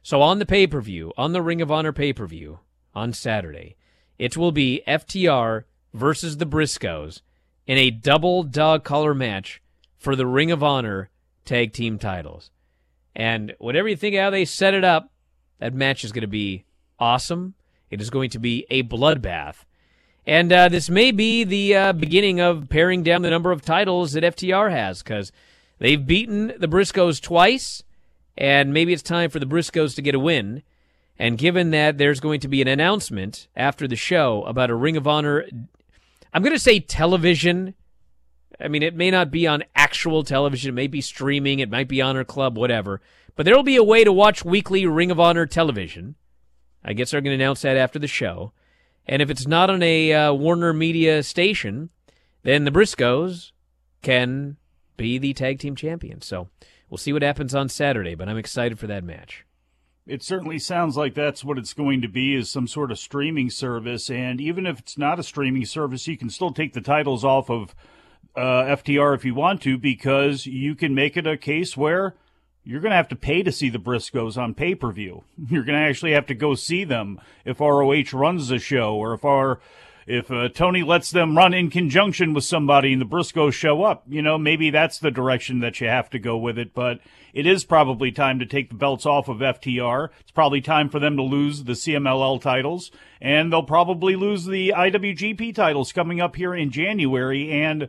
So 0.00 0.22
on 0.22 0.38
the 0.38 0.46
pay 0.46 0.68
per 0.68 0.80
view, 0.80 1.12
on 1.16 1.32
the 1.32 1.42
Ring 1.42 1.60
of 1.60 1.72
Honor 1.72 1.92
pay 1.92 2.12
per 2.12 2.24
view 2.24 2.60
on 2.94 3.12
Saturday, 3.12 3.74
it 4.16 4.36
will 4.36 4.52
be 4.52 4.84
FTR 4.86 5.64
versus 5.92 6.36
the 6.36 6.46
Briscoes 6.46 7.22
in 7.66 7.78
a 7.78 7.90
double 7.90 8.44
dog 8.44 8.84
collar 8.84 9.12
match 9.12 9.60
for 9.98 10.14
the 10.14 10.26
Ring 10.26 10.52
of 10.52 10.62
Honor 10.62 11.10
tag 11.44 11.72
team 11.72 11.98
titles. 11.98 12.52
And 13.16 13.56
whatever 13.58 13.88
you 13.88 13.96
think 13.96 14.14
of 14.14 14.20
how 14.20 14.30
they 14.30 14.44
set 14.44 14.72
it 14.72 14.84
up, 14.84 15.10
that 15.58 15.74
match 15.74 16.04
is 16.04 16.12
going 16.12 16.22
to 16.22 16.28
be 16.28 16.64
awesome. 17.00 17.54
It 17.90 18.00
is 18.00 18.10
going 18.10 18.30
to 18.30 18.38
be 18.38 18.66
a 18.70 18.82
bloodbath. 18.82 19.64
And 20.26 20.52
uh, 20.52 20.68
this 20.68 20.90
may 20.90 21.10
be 21.10 21.42
the 21.42 21.74
uh, 21.74 21.92
beginning 21.94 22.38
of 22.38 22.68
paring 22.68 23.02
down 23.02 23.22
the 23.22 23.30
number 23.30 23.50
of 23.50 23.62
titles 23.62 24.12
that 24.12 24.24
FTR 24.24 24.70
has 24.70 25.02
because 25.02 25.32
they've 25.78 26.06
beaten 26.06 26.52
the 26.58 26.68
Briscoes 26.68 27.18
twice, 27.18 27.82
and 28.36 28.74
maybe 28.74 28.92
it's 28.92 29.02
time 29.02 29.30
for 29.30 29.38
the 29.38 29.46
Briscoes 29.46 29.94
to 29.94 30.02
get 30.02 30.14
a 30.14 30.18
win. 30.18 30.62
And 31.18 31.38
given 31.38 31.70
that 31.70 31.96
there's 31.96 32.20
going 32.20 32.40
to 32.40 32.48
be 32.48 32.60
an 32.60 32.68
announcement 32.68 33.48
after 33.56 33.88
the 33.88 33.96
show 33.96 34.44
about 34.44 34.68
a 34.70 34.74
Ring 34.74 34.98
of 34.98 35.08
Honor, 35.08 35.46
I'm 36.32 36.42
going 36.42 36.54
to 36.54 36.58
say 36.58 36.78
television. 36.78 37.72
I 38.60 38.68
mean, 38.68 38.82
it 38.82 38.94
may 38.94 39.10
not 39.10 39.30
be 39.30 39.46
on 39.46 39.64
actual 39.74 40.24
television, 40.24 40.68
it 40.68 40.74
may 40.74 40.88
be 40.88 41.00
streaming, 41.00 41.58
it 41.60 41.70
might 41.70 41.88
be 41.88 42.02
Honor 42.02 42.24
Club, 42.24 42.58
whatever. 42.58 43.00
But 43.34 43.46
there 43.46 43.56
will 43.56 43.62
be 43.62 43.76
a 43.76 43.82
way 43.82 44.04
to 44.04 44.12
watch 44.12 44.44
weekly 44.44 44.84
Ring 44.84 45.10
of 45.10 45.18
Honor 45.18 45.46
television. 45.46 46.16
I 46.84 46.92
guess 46.92 47.10
they're 47.10 47.20
going 47.20 47.36
to 47.36 47.42
announce 47.42 47.62
that 47.62 47.76
after 47.76 47.98
the 47.98 48.06
show. 48.06 48.52
And 49.06 49.22
if 49.22 49.30
it's 49.30 49.46
not 49.46 49.70
on 49.70 49.82
a 49.82 50.12
uh, 50.12 50.32
Warner 50.32 50.72
Media 50.72 51.22
station, 51.22 51.90
then 52.42 52.64
the 52.64 52.70
Briscoes 52.70 53.52
can 54.02 54.56
be 54.96 55.18
the 55.18 55.32
tag 55.32 55.58
team 55.58 55.74
champions. 55.74 56.26
So 56.26 56.48
we'll 56.90 56.98
see 56.98 57.12
what 57.12 57.22
happens 57.22 57.54
on 57.54 57.68
Saturday, 57.68 58.14
but 58.14 58.28
I'm 58.28 58.36
excited 58.36 58.78
for 58.78 58.86
that 58.86 59.04
match. 59.04 59.44
It 60.06 60.22
certainly 60.22 60.58
sounds 60.58 60.96
like 60.96 61.14
that's 61.14 61.44
what 61.44 61.58
it's 61.58 61.74
going 61.74 62.00
to 62.00 62.08
be 62.08 62.34
is 62.34 62.50
some 62.50 62.66
sort 62.66 62.90
of 62.90 62.98
streaming 62.98 63.50
service. 63.50 64.10
And 64.10 64.40
even 64.40 64.66
if 64.66 64.78
it's 64.78 64.96
not 64.96 65.18
a 65.18 65.22
streaming 65.22 65.66
service, 65.66 66.06
you 66.06 66.16
can 66.16 66.30
still 66.30 66.50
take 66.50 66.72
the 66.72 66.80
titles 66.80 67.24
off 67.24 67.50
of 67.50 67.74
uh, 68.34 68.64
FTR 68.64 69.14
if 69.14 69.24
you 69.24 69.34
want 69.34 69.60
to, 69.62 69.76
because 69.76 70.46
you 70.46 70.74
can 70.74 70.94
make 70.94 71.16
it 71.16 71.26
a 71.26 71.36
case 71.36 71.76
where 71.76 72.14
you're 72.68 72.82
going 72.82 72.90
to 72.90 72.96
have 72.96 73.08
to 73.08 73.16
pay 73.16 73.42
to 73.42 73.50
see 73.50 73.70
the 73.70 73.78
Briscoes 73.78 74.36
on 74.36 74.52
pay 74.52 74.74
per 74.74 74.92
view. 74.92 75.24
You're 75.48 75.64
going 75.64 75.78
to 75.78 75.88
actually 75.88 76.12
have 76.12 76.26
to 76.26 76.34
go 76.34 76.54
see 76.54 76.84
them 76.84 77.18
if 77.46 77.60
ROH 77.60 78.12
runs 78.12 78.48
the 78.48 78.58
show 78.58 78.94
or 78.94 79.14
if 79.14 79.24
our 79.24 79.58
if 80.06 80.30
uh, 80.30 80.48
Tony 80.48 80.82
lets 80.82 81.10
them 81.10 81.36
run 81.36 81.52
in 81.52 81.70
conjunction 81.70 82.32
with 82.34 82.44
somebody 82.44 82.92
and 82.92 83.00
the 83.00 83.06
Briscoes 83.06 83.52
show 83.52 83.84
up, 83.84 84.04
you 84.08 84.22
know, 84.22 84.38
maybe 84.38 84.70
that's 84.70 84.98
the 84.98 85.10
direction 85.10 85.60
that 85.60 85.80
you 85.80 85.86
have 85.86 86.08
to 86.10 86.18
go 86.18 86.36
with 86.36 86.58
it. 86.58 86.72
But 86.74 87.00
it 87.34 87.46
is 87.46 87.64
probably 87.64 88.10
time 88.10 88.38
to 88.38 88.46
take 88.46 88.68
the 88.68 88.74
belts 88.74 89.04
off 89.04 89.28
of 89.28 89.38
FTR. 89.38 90.08
It's 90.20 90.30
probably 90.30 90.62
time 90.62 90.88
for 90.88 90.98
them 90.98 91.16
to 91.16 91.22
lose 91.22 91.64
the 91.64 91.74
CMLL 91.74 92.40
titles, 92.40 92.90
and 93.20 93.52
they'll 93.52 93.62
probably 93.62 94.16
lose 94.16 94.46
the 94.46 94.74
IWGP 94.76 95.54
titles 95.54 95.92
coming 95.92 96.20
up 96.22 96.36
here 96.36 96.54
in 96.54 96.70
January. 96.70 97.50
And 97.50 97.88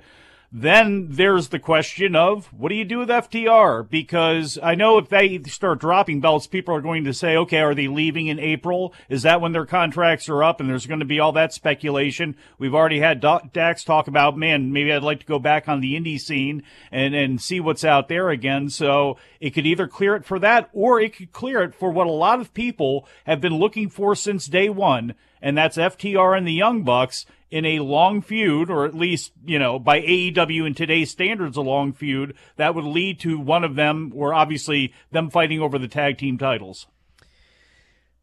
then 0.51 1.09
there's 1.11 1.49
the 1.49 1.59
question 1.59 2.15
of 2.15 2.47
what 2.47 2.69
do 2.69 2.75
you 2.75 2.85
do 2.85 2.97
with 2.99 3.09
FTR? 3.09 3.87
Because 3.87 4.57
I 4.63 4.73
know 4.73 4.97
if 4.97 5.07
they 5.07 5.41
start 5.43 5.79
dropping 5.79 6.21
belts, 6.21 6.47
people 6.47 6.73
are 6.73 6.81
going 6.81 7.03
to 7.03 7.13
say, 7.13 7.37
okay, 7.37 7.59
are 7.59 7.75
they 7.75 7.87
leaving 7.87 8.27
in 8.27 8.39
April? 8.39 8.93
Is 9.09 9.21
that 9.21 9.41
when 9.41 9.51
their 9.51 9.67
contracts 9.67 10.27
are 10.27 10.43
up? 10.43 10.59
And 10.59 10.67
there's 10.67 10.87
going 10.87 11.01
to 11.01 11.05
be 11.05 11.19
all 11.19 11.31
that 11.33 11.53
speculation. 11.53 12.35
We've 12.57 12.73
already 12.73 12.99
had 12.99 13.23
Dax 13.53 13.83
talk 13.83 14.07
about, 14.07 14.37
man, 14.37 14.73
maybe 14.73 14.91
I'd 14.91 15.03
like 15.03 15.19
to 15.19 15.25
go 15.27 15.37
back 15.37 15.69
on 15.69 15.81
the 15.81 15.95
indie 15.95 16.19
scene 16.19 16.63
and, 16.91 17.13
and 17.13 17.39
see 17.39 17.59
what's 17.59 17.83
out 17.83 18.07
there 18.07 18.29
again. 18.29 18.69
So 18.69 19.17
it 19.39 19.51
could 19.51 19.67
either 19.67 19.87
clear 19.87 20.15
it 20.15 20.25
for 20.25 20.39
that 20.39 20.69
or 20.73 20.99
it 20.99 21.15
could 21.15 21.31
clear 21.31 21.61
it 21.61 21.75
for 21.75 21.91
what 21.91 22.07
a 22.07 22.11
lot 22.11 22.39
of 22.39 22.55
people 22.55 23.07
have 23.25 23.39
been 23.39 23.57
looking 23.59 23.87
for 23.87 24.15
since 24.15 24.47
day 24.47 24.69
one. 24.69 25.13
And 25.41 25.57
that's 25.57 25.77
FTR 25.77 26.37
and 26.37 26.47
the 26.47 26.53
Young 26.53 26.83
Bucks 26.83 27.25
in 27.51 27.65
a 27.65 27.79
long 27.79 28.21
feud, 28.21 28.69
or 28.69 28.85
at 28.85 28.93
least, 28.93 29.31
you 29.45 29.57
know, 29.57 29.79
by 29.79 30.01
AEW 30.01 30.65
and 30.65 30.77
today's 30.77 31.11
standards, 31.11 31.57
a 31.57 31.61
long 31.61 31.93
feud 31.93 32.35
that 32.57 32.75
would 32.75 32.85
lead 32.85 33.19
to 33.21 33.39
one 33.39 33.63
of 33.63 33.75
them, 33.75 34.11
or 34.15 34.33
obviously 34.33 34.93
them 35.11 35.29
fighting 35.29 35.61
over 35.61 35.79
the 35.79 35.87
tag 35.87 36.17
team 36.17 36.37
titles. 36.37 36.87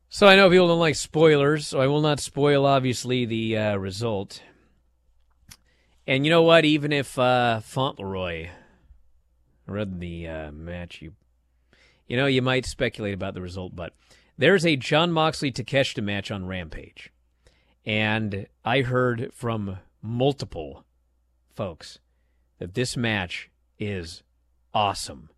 So 0.09 0.29
I 0.29 0.37
know 0.37 0.49
people 0.49 0.69
don't 0.69 0.79
like 0.79 0.95
spoilers, 0.95 1.67
so 1.67 1.81
I 1.81 1.89
will 1.89 2.01
not 2.01 2.21
spoil, 2.21 2.65
obviously, 2.65 3.27
the 3.27 3.57
uh, 3.57 3.77
result. 3.77 4.41
And 6.07 6.25
you 6.25 6.31
know 6.31 6.43
what? 6.43 6.65
Even 6.65 6.93
if 6.93 7.19
uh, 7.19 7.61
Fauntleroy 7.61 8.51
read 9.67 9.99
the 9.99 10.29
uh, 10.29 10.53
match, 10.53 11.03
you, 11.03 11.15
you 12.07 12.17
know, 12.17 12.27
you 12.27 12.41
might 12.41 12.67
speculate 12.67 13.15
about 13.15 13.35
the 13.35 13.43
result, 13.43 13.75
but 13.75 13.93
there's 14.39 14.65
a 14.65 14.77
Jon 14.77 15.11
Moxley 15.11 15.51
Takeshita 15.51 16.05
match 16.05 16.31
on 16.31 16.47
Rampage. 16.47 17.11
And 17.87 18.47
I 18.65 18.81
heard 18.83 19.31
from 19.33 19.79
multiple 20.03 20.85
folks 21.55 22.01
that 22.59 22.75
this 22.75 22.97
match 22.97 23.49
is 23.79 24.23
awesome. 24.75 25.31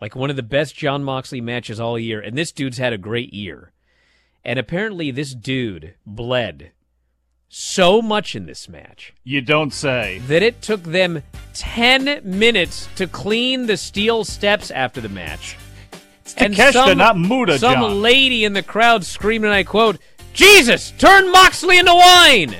Like 0.00 0.14
one 0.14 0.28
of 0.30 0.36
the 0.36 0.42
best 0.42 0.76
Jon 0.76 1.02
Moxley 1.02 1.40
matches 1.40 1.80
all 1.80 1.98
year. 1.98 2.20
And 2.20 2.36
this 2.36 2.52
dude's 2.52 2.78
had 2.78 2.92
a 2.92 2.98
great 2.98 3.32
year. 3.32 3.72
And 4.44 4.58
apparently, 4.58 5.10
this 5.10 5.34
dude 5.34 5.94
bled 6.04 6.72
so 7.48 8.02
much 8.02 8.34
in 8.34 8.44
this 8.44 8.68
match. 8.68 9.14
You 9.22 9.40
don't 9.40 9.72
say. 9.72 10.20
That 10.26 10.42
it 10.42 10.60
took 10.60 10.82
them 10.82 11.22
10 11.54 12.20
minutes 12.24 12.88
to 12.96 13.06
clean 13.06 13.66
the 13.66 13.78
steel 13.78 14.24
steps 14.24 14.70
after 14.70 15.00
the 15.00 15.08
match. 15.08 15.56
It's 16.20 16.34
Takeshita, 16.34 16.72
some, 16.72 16.98
not 16.98 17.18
Muta, 17.18 17.58
Some 17.58 17.74
John. 17.74 18.02
lady 18.02 18.44
in 18.44 18.52
the 18.54 18.62
crowd 18.62 19.04
screaming, 19.04 19.46
and 19.46 19.54
I 19.54 19.62
quote, 19.62 19.98
Jesus, 20.34 20.90
turn 20.98 21.30
Moxley 21.30 21.78
into 21.78 21.94
wine! 21.94 22.56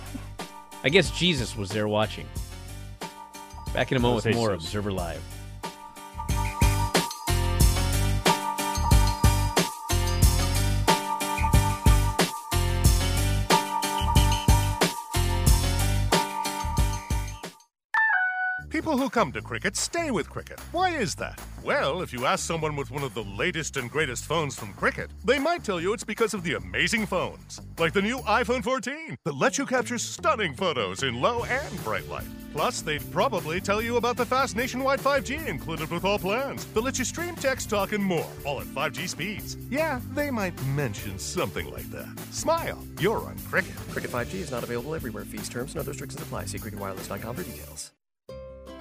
I 0.84 0.88
guess 0.88 1.10
Jesus 1.10 1.56
was 1.56 1.68
there 1.68 1.88
watching. 1.88 2.26
Back 3.74 3.90
in 3.90 3.98
a 3.98 4.00
moment 4.00 4.24
with 4.24 4.34
more 4.36 4.52
Observer 4.52 4.92
Live. 4.92 5.20
People 18.94 19.06
who 19.06 19.10
come 19.10 19.32
to 19.32 19.42
Cricket 19.42 19.76
stay 19.76 20.12
with 20.12 20.30
Cricket. 20.30 20.60
Why 20.70 20.90
is 20.90 21.16
that? 21.16 21.40
Well, 21.64 22.00
if 22.00 22.12
you 22.12 22.26
ask 22.26 22.46
someone 22.46 22.76
with 22.76 22.92
one 22.92 23.02
of 23.02 23.12
the 23.12 23.24
latest 23.24 23.76
and 23.76 23.90
greatest 23.90 24.24
phones 24.24 24.56
from 24.56 24.72
Cricket, 24.74 25.10
they 25.24 25.36
might 25.36 25.64
tell 25.64 25.80
you 25.80 25.92
it's 25.92 26.04
because 26.04 26.32
of 26.32 26.44
the 26.44 26.54
amazing 26.54 27.06
phones. 27.06 27.60
Like 27.76 27.92
the 27.92 28.00
new 28.00 28.18
iPhone 28.18 28.62
14 28.62 29.16
that 29.24 29.34
lets 29.34 29.58
you 29.58 29.66
capture 29.66 29.98
stunning 29.98 30.54
photos 30.54 31.02
in 31.02 31.20
low 31.20 31.42
and 31.42 31.82
bright 31.82 32.08
light. 32.08 32.28
Plus, 32.52 32.82
they'd 32.82 33.10
probably 33.10 33.60
tell 33.60 33.82
you 33.82 33.96
about 33.96 34.16
the 34.16 34.24
fast 34.24 34.54
nationwide 34.54 35.00
5G 35.00 35.48
included 35.48 35.90
with 35.90 36.04
all 36.04 36.20
plans 36.20 36.64
that 36.66 36.82
lets 36.82 37.00
you 37.00 37.04
stream 37.04 37.34
text, 37.34 37.68
talk, 37.68 37.90
and 37.90 38.04
more, 38.04 38.30
all 38.44 38.60
at 38.60 38.68
5G 38.68 39.08
speeds. 39.08 39.56
Yeah, 39.70 39.98
they 40.12 40.30
might 40.30 40.54
mention 40.66 41.18
something 41.18 41.68
like 41.68 41.90
that. 41.90 42.16
Smile, 42.30 42.80
you're 43.00 43.18
on 43.18 43.36
Cricket. 43.50 43.74
Cricket 43.90 44.12
5G 44.12 44.34
is 44.34 44.52
not 44.52 44.62
available 44.62 44.94
everywhere. 44.94 45.24
Fees, 45.24 45.48
terms, 45.48 45.72
and 45.72 45.80
other 45.80 45.90
restrictions 45.90 46.22
apply. 46.22 46.44
See 46.44 46.58
cricketwireless.com 46.58 47.34
for 47.34 47.42
details. 47.42 47.90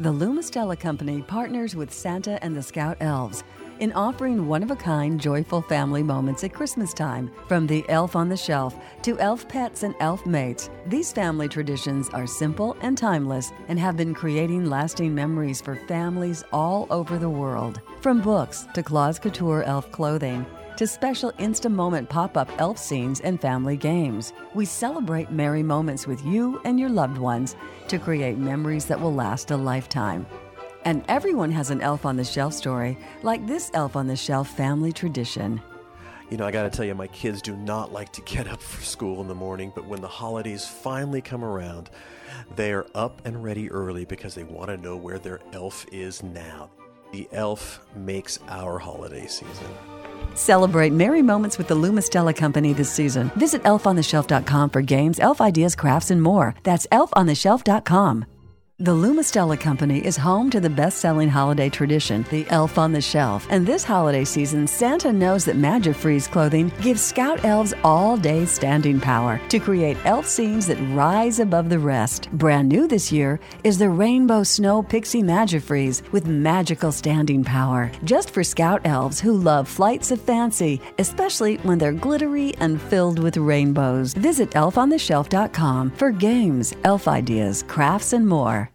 The 0.00 0.10
Lumistella 0.10 0.80
Company 0.80 1.20
partners 1.20 1.76
with 1.76 1.92
Santa 1.92 2.42
and 2.42 2.56
the 2.56 2.62
Scout 2.62 2.96
Elves 3.00 3.44
in 3.80 3.92
offering 3.92 4.46
one 4.46 4.62
of 4.62 4.70
a 4.70 4.76
kind 4.76 5.20
joyful 5.20 5.60
family 5.60 6.02
moments 6.02 6.42
at 6.42 6.54
Christmas 6.54 6.94
time. 6.94 7.30
From 7.48 7.66
the 7.66 7.84
elf 7.90 8.16
on 8.16 8.30
the 8.30 8.36
shelf 8.36 8.74
to 9.02 9.18
elf 9.18 9.46
pets 9.46 9.82
and 9.82 9.94
elf 10.00 10.24
mates, 10.24 10.70
these 10.86 11.12
family 11.12 11.48
traditions 11.48 12.08
are 12.14 12.26
simple 12.26 12.78
and 12.80 12.96
timeless 12.96 13.52
and 13.68 13.78
have 13.78 13.98
been 13.98 14.14
creating 14.14 14.64
lasting 14.64 15.14
memories 15.14 15.60
for 15.60 15.76
families 15.86 16.44
all 16.50 16.86
over 16.88 17.18
the 17.18 17.28
world. 17.28 17.82
From 18.00 18.22
books 18.22 18.66
to 18.72 18.82
Claus 18.82 19.18
Couture 19.18 19.64
elf 19.64 19.92
clothing, 19.92 20.46
to 20.80 20.86
special 20.86 21.30
Insta 21.32 21.70
Moment 21.70 22.08
pop 22.08 22.38
up 22.38 22.48
elf 22.58 22.78
scenes 22.78 23.20
and 23.20 23.38
family 23.38 23.76
games. 23.76 24.32
We 24.54 24.64
celebrate 24.64 25.30
merry 25.30 25.62
moments 25.62 26.06
with 26.06 26.24
you 26.24 26.58
and 26.64 26.80
your 26.80 26.88
loved 26.88 27.18
ones 27.18 27.54
to 27.88 27.98
create 27.98 28.38
memories 28.38 28.86
that 28.86 28.98
will 28.98 29.12
last 29.12 29.50
a 29.50 29.58
lifetime. 29.58 30.24
And 30.86 31.04
everyone 31.06 31.50
has 31.50 31.68
an 31.68 31.82
elf 31.82 32.06
on 32.06 32.16
the 32.16 32.24
shelf 32.24 32.54
story, 32.54 32.96
like 33.22 33.46
this 33.46 33.70
elf 33.74 33.94
on 33.94 34.06
the 34.06 34.16
shelf 34.16 34.56
family 34.56 34.90
tradition. 34.90 35.60
You 36.30 36.38
know, 36.38 36.46
I 36.46 36.50
got 36.50 36.62
to 36.62 36.70
tell 36.70 36.86
you, 36.86 36.94
my 36.94 37.08
kids 37.08 37.42
do 37.42 37.54
not 37.54 37.92
like 37.92 38.10
to 38.12 38.22
get 38.22 38.48
up 38.48 38.62
for 38.62 38.82
school 38.82 39.20
in 39.20 39.28
the 39.28 39.34
morning, 39.34 39.72
but 39.74 39.84
when 39.84 40.00
the 40.00 40.08
holidays 40.08 40.66
finally 40.66 41.20
come 41.20 41.44
around, 41.44 41.90
they 42.56 42.72
are 42.72 42.86
up 42.94 43.20
and 43.26 43.44
ready 43.44 43.70
early 43.70 44.06
because 44.06 44.34
they 44.34 44.44
want 44.44 44.70
to 44.70 44.78
know 44.78 44.96
where 44.96 45.18
their 45.18 45.40
elf 45.52 45.84
is 45.92 46.22
now. 46.22 46.70
The 47.12 47.28
elf 47.32 47.84
makes 47.94 48.38
our 48.48 48.78
holiday 48.78 49.26
season. 49.26 49.99
Celebrate 50.34 50.92
merry 50.92 51.22
moments 51.22 51.58
with 51.58 51.68
the 51.68 51.74
Lumistella 51.76 52.34
Company 52.34 52.72
this 52.72 52.90
season. 52.90 53.30
Visit 53.36 53.62
elfontheshelf.com 53.62 54.70
for 54.70 54.82
games, 54.82 55.20
elf 55.20 55.40
ideas, 55.40 55.74
crafts, 55.76 56.10
and 56.10 56.22
more. 56.22 56.54
That's 56.62 56.86
elfontheshelf.com. 56.88 58.24
The 58.82 58.92
Lumistella 58.92 59.60
Company 59.60 60.02
is 60.02 60.16
home 60.16 60.48
to 60.48 60.58
the 60.58 60.70
best 60.70 61.00
selling 61.00 61.28
holiday 61.28 61.68
tradition, 61.68 62.24
the 62.30 62.48
Elf 62.48 62.78
on 62.78 62.92
the 62.92 63.00
Shelf. 63.02 63.46
And 63.50 63.66
this 63.66 63.84
holiday 63.84 64.24
season, 64.24 64.66
Santa 64.66 65.12
knows 65.12 65.44
that 65.44 65.56
Magifreeze 65.56 66.30
clothing 66.30 66.72
gives 66.80 67.02
Scout 67.02 67.44
elves 67.44 67.74
all 67.84 68.16
day 68.16 68.46
standing 68.46 68.98
power 68.98 69.38
to 69.50 69.58
create 69.58 69.98
elf 70.06 70.26
scenes 70.26 70.66
that 70.66 70.80
rise 70.94 71.40
above 71.40 71.68
the 71.68 71.78
rest. 71.78 72.30
Brand 72.32 72.70
new 72.70 72.88
this 72.88 73.12
year 73.12 73.38
is 73.64 73.76
the 73.76 73.90
Rainbow 73.90 74.42
Snow 74.42 74.82
Pixie 74.82 75.22
Magifreeze 75.22 76.10
with 76.10 76.26
magical 76.26 76.90
standing 76.90 77.44
power. 77.44 77.92
Just 78.04 78.30
for 78.30 78.42
Scout 78.42 78.80
elves 78.86 79.20
who 79.20 79.36
love 79.36 79.68
flights 79.68 80.10
of 80.10 80.22
fancy, 80.22 80.80
especially 80.98 81.56
when 81.58 81.76
they're 81.76 81.92
glittery 81.92 82.54
and 82.60 82.80
filled 82.80 83.18
with 83.18 83.36
rainbows. 83.36 84.14
Visit 84.14 84.52
elfontheshelf.com 84.52 85.90
for 85.90 86.10
games, 86.10 86.74
elf 86.84 87.08
ideas, 87.08 87.62
crafts, 87.68 88.14
and 88.14 88.26
more. 88.26 88.69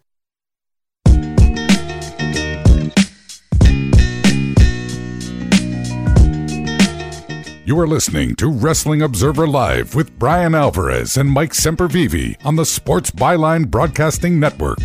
You 7.67 7.79
are 7.79 7.87
listening 7.87 8.35
to 8.35 8.47
Wrestling 8.47 9.01
Observer 9.01 9.47
Live 9.47 9.95
with 9.95 10.19
Bryan 10.19 10.53
Alvarez 10.53 11.17
and 11.17 11.31
Mike 11.31 11.53
Sempervive 11.53 12.37
on 12.45 12.57
the 12.57 12.63
Sports 12.63 13.09
Byline 13.09 13.71
Broadcasting 13.71 14.39
Network. 14.39 14.77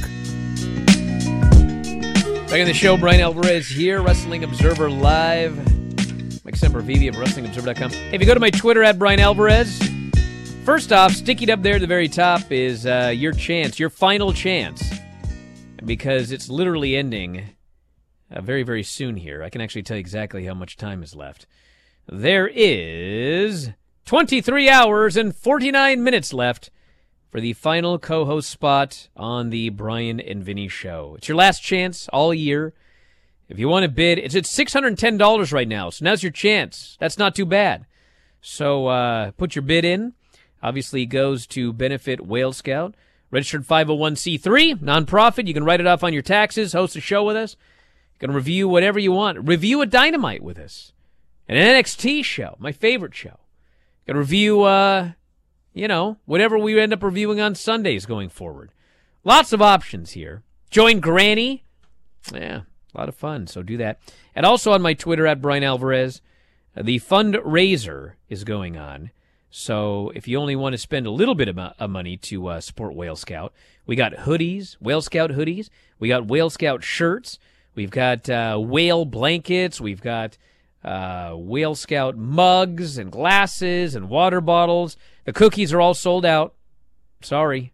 Back 2.48 2.58
in 2.58 2.66
the 2.66 2.72
show, 2.72 2.96
Bryan 2.96 3.20
Alvarez 3.20 3.68
here, 3.68 4.00
Wrestling 4.00 4.44
Observer 4.44 4.88
Live. 4.88 5.58
Mike 6.42 6.54
Sempervive 6.54 7.10
of 7.10 7.16
WrestlingObserver.com. 7.16 7.90
Hey, 7.90 8.14
if 8.14 8.20
you 8.22 8.26
go 8.26 8.32
to 8.32 8.40
my 8.40 8.48
Twitter 8.48 8.82
at 8.82 8.98
Bryan 8.98 9.20
Alvarez, 9.20 9.78
first 10.64 10.90
off, 10.90 11.12
sticking 11.12 11.50
up 11.50 11.60
there 11.60 11.74
at 11.74 11.82
the 11.82 11.86
very 11.86 12.08
top 12.08 12.50
is 12.50 12.86
uh, 12.86 13.12
your 13.14 13.34
chance, 13.34 13.78
your 13.78 13.90
final 13.90 14.32
chance, 14.32 14.82
because 15.84 16.32
it's 16.32 16.48
literally 16.48 16.96
ending 16.96 17.44
uh, 18.30 18.40
very, 18.40 18.62
very 18.62 18.84
soon 18.84 19.16
here. 19.18 19.42
I 19.42 19.50
can 19.50 19.60
actually 19.60 19.82
tell 19.82 19.98
you 19.98 20.00
exactly 20.00 20.46
how 20.46 20.54
much 20.54 20.78
time 20.78 21.02
is 21.02 21.14
left. 21.14 21.46
There 22.12 22.48
is 22.48 23.70
23 24.06 24.68
hours 24.68 25.16
and 25.16 25.32
49 25.32 26.02
minutes 26.02 26.32
left 26.32 26.68
for 27.30 27.40
the 27.40 27.52
final 27.52 28.00
co 28.00 28.24
host 28.24 28.50
spot 28.50 29.06
on 29.16 29.50
the 29.50 29.68
Bryan 29.68 30.18
and 30.18 30.42
Vinny 30.42 30.66
show. 30.66 31.14
It's 31.16 31.28
your 31.28 31.36
last 31.36 31.62
chance 31.62 32.08
all 32.08 32.34
year. 32.34 32.74
If 33.48 33.60
you 33.60 33.68
want 33.68 33.84
to 33.84 33.88
bid, 33.88 34.18
it's 34.18 34.34
at 34.34 34.42
$610 34.42 35.52
right 35.52 35.68
now, 35.68 35.90
so 35.90 36.04
now's 36.04 36.24
your 36.24 36.32
chance. 36.32 36.96
That's 36.98 37.16
not 37.16 37.36
too 37.36 37.46
bad. 37.46 37.86
So 38.40 38.88
uh, 38.88 39.30
put 39.30 39.54
your 39.54 39.62
bid 39.62 39.84
in. 39.84 40.14
Obviously, 40.64 41.06
goes 41.06 41.46
to 41.46 41.72
benefit 41.72 42.26
Whale 42.26 42.52
Scout, 42.52 42.96
registered 43.30 43.64
501c3, 43.64 44.80
nonprofit. 44.80 45.46
You 45.46 45.54
can 45.54 45.64
write 45.64 45.78
it 45.78 45.86
off 45.86 46.02
on 46.02 46.12
your 46.12 46.22
taxes, 46.22 46.72
host 46.72 46.96
a 46.96 47.00
show 47.00 47.22
with 47.22 47.36
us. 47.36 47.54
You 48.14 48.26
can 48.26 48.34
review 48.34 48.68
whatever 48.68 48.98
you 48.98 49.12
want. 49.12 49.46
Review 49.46 49.80
a 49.80 49.86
dynamite 49.86 50.42
with 50.42 50.58
us 50.58 50.92
an 51.50 51.74
NXT 51.74 52.24
show, 52.24 52.54
my 52.60 52.70
favorite 52.70 53.14
show. 53.14 53.40
Can 54.06 54.16
review, 54.16 54.62
uh, 54.62 55.12
you 55.74 55.88
know, 55.88 56.16
whatever 56.24 56.56
we 56.56 56.78
end 56.78 56.92
up 56.92 57.02
reviewing 57.02 57.40
on 57.40 57.56
Sundays 57.56 58.06
going 58.06 58.28
forward. 58.28 58.70
Lots 59.24 59.52
of 59.52 59.60
options 59.60 60.12
here. 60.12 60.44
Join 60.70 61.00
Granny. 61.00 61.64
Yeah, 62.32 62.60
a 62.94 62.98
lot 62.98 63.08
of 63.08 63.16
fun. 63.16 63.48
So 63.48 63.62
do 63.64 63.76
that. 63.78 63.98
And 64.34 64.46
also 64.46 64.72
on 64.72 64.80
my 64.80 64.94
Twitter 64.94 65.26
at 65.26 65.42
Bryan 65.42 65.64
Alvarez, 65.64 66.22
uh, 66.76 66.82
the 66.82 67.00
fundraiser 67.00 68.12
is 68.28 68.44
going 68.44 68.76
on. 68.76 69.10
So 69.50 70.12
if 70.14 70.28
you 70.28 70.38
only 70.38 70.54
want 70.54 70.74
to 70.74 70.78
spend 70.78 71.06
a 71.06 71.10
little 71.10 71.34
bit 71.34 71.48
of, 71.48 71.58
of 71.58 71.90
money 71.90 72.16
to 72.18 72.46
uh, 72.46 72.60
support 72.60 72.94
Whale 72.94 73.16
Scout, 73.16 73.52
we 73.86 73.96
got 73.96 74.12
hoodies, 74.12 74.76
Whale 74.80 75.02
Scout 75.02 75.30
hoodies. 75.30 75.68
We 75.98 76.06
got 76.06 76.28
Whale 76.28 76.50
Scout 76.50 76.84
shirts. 76.84 77.40
We've 77.74 77.90
got 77.90 78.30
uh, 78.30 78.58
whale 78.58 79.04
blankets. 79.04 79.80
We've 79.80 80.00
got 80.00 80.38
uh, 80.84 81.32
Whale 81.34 81.74
Scout 81.74 82.16
mugs 82.16 82.98
and 82.98 83.12
glasses 83.12 83.94
and 83.94 84.08
water 84.08 84.40
bottles. 84.40 84.96
The 85.24 85.32
cookies 85.32 85.72
are 85.72 85.80
all 85.80 85.94
sold 85.94 86.24
out. 86.24 86.54
Sorry. 87.22 87.72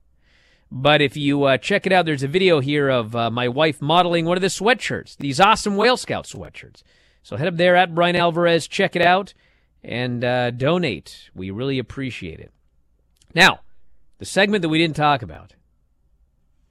But 0.70 1.00
if 1.00 1.16
you 1.16 1.44
uh, 1.44 1.58
check 1.58 1.86
it 1.86 1.92
out, 1.92 2.06
there's 2.06 2.24
a 2.24 2.28
video 2.28 2.60
here 2.60 2.88
of 2.88 3.14
uh, 3.14 3.30
my 3.30 3.48
wife 3.48 3.80
modeling 3.80 4.24
one 4.24 4.36
of 4.36 4.42
the 4.42 4.48
sweatshirts, 4.48 5.16
these 5.16 5.38
awesome 5.38 5.76
Whale 5.76 5.96
Scout 5.96 6.26
sweatshirts. 6.26 6.82
So 7.22 7.36
head 7.36 7.48
up 7.48 7.56
there 7.56 7.76
at 7.76 7.94
Bryan 7.94 8.16
Alvarez, 8.16 8.66
check 8.66 8.96
it 8.96 9.02
out, 9.02 9.32
and 9.84 10.24
uh, 10.24 10.50
donate. 10.50 11.30
We 11.34 11.50
really 11.50 11.78
appreciate 11.78 12.40
it. 12.40 12.52
Now, 13.34 13.60
the 14.18 14.24
segment 14.24 14.62
that 14.62 14.68
we 14.68 14.78
didn't 14.78 14.96
talk 14.96 15.22
about, 15.22 15.54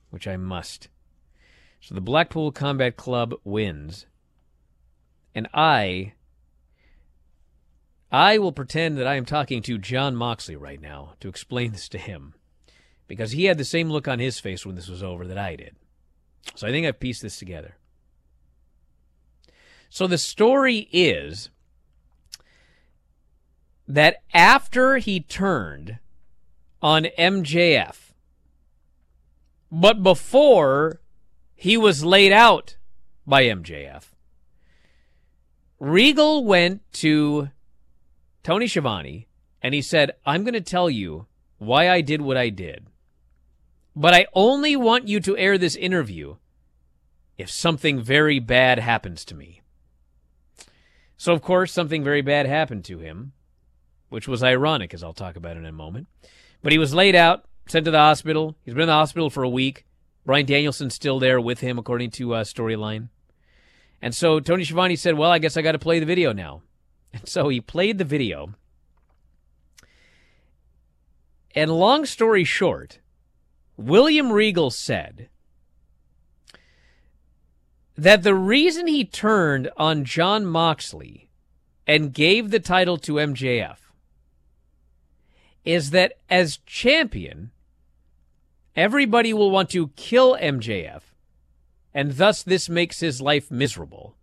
which 0.10 0.28
I 0.28 0.36
must. 0.36 0.90
So 1.80 1.96
the 1.96 2.02
Blackpool 2.02 2.52
Combat 2.52 2.98
Club 2.98 3.36
wins, 3.44 4.08
and 5.34 5.48
I 5.54 6.14
I 8.16 8.38
will 8.38 8.54
pretend 8.54 8.98
that 8.98 9.08
I 9.08 9.16
am 9.16 9.26
talking 9.26 9.62
to 9.64 9.78
Jon 9.78 10.16
Moxley 10.16 10.56
right 10.56 10.80
now 10.80 11.16
to 11.20 11.28
explain 11.28 11.74
this 11.74 11.90
to 11.90 11.98
him 11.98 12.34
because 13.08 13.32
he 13.32 13.44
had 13.44 13.58
the 13.58 13.66
same 13.66 13.90
look 13.90 14.08
on 14.08 14.20
his 14.20 14.40
face 14.40 14.66
when 14.66 14.76
this 14.76 14.88
was 14.88 15.04
over 15.04 15.28
that 15.28 15.38
I 15.38 15.58
did. 15.58 15.76
So 16.56 16.66
I 16.66 16.72
think 16.72 16.88
I've 16.88 17.02
pieced 17.02 17.22
this 17.22 17.38
together. 17.38 17.76
So 19.90 20.08
the 20.08 20.18
story 20.18 20.88
is 20.94 21.50
that 23.86 24.24
after 24.34 24.96
he 24.96 25.20
turned 25.20 26.00
on 26.82 27.08
MJF, 27.20 28.14
but 29.70 30.04
before 30.04 31.02
he 31.54 31.76
was 31.76 32.06
laid 32.06 32.32
out 32.32 32.78
by 33.28 33.44
MJF, 33.44 34.06
Regal 35.82 36.46
went 36.46 36.82
to 36.94 37.50
Tony 38.46 38.68
Schiavone, 38.68 39.26
and 39.64 39.74
he 39.74 39.82
said, 39.82 40.12
I'm 40.24 40.44
going 40.44 40.54
to 40.54 40.62
tell 40.62 40.88
you 40.88 41.26
why 41.58 41.90
I 41.90 42.02
did 42.02 42.22
what 42.22 42.38
I 42.38 42.50
did. 42.50 42.86
But 43.96 44.14
I 44.14 44.28
only 44.34 44.76
want 44.76 45.08
you 45.08 45.20
to 45.22 45.36
air 45.36 45.58
this 45.58 45.76
interview 45.76 46.36
if 47.40 47.50
something 47.50 48.00
very 48.00 48.38
bad 48.38 48.78
happens 48.78 49.26
to 49.26 49.36
me. 49.36 49.62
So, 51.18 51.34
of 51.34 51.42
course, 51.42 51.72
something 51.72 52.04
very 52.04 52.22
bad 52.22 52.46
happened 52.46 52.86
to 52.86 53.00
him, 53.00 53.34
which 54.10 54.28
was 54.28 54.44
ironic, 54.44 54.94
as 54.94 55.04
I'll 55.04 55.12
talk 55.12 55.36
about 55.36 55.58
in 55.58 55.66
a 55.66 55.72
moment. 55.72 56.06
But 56.62 56.72
he 56.72 56.78
was 56.78 56.94
laid 56.94 57.16
out, 57.16 57.46
sent 57.68 57.86
to 57.86 57.92
the 57.92 57.98
hospital. 57.98 58.56
He's 58.64 58.76
been 58.76 58.84
in 58.84 58.88
the 58.90 58.94
hospital 58.94 59.32
for 59.32 59.42
a 59.42 59.50
week. 59.50 59.88
Bryan 60.24 60.46
Danielson's 60.46 60.94
still 60.94 61.18
there 61.18 61.42
with 61.42 61.62
him, 61.62 61.80
according 61.80 62.12
to 62.12 62.36
uh, 62.36 62.44
Storyline. 62.44 63.10
And 64.04 64.14
so 64.14 64.40
Tony 64.40 64.64
Schiavone 64.64 64.98
said, 64.98 65.18
Well, 65.18 65.32
I 65.32 65.40
guess 65.40 65.58
I 65.58 65.64
got 65.64 65.72
to 65.72 65.80
play 65.80 65.98
the 66.00 66.06
video 66.06 66.32
now. 66.32 66.62
And 67.16 67.28
so 67.30 67.50
he 67.50 67.62
played 67.62 67.98
the 67.98 68.04
video. 68.04 68.54
And 71.54 71.72
long 71.72 72.06
story 72.06 72.44
short, 72.44 73.00
William 73.78 74.32
Regal 74.32 74.70
said 74.70 75.30
that 77.98 78.24
the 78.24 78.36
reason 78.36 78.88
he 78.88 79.06
turned 79.06 79.70
on 79.78 80.04
Jon 80.04 80.46
Moxley 80.46 81.30
and 81.88 82.14
gave 82.14 82.52
the 82.52 82.60
title 82.60 82.98
to 82.98 83.14
MJF 83.14 83.78
is 85.64 85.92
that 85.92 86.14
as 86.30 86.58
champion, 86.66 87.52
everybody 88.76 89.34
will 89.34 89.50
want 89.50 89.70
to 89.70 89.88
kill 89.96 90.36
MJF, 90.36 91.02
and 91.94 92.18
thus 92.18 92.44
this 92.44 92.68
makes 92.68 93.00
his 93.00 93.22
life 93.22 93.50
miserable. 93.50 94.16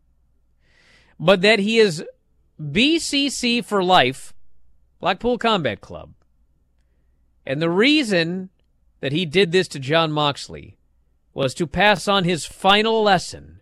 But 1.19 1.41
that 1.41 1.61
he 1.61 1.79
is 1.79 2.05
BCC 2.71 3.65
for 3.65 3.83
life, 3.83 4.33
Blackpool 5.01 5.39
Combat 5.39 5.81
Club. 5.81 6.13
And 7.45 7.61
the 7.61 7.71
reason 7.71 8.51
that 9.01 9.13
he 9.13 9.27
did 9.27 9.51
this 9.51 9.67
to 9.69 9.81
Jon 9.81 10.13
Moxley 10.13 10.77
was 11.35 11.55
to 11.55 11.67
pass 11.67 12.07
on 12.07 12.25
his 12.25 12.47
final 12.47 13.03
lesson, 13.03 13.61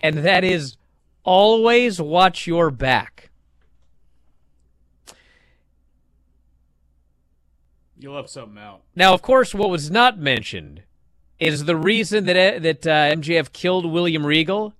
and 0.00 0.18
that 0.18 0.44
is 0.44 0.76
always 1.24 2.00
watch 2.00 2.46
your 2.46 2.70
back. 2.70 3.30
You 7.98 8.12
left 8.12 8.30
something 8.30 8.58
out. 8.58 8.82
Now, 8.96 9.14
of 9.14 9.22
course, 9.22 9.54
what 9.54 9.70
was 9.70 9.90
not 9.90 10.18
mentioned 10.18 10.82
is 11.38 11.64
the 11.64 11.76
reason 11.76 12.24
that 12.26 12.62
that 12.62 12.86
uh, 12.86 13.14
MJF 13.14 13.52
killed 13.52 13.86
William 13.86 14.26
Regal 14.26 14.74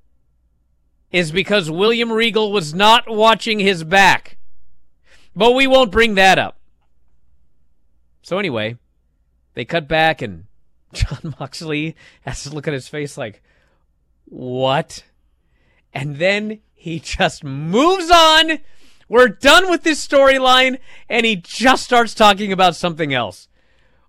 is 1.12 1.30
because 1.30 1.70
William 1.70 2.10
Regal 2.10 2.50
was 2.50 2.74
not 2.74 3.04
watching 3.08 3.60
his 3.60 3.84
back. 3.84 4.38
But 5.36 5.52
we 5.52 5.66
won't 5.66 5.92
bring 5.92 6.14
that 6.14 6.38
up. 6.38 6.58
So 8.22 8.38
anyway, 8.38 8.78
they 9.54 9.64
cut 9.64 9.88
back 9.88 10.22
and 10.22 10.44
Jon 10.92 11.34
Moxley 11.38 11.96
has 12.22 12.42
to 12.42 12.50
look 12.50 12.66
at 12.68 12.74
his 12.74 12.88
face 12.88 13.16
like, 13.16 13.42
what? 14.24 15.04
And 15.92 16.16
then 16.16 16.60
he 16.72 16.98
just 17.00 17.44
moves 17.44 18.10
on. 18.10 18.58
We're 19.08 19.28
done 19.28 19.68
with 19.68 19.82
this 19.82 20.06
storyline, 20.06 20.78
and 21.08 21.26
he 21.26 21.36
just 21.36 21.84
starts 21.84 22.14
talking 22.14 22.50
about 22.50 22.76
something 22.76 23.12
else. 23.12 23.48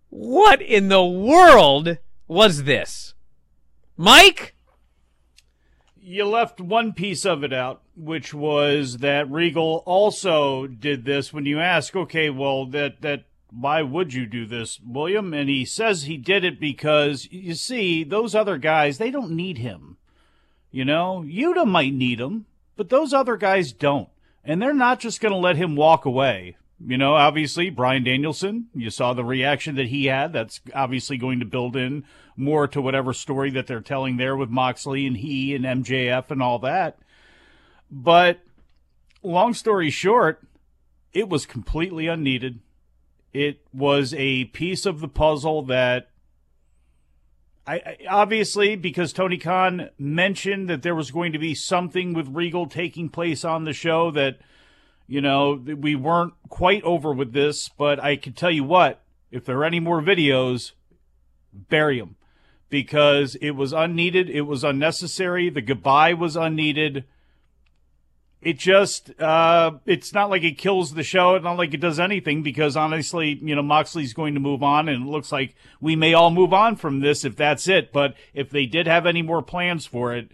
What 0.09 0.61
in 0.61 0.87
the 0.87 1.03
world 1.03 1.97
was 2.27 2.63
this. 2.63 3.13
Mike? 3.97 4.52
You 6.05 6.25
left 6.25 6.59
one 6.59 6.91
piece 6.91 7.25
of 7.25 7.45
it 7.45 7.53
out, 7.53 7.81
which 7.95 8.33
was 8.33 8.97
that 8.97 9.31
Regal 9.31 9.83
also 9.85 10.67
did 10.67 11.05
this 11.05 11.31
when 11.31 11.45
you 11.45 11.61
ask, 11.61 11.95
okay, 11.95 12.29
well, 12.29 12.65
that, 12.67 13.01
that, 13.03 13.23
why 13.49 13.83
would 13.83 14.13
you 14.13 14.25
do 14.25 14.45
this, 14.45 14.81
William? 14.85 15.33
And 15.33 15.49
he 15.49 15.63
says 15.63 16.03
he 16.03 16.17
did 16.17 16.43
it 16.43 16.59
because, 16.59 17.29
you 17.31 17.55
see, 17.55 18.03
those 18.03 18.35
other 18.35 18.57
guys, 18.57 18.97
they 18.97 19.11
don't 19.11 19.31
need 19.31 19.59
him. 19.59 19.95
You 20.71 20.83
know, 20.83 21.23
Yuta 21.25 21.65
might 21.65 21.93
need 21.93 22.19
him, 22.19 22.47
but 22.75 22.89
those 22.89 23.13
other 23.13 23.37
guys 23.37 23.71
don't. 23.71 24.09
And 24.43 24.61
they're 24.61 24.73
not 24.73 24.99
just 24.99 25.21
going 25.21 25.31
to 25.31 25.37
let 25.37 25.55
him 25.55 25.77
walk 25.77 26.03
away. 26.03 26.57
You 26.85 26.97
know, 26.97 27.13
obviously, 27.13 27.69
Bryan 27.69 28.03
Danielson, 28.03 28.67
you 28.75 28.89
saw 28.89 29.13
the 29.13 29.23
reaction 29.23 29.75
that 29.75 29.87
he 29.87 30.07
had. 30.07 30.33
That's 30.33 30.59
obviously 30.73 31.17
going 31.17 31.39
to 31.39 31.45
build 31.45 31.75
in 31.75 32.03
more 32.35 32.67
to 32.67 32.81
whatever 32.81 33.13
story 33.13 33.51
that 33.51 33.67
they're 33.67 33.79
telling 33.79 34.17
there 34.17 34.35
with 34.35 34.49
Moxley 34.49 35.05
and 35.05 35.17
he 35.17 35.55
and 35.55 35.63
MJF 35.63 36.29
and 36.29 36.41
all 36.41 36.59
that. 36.59 36.99
But 37.89 38.39
long 39.21 39.53
story 39.53 39.89
short, 39.89 40.45
it 41.13 41.29
was 41.29 41.45
completely 41.45 42.07
unneeded. 42.07 42.59
It 43.33 43.61
was 43.73 44.13
a 44.17 44.45
piece 44.45 44.85
of 44.85 44.99
the 44.99 45.07
puzzle 45.07 45.63
that 45.63 46.09
I, 47.65 47.75
I, 47.75 47.97
obviously 48.09 48.75
because 48.75 49.13
Tony 49.13 49.37
Khan 49.37 49.89
mentioned 49.97 50.69
that 50.69 50.81
there 50.81 50.95
was 50.95 51.11
going 51.11 51.31
to 51.31 51.39
be 51.39 51.55
something 51.55 52.13
with 52.13 52.27
Regal 52.35 52.67
taking 52.67 53.09
place 53.09 53.45
on 53.45 53.63
the 53.63 53.73
show 53.73 54.11
that 54.11 54.39
you 55.07 55.21
know 55.21 55.53
we 55.53 55.95
weren't 55.95 56.33
quite 56.49 56.83
over 56.83 57.11
with 57.13 57.33
this, 57.33 57.69
but 57.69 57.99
I 57.99 58.15
can 58.15 58.33
tell 58.33 58.51
you 58.51 58.63
what, 58.63 59.01
if 59.31 59.45
there 59.45 59.57
are 59.59 59.65
any 59.65 59.79
more 59.79 60.01
videos, 60.01 60.71
bury 61.53 61.99
them 61.99 62.15
because 62.69 63.35
it 63.35 63.51
was 63.51 63.73
unneeded, 63.73 64.29
it 64.29 64.41
was 64.41 64.63
unnecessary, 64.63 65.49
the 65.49 65.61
goodbye 65.61 66.13
was 66.13 66.35
unneeded 66.35 67.05
it 68.43 68.59
just 68.59 69.19
uh, 69.21 69.71
it's 69.85 70.13
not 70.13 70.29
like 70.29 70.43
it 70.43 70.57
kills 70.57 70.93
the 70.93 71.03
show. 71.03 71.35
It's 71.35 71.43
not 71.43 71.57
like 71.57 71.73
it 71.73 71.79
does 71.79 71.99
anything 71.99 72.43
because 72.43 72.75
honestly, 72.75 73.39
you 73.41 73.55
know, 73.55 73.61
Moxley's 73.61 74.13
going 74.13 74.33
to 74.33 74.39
move 74.39 74.61
on, 74.61 74.89
and 74.89 75.07
it 75.07 75.09
looks 75.09 75.31
like 75.31 75.55
we 75.79 75.95
may 75.95 76.13
all 76.13 76.29
move 76.29 76.53
on 76.53 76.75
from 76.75 76.99
this 76.99 77.23
if 77.23 77.35
that's 77.35 77.67
it. 77.67 77.93
But 77.93 78.15
if 78.33 78.49
they 78.49 78.65
did 78.65 78.87
have 78.87 79.05
any 79.05 79.21
more 79.21 79.41
plans 79.41 79.85
for 79.85 80.13
it, 80.13 80.29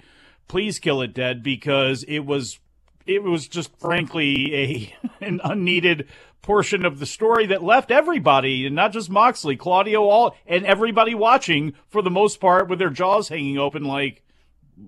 please 0.48 0.80
kill 0.80 1.02
it 1.02 1.14
dead 1.14 1.44
because 1.44 2.04
it 2.04 2.20
was 2.20 2.60
it 3.10 3.24
was 3.24 3.48
just 3.48 3.76
frankly 3.80 4.56
a 4.56 4.96
an 5.26 5.42
unneeded 5.44 6.08
portion 6.42 6.86
of 6.86 7.00
the 7.00 7.06
story 7.06 7.48
that 7.48 7.64
left 7.64 7.92
everybody 7.92 8.66
and 8.66 8.76
not 8.76 8.94
just 8.94 9.10
Moxley, 9.10 9.58
Claudio, 9.58 10.04
all 10.04 10.36
and 10.46 10.66
everybody 10.66 11.14
watching 11.14 11.74
for 11.90 12.02
the 12.02 12.10
most 12.10 12.40
part 12.40 12.70
with 12.70 12.80
their 12.80 12.90
jaws 12.90 13.28
hanging 13.28 13.58
open 13.58 13.84
like 13.84 14.24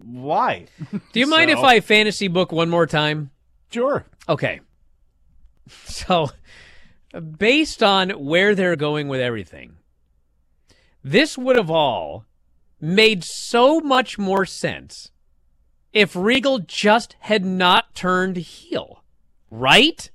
why? 0.04 0.68
Do 1.12 1.20
you 1.20 1.28
mind 1.28 1.52
if 1.52 1.60
I 1.60 1.82
fantasy 1.82 2.30
book 2.30 2.54
one 2.54 2.70
more 2.70 2.88
time? 2.88 3.32
Sure. 3.72 4.06
Okay. 4.30 4.62
So, 5.86 6.30
based 7.38 7.82
on 7.82 8.10
where 8.10 8.56
they're 8.56 8.76
going 8.76 9.08
with 9.08 9.22
everything, 9.22 9.78
this 11.02 11.38
would 11.38 11.56
have 11.56 11.70
all 11.70 12.26
made 12.82 13.24
so 13.24 13.80
much 13.80 14.18
more 14.18 14.46
sense 14.46 15.11
if 15.94 16.16
Regal 16.16 16.60
just 16.60 17.16
had 17.22 17.46
not 17.46 17.94
turned 17.96 18.38
heel, 18.38 19.04
right? 19.50 20.10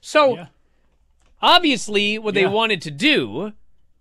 So, 0.00 0.36
yeah. 0.36 0.46
obviously, 1.40 2.18
what 2.18 2.34
yeah. 2.34 2.42
they 2.42 2.46
wanted 2.46 2.82
to 2.82 2.90
do 2.90 3.52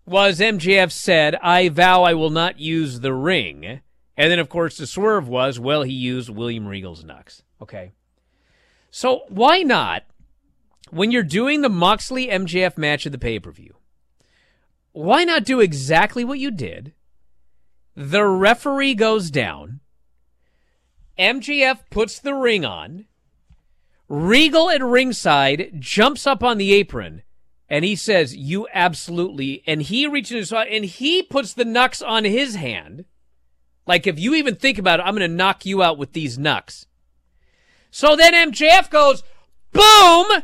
was 0.06 0.40
MJF 0.40 0.92
said, 0.92 1.36
I 1.36 1.70
vow 1.70 2.04
I 2.04 2.14
will 2.14 2.30
not 2.30 2.60
use 2.60 3.00
the 3.00 3.14
ring. 3.14 3.82
And 4.18 4.32
then, 4.32 4.40
of 4.40 4.50
course, 4.50 4.78
the 4.78 4.88
swerve 4.88 5.28
was, 5.28 5.60
well, 5.60 5.84
he 5.84 5.94
used 5.94 6.30
William 6.30 6.68
Regal's 6.68 7.04
knucks. 7.04 7.44
Okay. 7.62 7.94
So 8.92 9.24
why 9.30 9.64
not, 9.64 10.04
when 10.92 11.12
you're 11.12 11.24
doing 11.24 11.62
the 11.62 11.70
Moxley 11.70 12.28
MJF 12.28 12.78
match 12.78 13.06
of 13.06 13.12
the 13.12 13.18
pay 13.18 13.40
per 13.40 13.52
view, 13.52 13.76
why 14.92 15.24
not 15.24 15.44
do 15.44 15.60
exactly 15.60 16.24
what 16.24 16.38
you 16.38 16.52
did? 16.52 16.94
The 17.96 18.26
referee 18.26 18.94
goes 18.96 19.32
down. 19.32 19.80
MJF 21.18 21.80
puts 21.90 22.20
the 22.20 22.34
ring 22.34 22.66
on. 22.66 23.06
Regal 24.10 24.70
at 24.70 24.84
ringside 24.84 25.80
jumps 25.80 26.28
up 26.28 26.44
on 26.44 26.58
the 26.58 26.74
apron 26.74 27.24
and 27.70 27.84
he 27.86 27.96
says, 27.96 28.36
You 28.36 28.68
absolutely. 28.74 29.64
And 29.66 29.82
he 29.82 30.08
reaches 30.08 30.50
his 30.50 30.54
and 30.54 30.86
he 30.86 31.24
puts 31.24 31.54
the 31.54 31.66
knucks 31.66 32.02
on 32.02 32.24
his 32.24 32.56
hand. 32.56 33.06
Like, 33.86 34.08
if 34.08 34.20
you 34.20 34.36
even 34.36 34.56
think 34.56 34.78
about 34.78 35.00
it, 35.00 35.04
I'm 35.04 35.16
going 35.16 35.30
to 35.30 35.36
knock 35.36 35.66
you 35.66 35.84
out 35.84 35.98
with 35.98 36.14
these 36.14 36.38
knucks. 36.38 36.86
So 37.92 38.16
then 38.16 38.34
MJF 38.34 38.90
goes, 38.90 39.24
boom! 39.72 40.44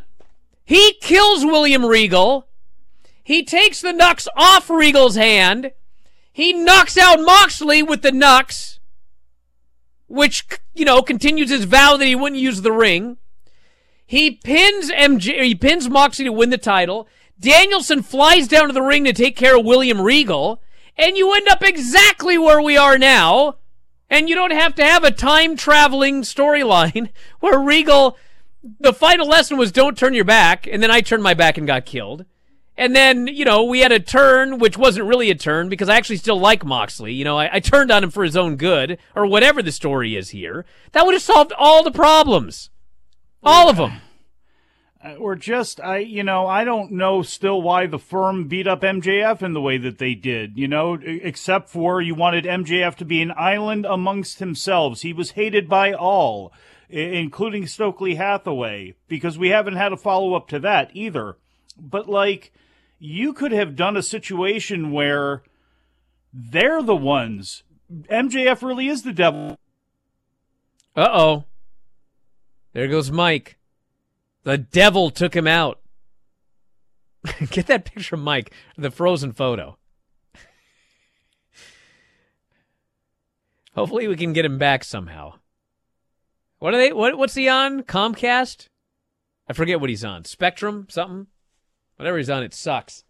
He 0.65 0.93
kills 1.01 1.45
William 1.45 1.85
Regal. 1.85 2.47
He 3.23 3.43
takes 3.43 3.81
the 3.81 3.93
knucks 3.93 4.27
off 4.35 4.69
Regal's 4.69 5.15
hand. 5.15 5.71
He 6.31 6.53
knocks 6.53 6.97
out 6.97 7.21
Moxley 7.21 7.81
with 7.81 8.01
the 8.01 8.11
knucks, 8.11 8.78
which, 10.09 10.45
you 10.73 10.83
know, 10.83 11.01
continues 11.01 11.49
his 11.49 11.63
vow 11.63 11.95
that 11.95 12.05
he 12.05 12.15
wouldn't 12.15 12.41
use 12.41 12.61
the 12.61 12.71
ring. 12.71 13.17
He 14.05 14.31
pins 14.31 14.91
MJ, 14.91 15.43
he 15.43 15.55
pins 15.55 15.89
Moxley 15.89 16.25
to 16.25 16.33
win 16.33 16.49
the 16.49 16.57
title. 16.57 17.07
Danielson 17.39 18.03
flies 18.03 18.47
down 18.47 18.67
to 18.67 18.73
the 18.73 18.81
ring 18.81 19.05
to 19.05 19.13
take 19.13 19.37
care 19.37 19.57
of 19.57 19.65
William 19.65 20.01
Regal 20.01 20.61
and 20.99 21.15
you 21.15 21.33
end 21.33 21.47
up 21.47 21.63
exactly 21.63 22.37
where 22.37 22.61
we 22.61 22.75
are 22.77 22.97
now. 22.97 23.55
And 24.09 24.27
you 24.27 24.35
don't 24.35 24.51
have 24.51 24.75
to 24.75 24.83
have 24.83 25.03
a 25.03 25.11
time 25.11 25.55
traveling 25.55 26.23
storyline 26.23 27.09
where 27.39 27.59
Regal, 27.59 28.17
the 28.79 28.93
final 28.93 29.27
lesson 29.27 29.57
was 29.57 29.71
don't 29.71 29.97
turn 29.97 30.13
your 30.13 30.25
back, 30.25 30.67
and 30.67 30.83
then 30.83 30.91
I 30.91 31.01
turned 31.01 31.23
my 31.23 31.33
back 31.33 31.57
and 31.57 31.65
got 31.65 31.85
killed. 31.85 32.25
And 32.79 32.95
then, 32.95 33.27
you 33.27 33.43
know, 33.43 33.65
we 33.65 33.81
had 33.81 33.91
a 33.91 33.99
turn, 33.99 34.57
which 34.57 34.77
wasn't 34.77 35.05
really 35.05 35.29
a 35.29 35.35
turn 35.35 35.67
because 35.67 35.89
I 35.89 35.97
actually 35.97 36.15
still 36.15 36.39
like 36.39 36.63
Moxley. 36.63 37.11
You 37.11 37.25
know, 37.25 37.37
I, 37.37 37.55
I 37.55 37.59
turned 37.59 37.91
on 37.91 38.05
him 38.05 38.09
for 38.09 38.23
his 38.23 38.37
own 38.37 38.55
good, 38.55 38.97
or 39.17 39.25
whatever 39.25 39.61
the 39.61 39.73
story 39.73 40.15
is 40.15 40.29
here. 40.29 40.65
That 40.93 41.05
would 41.05 41.13
have 41.13 41.21
solved 41.21 41.51
all 41.57 41.83
the 41.83 41.91
problems. 41.91 42.69
All 43.43 43.69
of 43.69 43.75
them. 43.75 43.99
Uh, 45.03 45.15
or 45.15 45.35
just 45.35 45.81
I 45.81 45.97
you 45.99 46.23
know 46.23 46.47
I 46.47 46.63
don't 46.63 46.91
know 46.91 47.21
still 47.21 47.61
why 47.61 47.85
the 47.85 47.99
firm 47.99 48.47
beat 48.47 48.67
up 48.67 48.81
MJF 48.81 49.41
in 49.41 49.53
the 49.53 49.61
way 49.61 49.77
that 49.77 49.97
they 49.97 50.13
did 50.13 50.57
you 50.57 50.67
know 50.67 50.99
except 51.01 51.69
for 51.69 52.01
you 52.01 52.15
wanted 52.15 52.43
MJF 52.43 52.95
to 52.95 53.05
be 53.05 53.21
an 53.21 53.31
island 53.37 53.85
amongst 53.85 54.39
themselves 54.39 55.03
he 55.03 55.13
was 55.13 55.31
hated 55.31 55.69
by 55.69 55.93
all 55.93 56.51
including 56.89 57.65
Stokely 57.65 58.15
Hathaway 58.15 58.93
because 59.07 59.37
we 59.37 59.49
haven't 59.49 59.77
had 59.77 59.93
a 59.93 59.97
follow 59.97 60.33
up 60.33 60.49
to 60.49 60.59
that 60.59 60.91
either 60.93 61.37
but 61.77 62.09
like 62.09 62.51
you 62.99 63.33
could 63.33 63.51
have 63.51 63.75
done 63.75 63.97
a 63.97 64.03
situation 64.03 64.91
where 64.91 65.43
they're 66.33 66.83
the 66.83 66.95
ones 66.95 67.63
MJF 67.91 68.61
really 68.61 68.87
is 68.87 69.03
the 69.03 69.13
devil 69.13 69.57
uh-oh 70.95 71.45
there 72.73 72.87
goes 72.87 73.11
Mike 73.11 73.59
the 74.43 74.57
devil 74.57 75.09
took 75.09 75.35
him 75.35 75.47
out. 75.47 75.79
Get 77.49 77.67
that 77.67 77.85
picture 77.85 78.15
of 78.15 78.21
Mike, 78.21 78.53
the 78.77 78.91
frozen 78.91 79.33
photo. 79.33 79.77
Hopefully 83.75 84.07
we 84.07 84.15
can 84.15 84.33
get 84.33 84.45
him 84.45 84.57
back 84.57 84.83
somehow. 84.83 85.35
What 86.57 86.73
are 86.73 86.77
they 86.77 86.91
what 86.91 87.17
what's 87.17 87.35
he 87.35 87.47
on? 87.47 87.83
Comcast? 87.83 88.67
I 89.47 89.53
forget 89.53 89.79
what 89.79 89.89
he's 89.89 90.03
on. 90.03 90.25
Spectrum 90.25 90.87
something? 90.89 91.27
Whatever 91.99 92.17
he's 92.17 92.29
on, 92.29 92.43
it 92.43 92.53
sucks. 92.53 93.03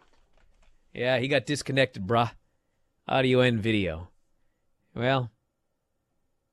Yeah, 0.96 1.20
he 1.20 1.28
got 1.28 1.46
disconnected, 1.46 2.08
bruh. 2.08 2.32
Audio 3.08 3.40
and 3.42 3.62
video. 3.62 4.10
Well, 4.96 5.30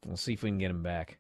we'll 0.05 0.19
see 0.19 0.35
if 0.35 0.43
we 0.43 0.51
can 0.51 0.59
get 0.59 0.71
him 0.71 0.83
back. 0.83 1.17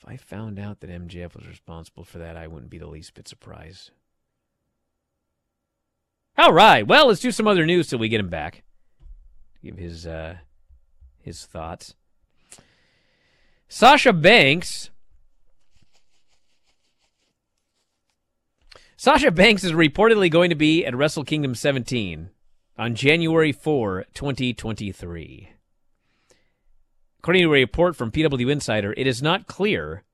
If 0.00 0.08
I 0.08 0.16
found 0.16 0.58
out 0.58 0.80
that 0.80 0.90
MJF 0.90 1.36
was 1.36 1.46
responsible 1.46 2.02
for 2.02 2.18
that, 2.18 2.36
I 2.36 2.48
wouldn't 2.48 2.72
be 2.72 2.78
the 2.78 2.88
least 2.88 3.14
bit 3.14 3.28
surprised. 3.28 3.92
All 6.36 6.52
right. 6.52 6.84
Well, 6.84 7.06
let's 7.06 7.20
do 7.20 7.30
some 7.30 7.46
other 7.46 7.64
news 7.64 7.86
till 7.86 8.00
we 8.00 8.08
get 8.08 8.18
him 8.18 8.30
back. 8.30 8.64
Give 9.62 9.78
his 9.78 10.08
uh, 10.08 10.38
his 11.20 11.46
thoughts. 11.46 11.94
Sasha 13.68 14.12
Banks. 14.12 14.90
Sasha 19.02 19.32
Banks 19.32 19.64
is 19.64 19.72
reportedly 19.72 20.30
going 20.30 20.50
to 20.50 20.54
be 20.54 20.86
at 20.86 20.94
Wrestle 20.94 21.24
Kingdom 21.24 21.56
17 21.56 22.30
on 22.78 22.94
January 22.94 23.50
4, 23.50 24.04
2023. 24.14 25.50
According 27.18 27.42
to 27.42 27.48
a 27.48 27.50
report 27.50 27.96
from 27.96 28.12
PW 28.12 28.48
Insider, 28.48 28.94
it 28.96 29.08
is 29.08 29.20
not 29.20 29.48
clear 29.48 30.04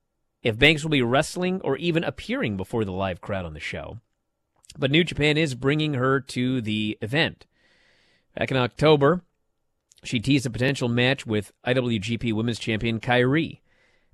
if 0.42 0.58
Banks 0.58 0.84
will 0.84 0.90
be 0.90 1.02
wrestling 1.02 1.60
or 1.62 1.76
even 1.76 2.02
appearing 2.02 2.56
before 2.56 2.86
the 2.86 2.92
live 2.92 3.20
crowd 3.20 3.44
on 3.44 3.52
the 3.52 3.60
show. 3.60 3.98
But 4.78 4.90
New 4.90 5.04
Japan 5.04 5.36
is 5.36 5.54
bringing 5.54 5.92
her 5.92 6.18
to 6.20 6.62
the 6.62 6.96
event. 7.02 7.44
Back 8.38 8.50
in 8.50 8.56
October, 8.56 9.20
she 10.02 10.18
teased 10.18 10.46
a 10.46 10.50
potential 10.50 10.88
match 10.88 11.26
with 11.26 11.52
IWGP 11.66 12.32
Women's 12.32 12.58
Champion 12.58 13.00
Kairi. 13.00 13.60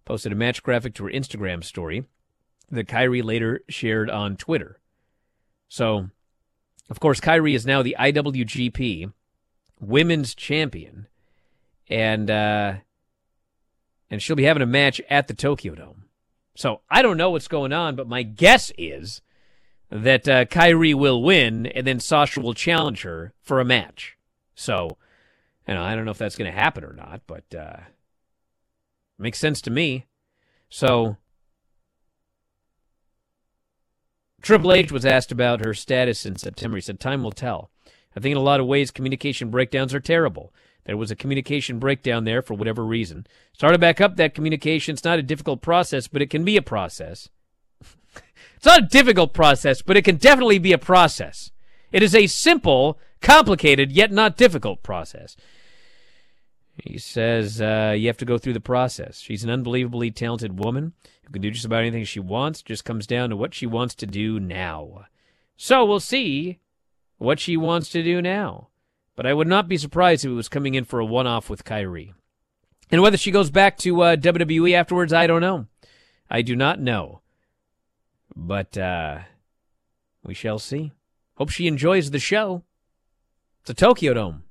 Posted 0.05 0.33
a 0.33 0.35
match 0.35 0.65
graphic 0.65 0.95
to 0.95 1.05
her 1.05 1.11
Instagram 1.13 1.63
story 1.63 2.07
that 2.71 2.89
Kairi 2.89 3.23
later 3.23 3.61
shared 3.69 4.11
on 4.11 4.37
Twitter. 4.37 4.81
So, 5.69 6.09
of 6.91 7.01
course, 7.01 7.21
Kairi 7.21 7.55
is 7.55 7.67
now 7.67 7.83
the 7.83 7.97
IWGP 7.99 9.13
Women's 9.81 10.35
Champion, 10.35 11.09
and 11.89 12.31
uh, 12.31 12.75
and 14.11 14.23
she'll 14.23 14.37
be 14.37 14.45
having 14.45 14.63
a 14.63 14.67
match 14.67 15.01
at 15.11 15.29
the 15.29 15.35
Tokyo 15.35 15.75
Dome. 15.75 16.05
So 16.57 16.83
I 16.89 17.03
don't 17.03 17.17
know 17.17 17.31
what's 17.31 17.49
going 17.49 17.73
on, 17.73 17.97
but 17.97 18.09
my 18.09 18.23
guess 18.23 18.71
is 18.79 19.21
that 19.91 20.29
uh, 20.29 20.45
Kairi 20.45 20.95
will 20.95 21.23
win, 21.23 21.67
and 21.67 21.87
then 21.87 22.01
Sasha 22.01 22.41
will 22.41 22.55
challenge 22.55 23.03
her 23.03 23.33
for 23.43 23.61
a 23.61 23.65
match. 23.65 24.17
So, 24.55 24.97
know, 25.67 25.83
I 25.83 25.95
don't 25.95 26.05
know 26.05 26.11
if 26.11 26.19
that's 26.19 26.37
going 26.37 26.51
to 26.51 26.59
happen 26.59 26.85
or 26.85 26.93
not, 26.93 27.23
but 27.27 27.55
uh, 27.55 27.79
makes 29.19 29.39
sense 29.39 29.61
to 29.63 29.71
me. 29.71 30.07
So, 30.69 31.17
Triple 34.45 34.75
H 34.75 34.93
was 34.93 35.07
asked 35.07 35.33
about 35.33 35.65
her 35.65 35.73
status 35.73 36.27
in 36.27 36.37
September. 36.37 36.77
He 36.77 36.83
said, 36.83 37.01
"Time 37.01 37.23
will 37.23 37.33
tell. 37.33 37.71
I 38.15 38.21
think 38.21 38.33
in 38.33 38.37
a 38.37 38.43
lot 38.43 38.61
of 38.61 38.67
ways, 38.67 38.91
communication 38.91 39.49
breakdowns 39.49 39.95
are 39.95 40.01
terrible. 40.01 40.53
There 40.85 40.99
was 40.99 41.11
a 41.11 41.17
communication 41.17 41.79
breakdown 41.79 42.25
there 42.25 42.43
for 42.43 42.53
whatever 42.53 42.85
reason. 42.85 43.27
Started 43.55 43.81
back 43.81 44.03
up 44.03 44.17
that 44.17 44.35
communication. 44.35 44.93
It's 44.93 45.03
not 45.03 45.19
a 45.19 45.23
difficult 45.23 45.63
process, 45.63 46.09
but 46.09 46.21
it 46.21 46.29
can 46.29 46.45
be 46.45 46.59
a 46.59 46.63
process." 46.63 47.31
It's 48.57 48.67
not 48.67 48.85
a 48.85 48.87
difficult 48.87 49.35
process, 49.35 49.83
but 49.83 49.97
it 49.97 50.05
can 50.05 50.17
definitely 50.17 50.59
be 50.59 50.73
a 50.73 50.79
process. 50.79 51.51
It 51.93 52.03
is 52.03 52.15
a 52.15 52.27
simple, 52.27 52.99
complicated, 53.21 53.93
yet 53.93 54.11
not 54.11 54.39
difficult 54.39 54.83
process. 54.83 55.37
He 56.77 56.99
says 56.99 57.61
uh, 57.61 57.95
you 57.97 58.09
have 58.09 58.17
to 58.19 58.25
go 58.25 58.39
through 58.39 58.55
the 58.55 58.61
process. 58.61 59.21
She's 59.21 59.45
an 59.45 59.51
unbelievably 59.51 60.11
talented 60.11 60.59
woman 60.59 60.93
who 61.25 61.33
can 61.33 61.43
do 61.43 61.51
just 61.51 61.65
about 61.65 61.81
anything 61.81 62.05
she 62.05 62.21
wants. 62.21 62.63
Just 62.63 62.85
comes 62.85 63.07
down 63.07 63.31
to 63.31 63.37
what 63.37 63.55
she 63.55 63.67
wants 63.67 63.95
to 63.97 64.07
do 64.07 64.41
now. 64.41 65.07
So 65.57 65.85
we'll 65.85 66.01
see 66.01 66.59
what 67.19 67.39
she 67.39 67.57
wants 67.57 67.89
to 67.91 68.03
do 68.03 68.21
now. 68.21 68.69
But 69.17 69.27
I 69.27 69.35
would 69.35 69.47
not 69.47 69.69
be 69.69 69.77
surprised 69.77 70.25
if 70.25 70.31
it 70.31 70.35
was 70.35 70.49
coming 70.49 70.75
in 70.75 70.85
for 70.85 70.99
a 70.99 71.05
one 71.05 71.27
off 71.27 71.49
with 71.49 71.65
Kairi. 71.65 72.13
And 72.91 73.01
whether 73.01 73.17
she 73.17 73.31
goes 73.31 73.51
back 73.51 73.79
to 73.79 74.01
uh, 74.03 74.17
WWE 74.17 74.75
afterwards, 74.75 75.13
I 75.13 75.27
don't 75.27 75.41
know. 75.41 75.67
I 76.29 76.43
do 76.43 76.57
not 76.57 76.81
know. 76.81 77.21
But 78.35 78.77
uh, 78.77 79.21
we 80.25 80.35
shall 80.35 80.59
see. 80.59 80.93
Hope 81.37 81.51
she 81.51 81.69
enjoys 81.69 82.11
the 82.11 82.19
show. 82.19 82.65
It's 83.61 83.71
a 83.71 83.75
Tokyo 83.75 84.15
Dome. 84.15 84.43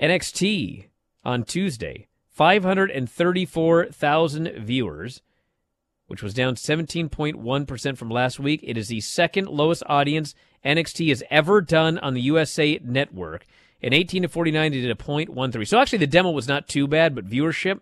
NXT 0.00 0.86
on 1.24 1.44
Tuesday, 1.44 2.08
534,000 2.30 4.52
viewers, 4.58 5.22
which 6.06 6.22
was 6.22 6.34
down 6.34 6.54
17.1% 6.54 7.96
from 7.96 8.10
last 8.10 8.38
week. 8.40 8.60
It 8.62 8.78
is 8.78 8.88
the 8.88 9.00
second 9.00 9.48
lowest 9.48 9.82
audience 9.86 10.34
NXT 10.64 11.08
has 11.10 11.22
ever 11.30 11.60
done 11.60 11.98
on 11.98 12.14
the 12.14 12.22
USA 12.22 12.80
network. 12.82 13.46
In 13.80 13.92
18 13.92 14.22
to 14.22 14.28
49, 14.28 14.72
they 14.72 14.80
did 14.80 14.90
a 14.90 14.94
.13. 14.94 15.66
So 15.66 15.78
actually, 15.78 15.98
the 15.98 16.06
demo 16.06 16.30
was 16.30 16.48
not 16.48 16.68
too 16.68 16.86
bad, 16.86 17.14
but 17.14 17.28
viewership 17.28 17.80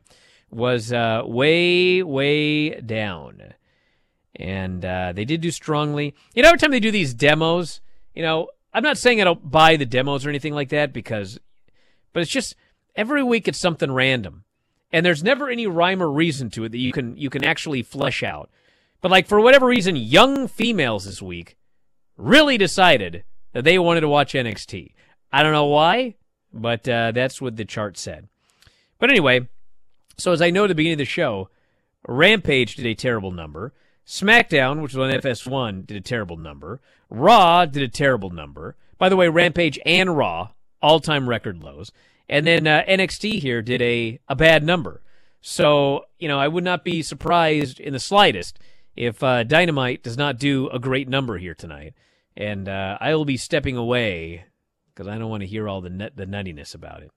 was 0.50 0.92
uh, 0.92 1.22
way, 1.24 2.02
way 2.02 2.80
down 2.80 3.54
and 4.38 4.84
uh, 4.84 5.12
they 5.12 5.24
did 5.24 5.40
do 5.40 5.50
strongly. 5.50 6.14
You 6.34 6.42
know, 6.42 6.48
every 6.48 6.58
time 6.58 6.70
they 6.70 6.80
do 6.80 6.90
these 6.90 7.12
demos, 7.12 7.80
you 8.14 8.22
know, 8.22 8.48
I'm 8.72 8.82
not 8.82 8.98
saying 8.98 9.20
I 9.20 9.24
don't 9.24 9.50
buy 9.50 9.76
the 9.76 9.86
demos 9.86 10.24
or 10.24 10.28
anything 10.28 10.54
like 10.54 10.68
that 10.70 10.92
because, 10.92 11.38
but 12.18 12.22
it's 12.22 12.32
just 12.32 12.56
every 12.96 13.22
week 13.22 13.46
it's 13.46 13.60
something 13.60 13.92
random, 13.92 14.42
and 14.90 15.06
there's 15.06 15.22
never 15.22 15.48
any 15.48 15.68
rhyme 15.68 16.02
or 16.02 16.10
reason 16.10 16.50
to 16.50 16.64
it 16.64 16.70
that 16.70 16.78
you 16.78 16.90
can 16.90 17.16
you 17.16 17.30
can 17.30 17.44
actually 17.44 17.80
flesh 17.84 18.24
out. 18.24 18.50
But 19.00 19.12
like 19.12 19.28
for 19.28 19.40
whatever 19.40 19.66
reason, 19.66 19.94
young 19.94 20.48
females 20.48 21.04
this 21.04 21.22
week 21.22 21.56
really 22.16 22.58
decided 22.58 23.22
that 23.52 23.62
they 23.62 23.78
wanted 23.78 24.00
to 24.00 24.08
watch 24.08 24.32
NXT. 24.32 24.94
I 25.32 25.44
don't 25.44 25.52
know 25.52 25.66
why, 25.66 26.16
but 26.52 26.88
uh, 26.88 27.12
that's 27.12 27.40
what 27.40 27.54
the 27.54 27.64
chart 27.64 27.96
said. 27.96 28.26
But 28.98 29.10
anyway, 29.10 29.46
so 30.16 30.32
as 30.32 30.42
I 30.42 30.50
know 30.50 30.64
at 30.64 30.66
the 30.66 30.74
beginning 30.74 30.94
of 30.94 30.98
the 30.98 31.04
show, 31.04 31.50
Rampage 32.08 32.74
did 32.74 32.86
a 32.86 32.96
terrible 32.96 33.30
number. 33.30 33.74
SmackDown, 34.04 34.82
which 34.82 34.92
was 34.92 35.14
on 35.14 35.20
FS1, 35.20 35.86
did 35.86 35.96
a 35.96 36.00
terrible 36.00 36.36
number. 36.36 36.80
Raw 37.10 37.64
did 37.64 37.84
a 37.84 37.88
terrible 37.88 38.30
number. 38.30 38.74
By 38.98 39.08
the 39.08 39.14
way, 39.14 39.28
Rampage 39.28 39.78
and 39.86 40.16
Raw, 40.16 40.48
all 40.82 40.98
time 40.98 41.28
record 41.28 41.62
lows. 41.62 41.92
And 42.28 42.46
then 42.46 42.66
uh, 42.66 42.84
NXT 42.88 43.40
here 43.40 43.62
did 43.62 43.80
a, 43.80 44.20
a 44.28 44.36
bad 44.36 44.64
number. 44.64 45.02
So, 45.40 46.04
you 46.18 46.28
know, 46.28 46.38
I 46.38 46.48
would 46.48 46.64
not 46.64 46.84
be 46.84 47.02
surprised 47.02 47.80
in 47.80 47.92
the 47.92 48.00
slightest 48.00 48.58
if 48.96 49.22
uh, 49.22 49.44
Dynamite 49.44 50.02
does 50.02 50.16
not 50.16 50.38
do 50.38 50.68
a 50.70 50.78
great 50.78 51.08
number 51.08 51.38
here 51.38 51.54
tonight. 51.54 51.94
And 52.36 52.68
uh, 52.68 52.98
I 53.00 53.14
will 53.14 53.24
be 53.24 53.36
stepping 53.36 53.76
away 53.76 54.44
because 54.92 55.08
I 55.08 55.18
don't 55.18 55.30
want 55.30 55.42
to 55.42 55.46
hear 55.46 55.68
all 55.68 55.80
the, 55.80 55.90
nut- 55.90 56.16
the 56.16 56.26
nuttiness 56.26 56.74
about 56.74 57.02
it. 57.02 57.10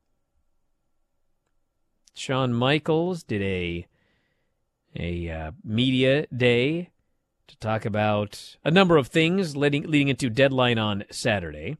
Shawn 2.13 2.53
Michaels 2.53 3.23
did 3.23 3.41
a 3.41 3.87
a 4.93 5.29
uh, 5.29 5.51
media 5.63 6.27
day 6.35 6.89
to 7.47 7.57
talk 7.57 7.85
about 7.85 8.57
a 8.63 8.71
number 8.71 8.97
of 8.97 9.07
things 9.07 9.55
leading 9.55 9.83
leading 9.89 10.09
into 10.09 10.29
deadline 10.29 10.77
on 10.77 11.05
Saturday. 11.09 11.77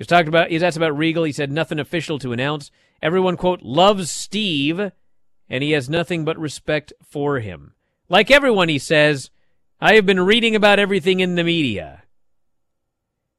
He 0.00 0.02
was 0.02 0.06
talking 0.06 0.28
about 0.28 0.48
he 0.48 0.64
asked 0.64 0.78
about 0.78 0.96
Regal. 0.96 1.24
He 1.24 1.32
said 1.32 1.52
nothing 1.52 1.78
official 1.78 2.18
to 2.20 2.32
announce. 2.32 2.70
Everyone 3.02 3.36
quote 3.36 3.60
loves 3.60 4.10
Steve, 4.10 4.92
and 5.46 5.62
he 5.62 5.72
has 5.72 5.90
nothing 5.90 6.24
but 6.24 6.38
respect 6.38 6.94
for 7.04 7.40
him. 7.40 7.74
Like 8.08 8.30
everyone, 8.30 8.70
he 8.70 8.78
says, 8.78 9.28
I 9.78 9.96
have 9.96 10.06
been 10.06 10.20
reading 10.20 10.56
about 10.56 10.78
everything 10.78 11.20
in 11.20 11.34
the 11.34 11.44
media. 11.44 12.04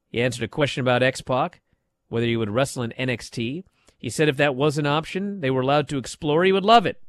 He 0.08 0.22
answered 0.22 0.44
a 0.44 0.48
question 0.48 0.82
about 0.82 1.02
X 1.02 1.20
Pac, 1.20 1.62
whether 2.08 2.26
he 2.26 2.36
would 2.36 2.50
wrestle 2.50 2.84
in 2.84 2.92
NXT. 2.96 3.64
He 3.98 4.10
said 4.10 4.28
if 4.28 4.36
that 4.36 4.54
was 4.54 4.78
an 4.78 4.86
option 4.86 5.40
they 5.40 5.50
were 5.50 5.62
allowed 5.62 5.88
to 5.88 5.98
explore, 5.98 6.44
he 6.44 6.52
would 6.52 6.64
love 6.64 6.86
it 6.86 7.02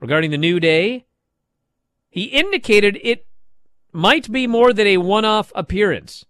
regarding 0.00 0.30
the 0.30 0.38
New 0.38 0.60
Day, 0.60 1.06
he 2.08 2.24
indicated 2.24 2.98
it 3.02 3.26
might 3.92 4.30
be 4.30 4.46
more 4.46 4.72
than 4.72 4.86
a 4.86 4.98
one 4.98 5.24
off 5.24 5.52
appearance. 5.54 6.24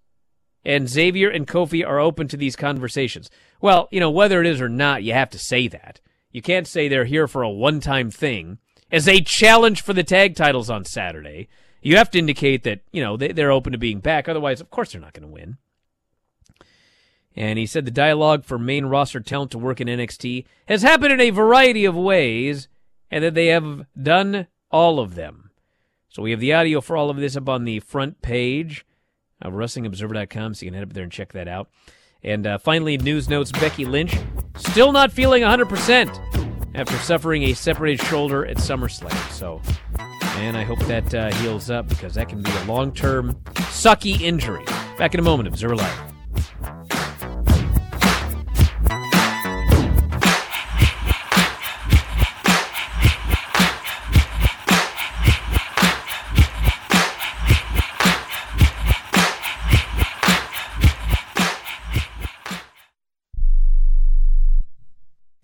And 0.66 0.88
Xavier 0.88 1.30
and 1.30 1.46
Kofi 1.46 1.86
are 1.86 2.00
open 2.00 2.26
to 2.26 2.36
these 2.36 2.56
conversations. 2.56 3.30
Well, 3.60 3.88
you 3.92 4.00
know, 4.00 4.10
whether 4.10 4.40
it 4.40 4.48
is 4.48 4.60
or 4.60 4.68
not, 4.68 5.04
you 5.04 5.12
have 5.12 5.30
to 5.30 5.38
say 5.38 5.68
that. 5.68 6.00
You 6.32 6.42
can't 6.42 6.66
say 6.66 6.88
they're 6.88 7.04
here 7.04 7.28
for 7.28 7.42
a 7.42 7.48
one 7.48 7.78
time 7.78 8.10
thing 8.10 8.58
as 8.90 9.06
a 9.06 9.20
challenge 9.20 9.80
for 9.80 9.92
the 9.92 10.02
tag 10.02 10.34
titles 10.34 10.68
on 10.68 10.84
Saturday. 10.84 11.48
You 11.82 11.96
have 11.98 12.10
to 12.10 12.18
indicate 12.18 12.64
that, 12.64 12.80
you 12.90 13.00
know, 13.00 13.16
they, 13.16 13.30
are 13.40 13.52
open 13.52 13.70
to 13.72 13.78
being 13.78 14.00
back. 14.00 14.28
Otherwise, 14.28 14.60
of 14.60 14.70
course, 14.70 14.90
they're 14.90 15.00
not 15.00 15.12
going 15.12 15.28
to 15.28 15.32
win. 15.32 15.56
And 17.36 17.60
he 17.60 17.66
said 17.66 17.84
the 17.84 17.92
dialogue 17.92 18.44
for 18.44 18.58
main 18.58 18.86
roster 18.86 19.20
talent 19.20 19.52
to 19.52 19.58
work 19.58 19.80
in 19.80 19.86
NXT 19.86 20.46
has 20.66 20.82
happened 20.82 21.12
in 21.12 21.20
a 21.20 21.30
variety 21.30 21.84
of 21.84 21.94
ways 21.94 22.66
and 23.08 23.22
that 23.22 23.34
they 23.34 23.46
have 23.46 23.86
done 24.00 24.48
all 24.72 24.98
of 24.98 25.14
them. 25.14 25.50
So 26.08 26.22
we 26.22 26.32
have 26.32 26.40
the 26.40 26.54
audio 26.54 26.80
for 26.80 26.96
all 26.96 27.08
of 27.08 27.18
this 27.18 27.36
up 27.36 27.48
on 27.48 27.64
the 27.64 27.78
front 27.78 28.20
page 28.20 28.84
of 29.42 29.52
WrestlingObserver.com, 29.52 30.54
so 30.54 30.64
you 30.64 30.70
can 30.70 30.74
head 30.78 30.88
up 30.88 30.92
there 30.92 31.02
and 31.02 31.12
check 31.12 31.32
that 31.32 31.48
out. 31.48 31.68
And 32.22 32.46
uh, 32.46 32.58
finally, 32.58 32.96
news 32.98 33.28
notes 33.28 33.52
Becky 33.52 33.84
Lynch 33.84 34.14
still 34.56 34.92
not 34.92 35.12
feeling 35.12 35.42
100% 35.42 36.74
after 36.74 36.96
suffering 36.98 37.44
a 37.44 37.52
separated 37.54 38.04
shoulder 38.06 38.44
at 38.46 38.56
SummerSlam. 38.56 39.30
So, 39.30 39.60
man, 40.36 40.56
I 40.56 40.64
hope 40.64 40.80
that 40.86 41.14
uh, 41.14 41.32
heals 41.36 41.70
up 41.70 41.88
because 41.88 42.14
that 42.14 42.28
can 42.28 42.42
be 42.42 42.50
a 42.50 42.64
long 42.64 42.92
term, 42.92 43.34
sucky 43.70 44.20
injury. 44.20 44.64
Back 44.98 45.14
in 45.14 45.20
a 45.20 45.22
moment, 45.22 45.48
Observer 45.48 45.76
Live. 45.76 46.95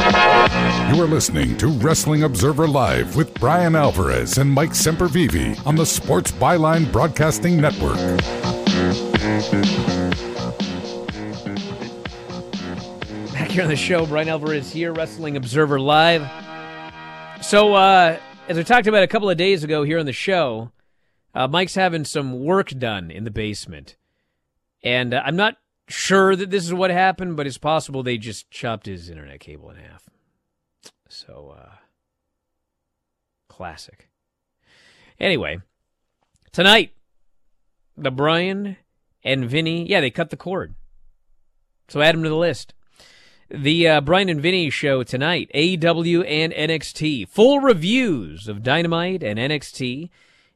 You 0.00 1.00
are 1.02 1.06
listening 1.06 1.58
to 1.58 1.68
Wrestling 1.68 2.22
Observer 2.22 2.66
Live 2.66 3.16
with 3.16 3.34
Bryan 3.34 3.76
Alvarez 3.76 4.38
and 4.38 4.50
Mike 4.50 4.70
Sempervive 4.70 5.66
on 5.66 5.76
the 5.76 5.84
Sports 5.84 6.32
Byline 6.32 6.90
Broadcasting 6.90 7.60
Network. 7.60 7.96
Back 13.34 13.50
here 13.50 13.62
on 13.62 13.68
the 13.68 13.76
show, 13.76 14.06
Bryan 14.06 14.30
Alvarez 14.30 14.72
here, 14.72 14.94
Wrestling 14.94 15.36
Observer 15.36 15.78
Live. 15.78 16.26
So, 17.42 17.74
uh, 17.74 18.18
as 18.48 18.56
we 18.56 18.64
talked 18.64 18.86
about 18.86 19.02
a 19.02 19.08
couple 19.08 19.28
of 19.28 19.36
days 19.36 19.64
ago 19.64 19.82
here 19.82 19.98
on 19.98 20.06
the 20.06 20.14
show, 20.14 20.72
uh, 21.34 21.46
Mike's 21.46 21.74
having 21.74 22.06
some 22.06 22.42
work 22.42 22.70
done 22.70 23.10
in 23.10 23.24
the 23.24 23.30
basement. 23.30 23.96
And 24.82 25.12
uh, 25.12 25.22
I'm 25.24 25.36
not 25.36 25.58
sure 25.90 26.36
that 26.36 26.50
this 26.50 26.64
is 26.64 26.72
what 26.72 26.90
happened, 26.90 27.36
but 27.36 27.46
it's 27.46 27.58
possible 27.58 28.02
they 28.02 28.18
just 28.18 28.50
chopped 28.50 28.86
his 28.86 29.10
internet 29.10 29.40
cable 29.40 29.70
in 29.70 29.76
half. 29.76 30.08
So, 31.08 31.54
uh, 31.58 31.74
classic. 33.48 34.08
Anyway, 35.18 35.60
tonight, 36.52 36.92
the 37.96 38.10
Bryan 38.10 38.76
and 39.22 39.48
Vinny, 39.48 39.86
yeah, 39.86 40.00
they 40.00 40.10
cut 40.10 40.30
the 40.30 40.36
cord. 40.36 40.74
So 41.88 42.00
add 42.00 42.14
them 42.14 42.22
to 42.22 42.28
the 42.28 42.36
list. 42.36 42.72
The 43.50 43.88
uh, 43.88 44.00
Bryan 44.00 44.28
and 44.28 44.40
Vinny 44.40 44.70
show 44.70 45.02
tonight, 45.02 45.50
AEW 45.54 46.24
and 46.26 46.52
NXT. 46.52 47.28
Full 47.28 47.58
reviews 47.58 48.46
of 48.46 48.62
Dynamite 48.62 49.24
and 49.24 49.38
NXT. 49.38 50.08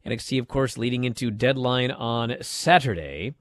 NXT, 0.07 0.39
of 0.39 0.47
course, 0.47 0.79
leading 0.79 1.03
into 1.03 1.31
Deadline 1.31 1.91
on 1.91 2.37
Saturday. 2.41 3.35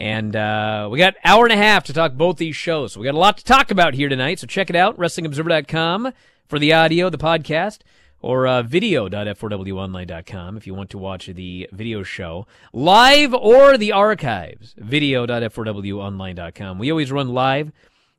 And 0.00 0.34
uh, 0.34 0.88
we 0.90 0.98
got 0.98 1.14
hour 1.24 1.44
and 1.44 1.52
a 1.52 1.56
half 1.56 1.84
to 1.84 1.92
talk 1.92 2.14
both 2.14 2.38
these 2.38 2.56
shows. 2.56 2.94
So 2.94 3.00
we 3.00 3.04
got 3.04 3.14
a 3.14 3.18
lot 3.18 3.36
to 3.36 3.44
talk 3.44 3.70
about 3.70 3.92
here 3.92 4.08
tonight. 4.08 4.38
So 4.38 4.46
check 4.46 4.70
it 4.70 4.76
out, 4.76 4.96
WrestlingObserver.com 4.96 6.14
for 6.48 6.58
the 6.58 6.72
audio, 6.72 7.10
the 7.10 7.18
podcast, 7.18 7.80
or 8.22 8.46
uh, 8.46 8.62
video.f4wonline.com 8.62 10.56
if 10.56 10.66
you 10.66 10.72
want 10.72 10.88
to 10.90 10.96
watch 10.96 11.26
the 11.26 11.68
video 11.70 12.02
show 12.02 12.46
live 12.72 13.34
or 13.34 13.76
the 13.76 13.92
archives. 13.92 14.74
Video.f4wonline.com. 14.78 16.78
We 16.78 16.90
always 16.90 17.12
run 17.12 17.28
live 17.28 17.70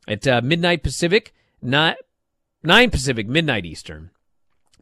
at 0.08 0.28
uh, 0.28 0.40
midnight 0.44 0.84
Pacific, 0.84 1.34
not 1.64 1.98
9 2.62 2.92
Pacific, 2.92 3.28
midnight 3.28 3.66
Eastern. 3.66 4.12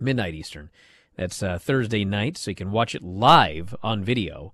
Midnight 0.02 0.34
Eastern. 0.34 0.70
That's 1.16 1.42
uh, 1.42 1.60
Thursday 1.60 2.04
night, 2.04 2.38
so 2.38 2.52
you 2.52 2.56
can 2.56 2.72
watch 2.72 2.94
it 2.94 3.02
live 3.02 3.74
on 3.82 4.04
video. 4.04 4.52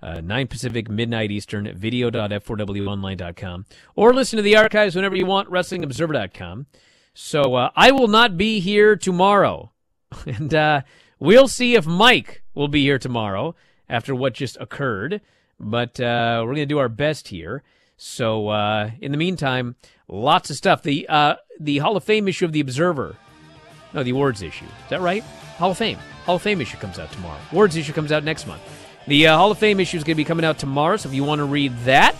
Uh, 0.00 0.20
9 0.20 0.46
Pacific, 0.46 0.88
midnight 0.88 1.30
Eastern, 1.30 1.76
video.f4wonline.com. 1.76 3.66
Or 3.96 4.14
listen 4.14 4.36
to 4.36 4.42
the 4.42 4.56
archives 4.56 4.94
whenever 4.94 5.16
you 5.16 5.26
want, 5.26 5.50
WrestlingObserver.com. 5.50 6.66
So 7.14 7.56
uh, 7.56 7.70
I 7.74 7.90
will 7.90 8.06
not 8.06 8.36
be 8.36 8.60
here 8.60 8.94
tomorrow. 8.94 9.72
and 10.26 10.54
uh, 10.54 10.82
we'll 11.18 11.48
see 11.48 11.74
if 11.74 11.86
Mike 11.86 12.42
will 12.54 12.68
be 12.68 12.82
here 12.82 12.98
tomorrow 12.98 13.56
after 13.88 14.14
what 14.14 14.34
just 14.34 14.56
occurred. 14.60 15.20
But 15.58 15.98
uh, 15.98 16.42
we're 16.44 16.54
going 16.54 16.58
to 16.58 16.66
do 16.66 16.78
our 16.78 16.88
best 16.88 17.28
here. 17.28 17.64
So 17.96 18.48
uh, 18.48 18.92
in 19.00 19.10
the 19.10 19.18
meantime, 19.18 19.74
lots 20.06 20.50
of 20.50 20.56
stuff. 20.56 20.82
The 20.82 21.08
uh, 21.08 21.34
the 21.58 21.78
Hall 21.78 21.96
of 21.96 22.04
Fame 22.04 22.28
issue 22.28 22.44
of 22.44 22.52
the 22.52 22.60
Observer. 22.60 23.16
No, 23.92 24.04
the 24.04 24.10
awards 24.10 24.42
issue. 24.42 24.66
Is 24.66 24.90
that 24.90 25.00
right? 25.00 25.24
Hall 25.58 25.72
of 25.72 25.78
Fame. 25.78 25.98
Hall 26.24 26.36
of 26.36 26.42
Fame 26.42 26.60
issue 26.60 26.76
comes 26.76 27.00
out 27.00 27.10
tomorrow. 27.10 27.40
Awards 27.50 27.74
issue 27.74 27.92
comes 27.92 28.12
out 28.12 28.22
next 28.22 28.46
month. 28.46 28.87
The 29.08 29.28
uh, 29.28 29.38
Hall 29.38 29.50
of 29.50 29.56
Fame 29.56 29.80
issue 29.80 29.96
is 29.96 30.04
going 30.04 30.14
to 30.14 30.18
be 30.18 30.24
coming 30.24 30.44
out 30.44 30.58
tomorrow. 30.58 30.98
So 30.98 31.08
if 31.08 31.14
you 31.14 31.24
want 31.24 31.38
to 31.38 31.46
read 31.46 31.74
that, 31.78 32.14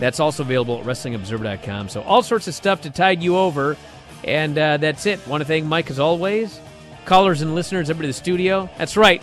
that's 0.00 0.18
also 0.18 0.42
available 0.42 0.80
at 0.80 0.84
WrestlingObserver.com. 0.84 1.88
So 1.88 2.02
all 2.02 2.20
sorts 2.20 2.48
of 2.48 2.54
stuff 2.54 2.80
to 2.80 2.90
tide 2.90 3.22
you 3.22 3.36
over. 3.36 3.76
And 4.24 4.58
uh, 4.58 4.76
that's 4.78 5.06
it. 5.06 5.24
Want 5.28 5.40
to 5.40 5.44
thank 5.44 5.64
Mike 5.64 5.88
as 5.88 6.00
always. 6.00 6.60
Callers 7.04 7.42
and 7.42 7.54
listeners, 7.54 7.90
everybody 7.90 8.08
in 8.08 8.10
the 8.10 8.14
studio. 8.14 8.68
That's 8.76 8.96
right. 8.96 9.22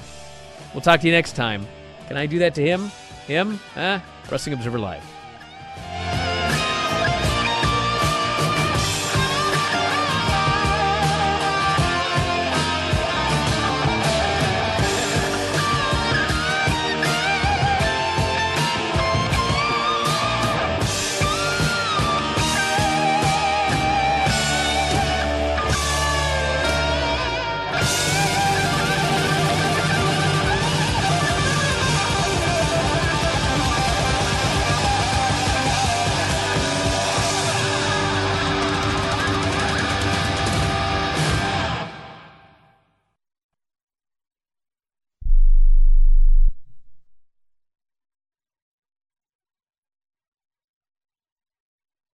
We'll 0.74 0.82
talk 0.82 1.02
to 1.02 1.08
you 1.08 1.12
next 1.12 1.36
time. 1.36 1.68
Can 2.08 2.16
I 2.16 2.26
do 2.26 2.40
that 2.40 2.56
to 2.56 2.62
him? 2.62 2.90
Him? 3.28 3.60
Huh? 3.74 4.00
Wrestling 4.32 4.54
Observer 4.54 4.80
Live. 4.80 5.13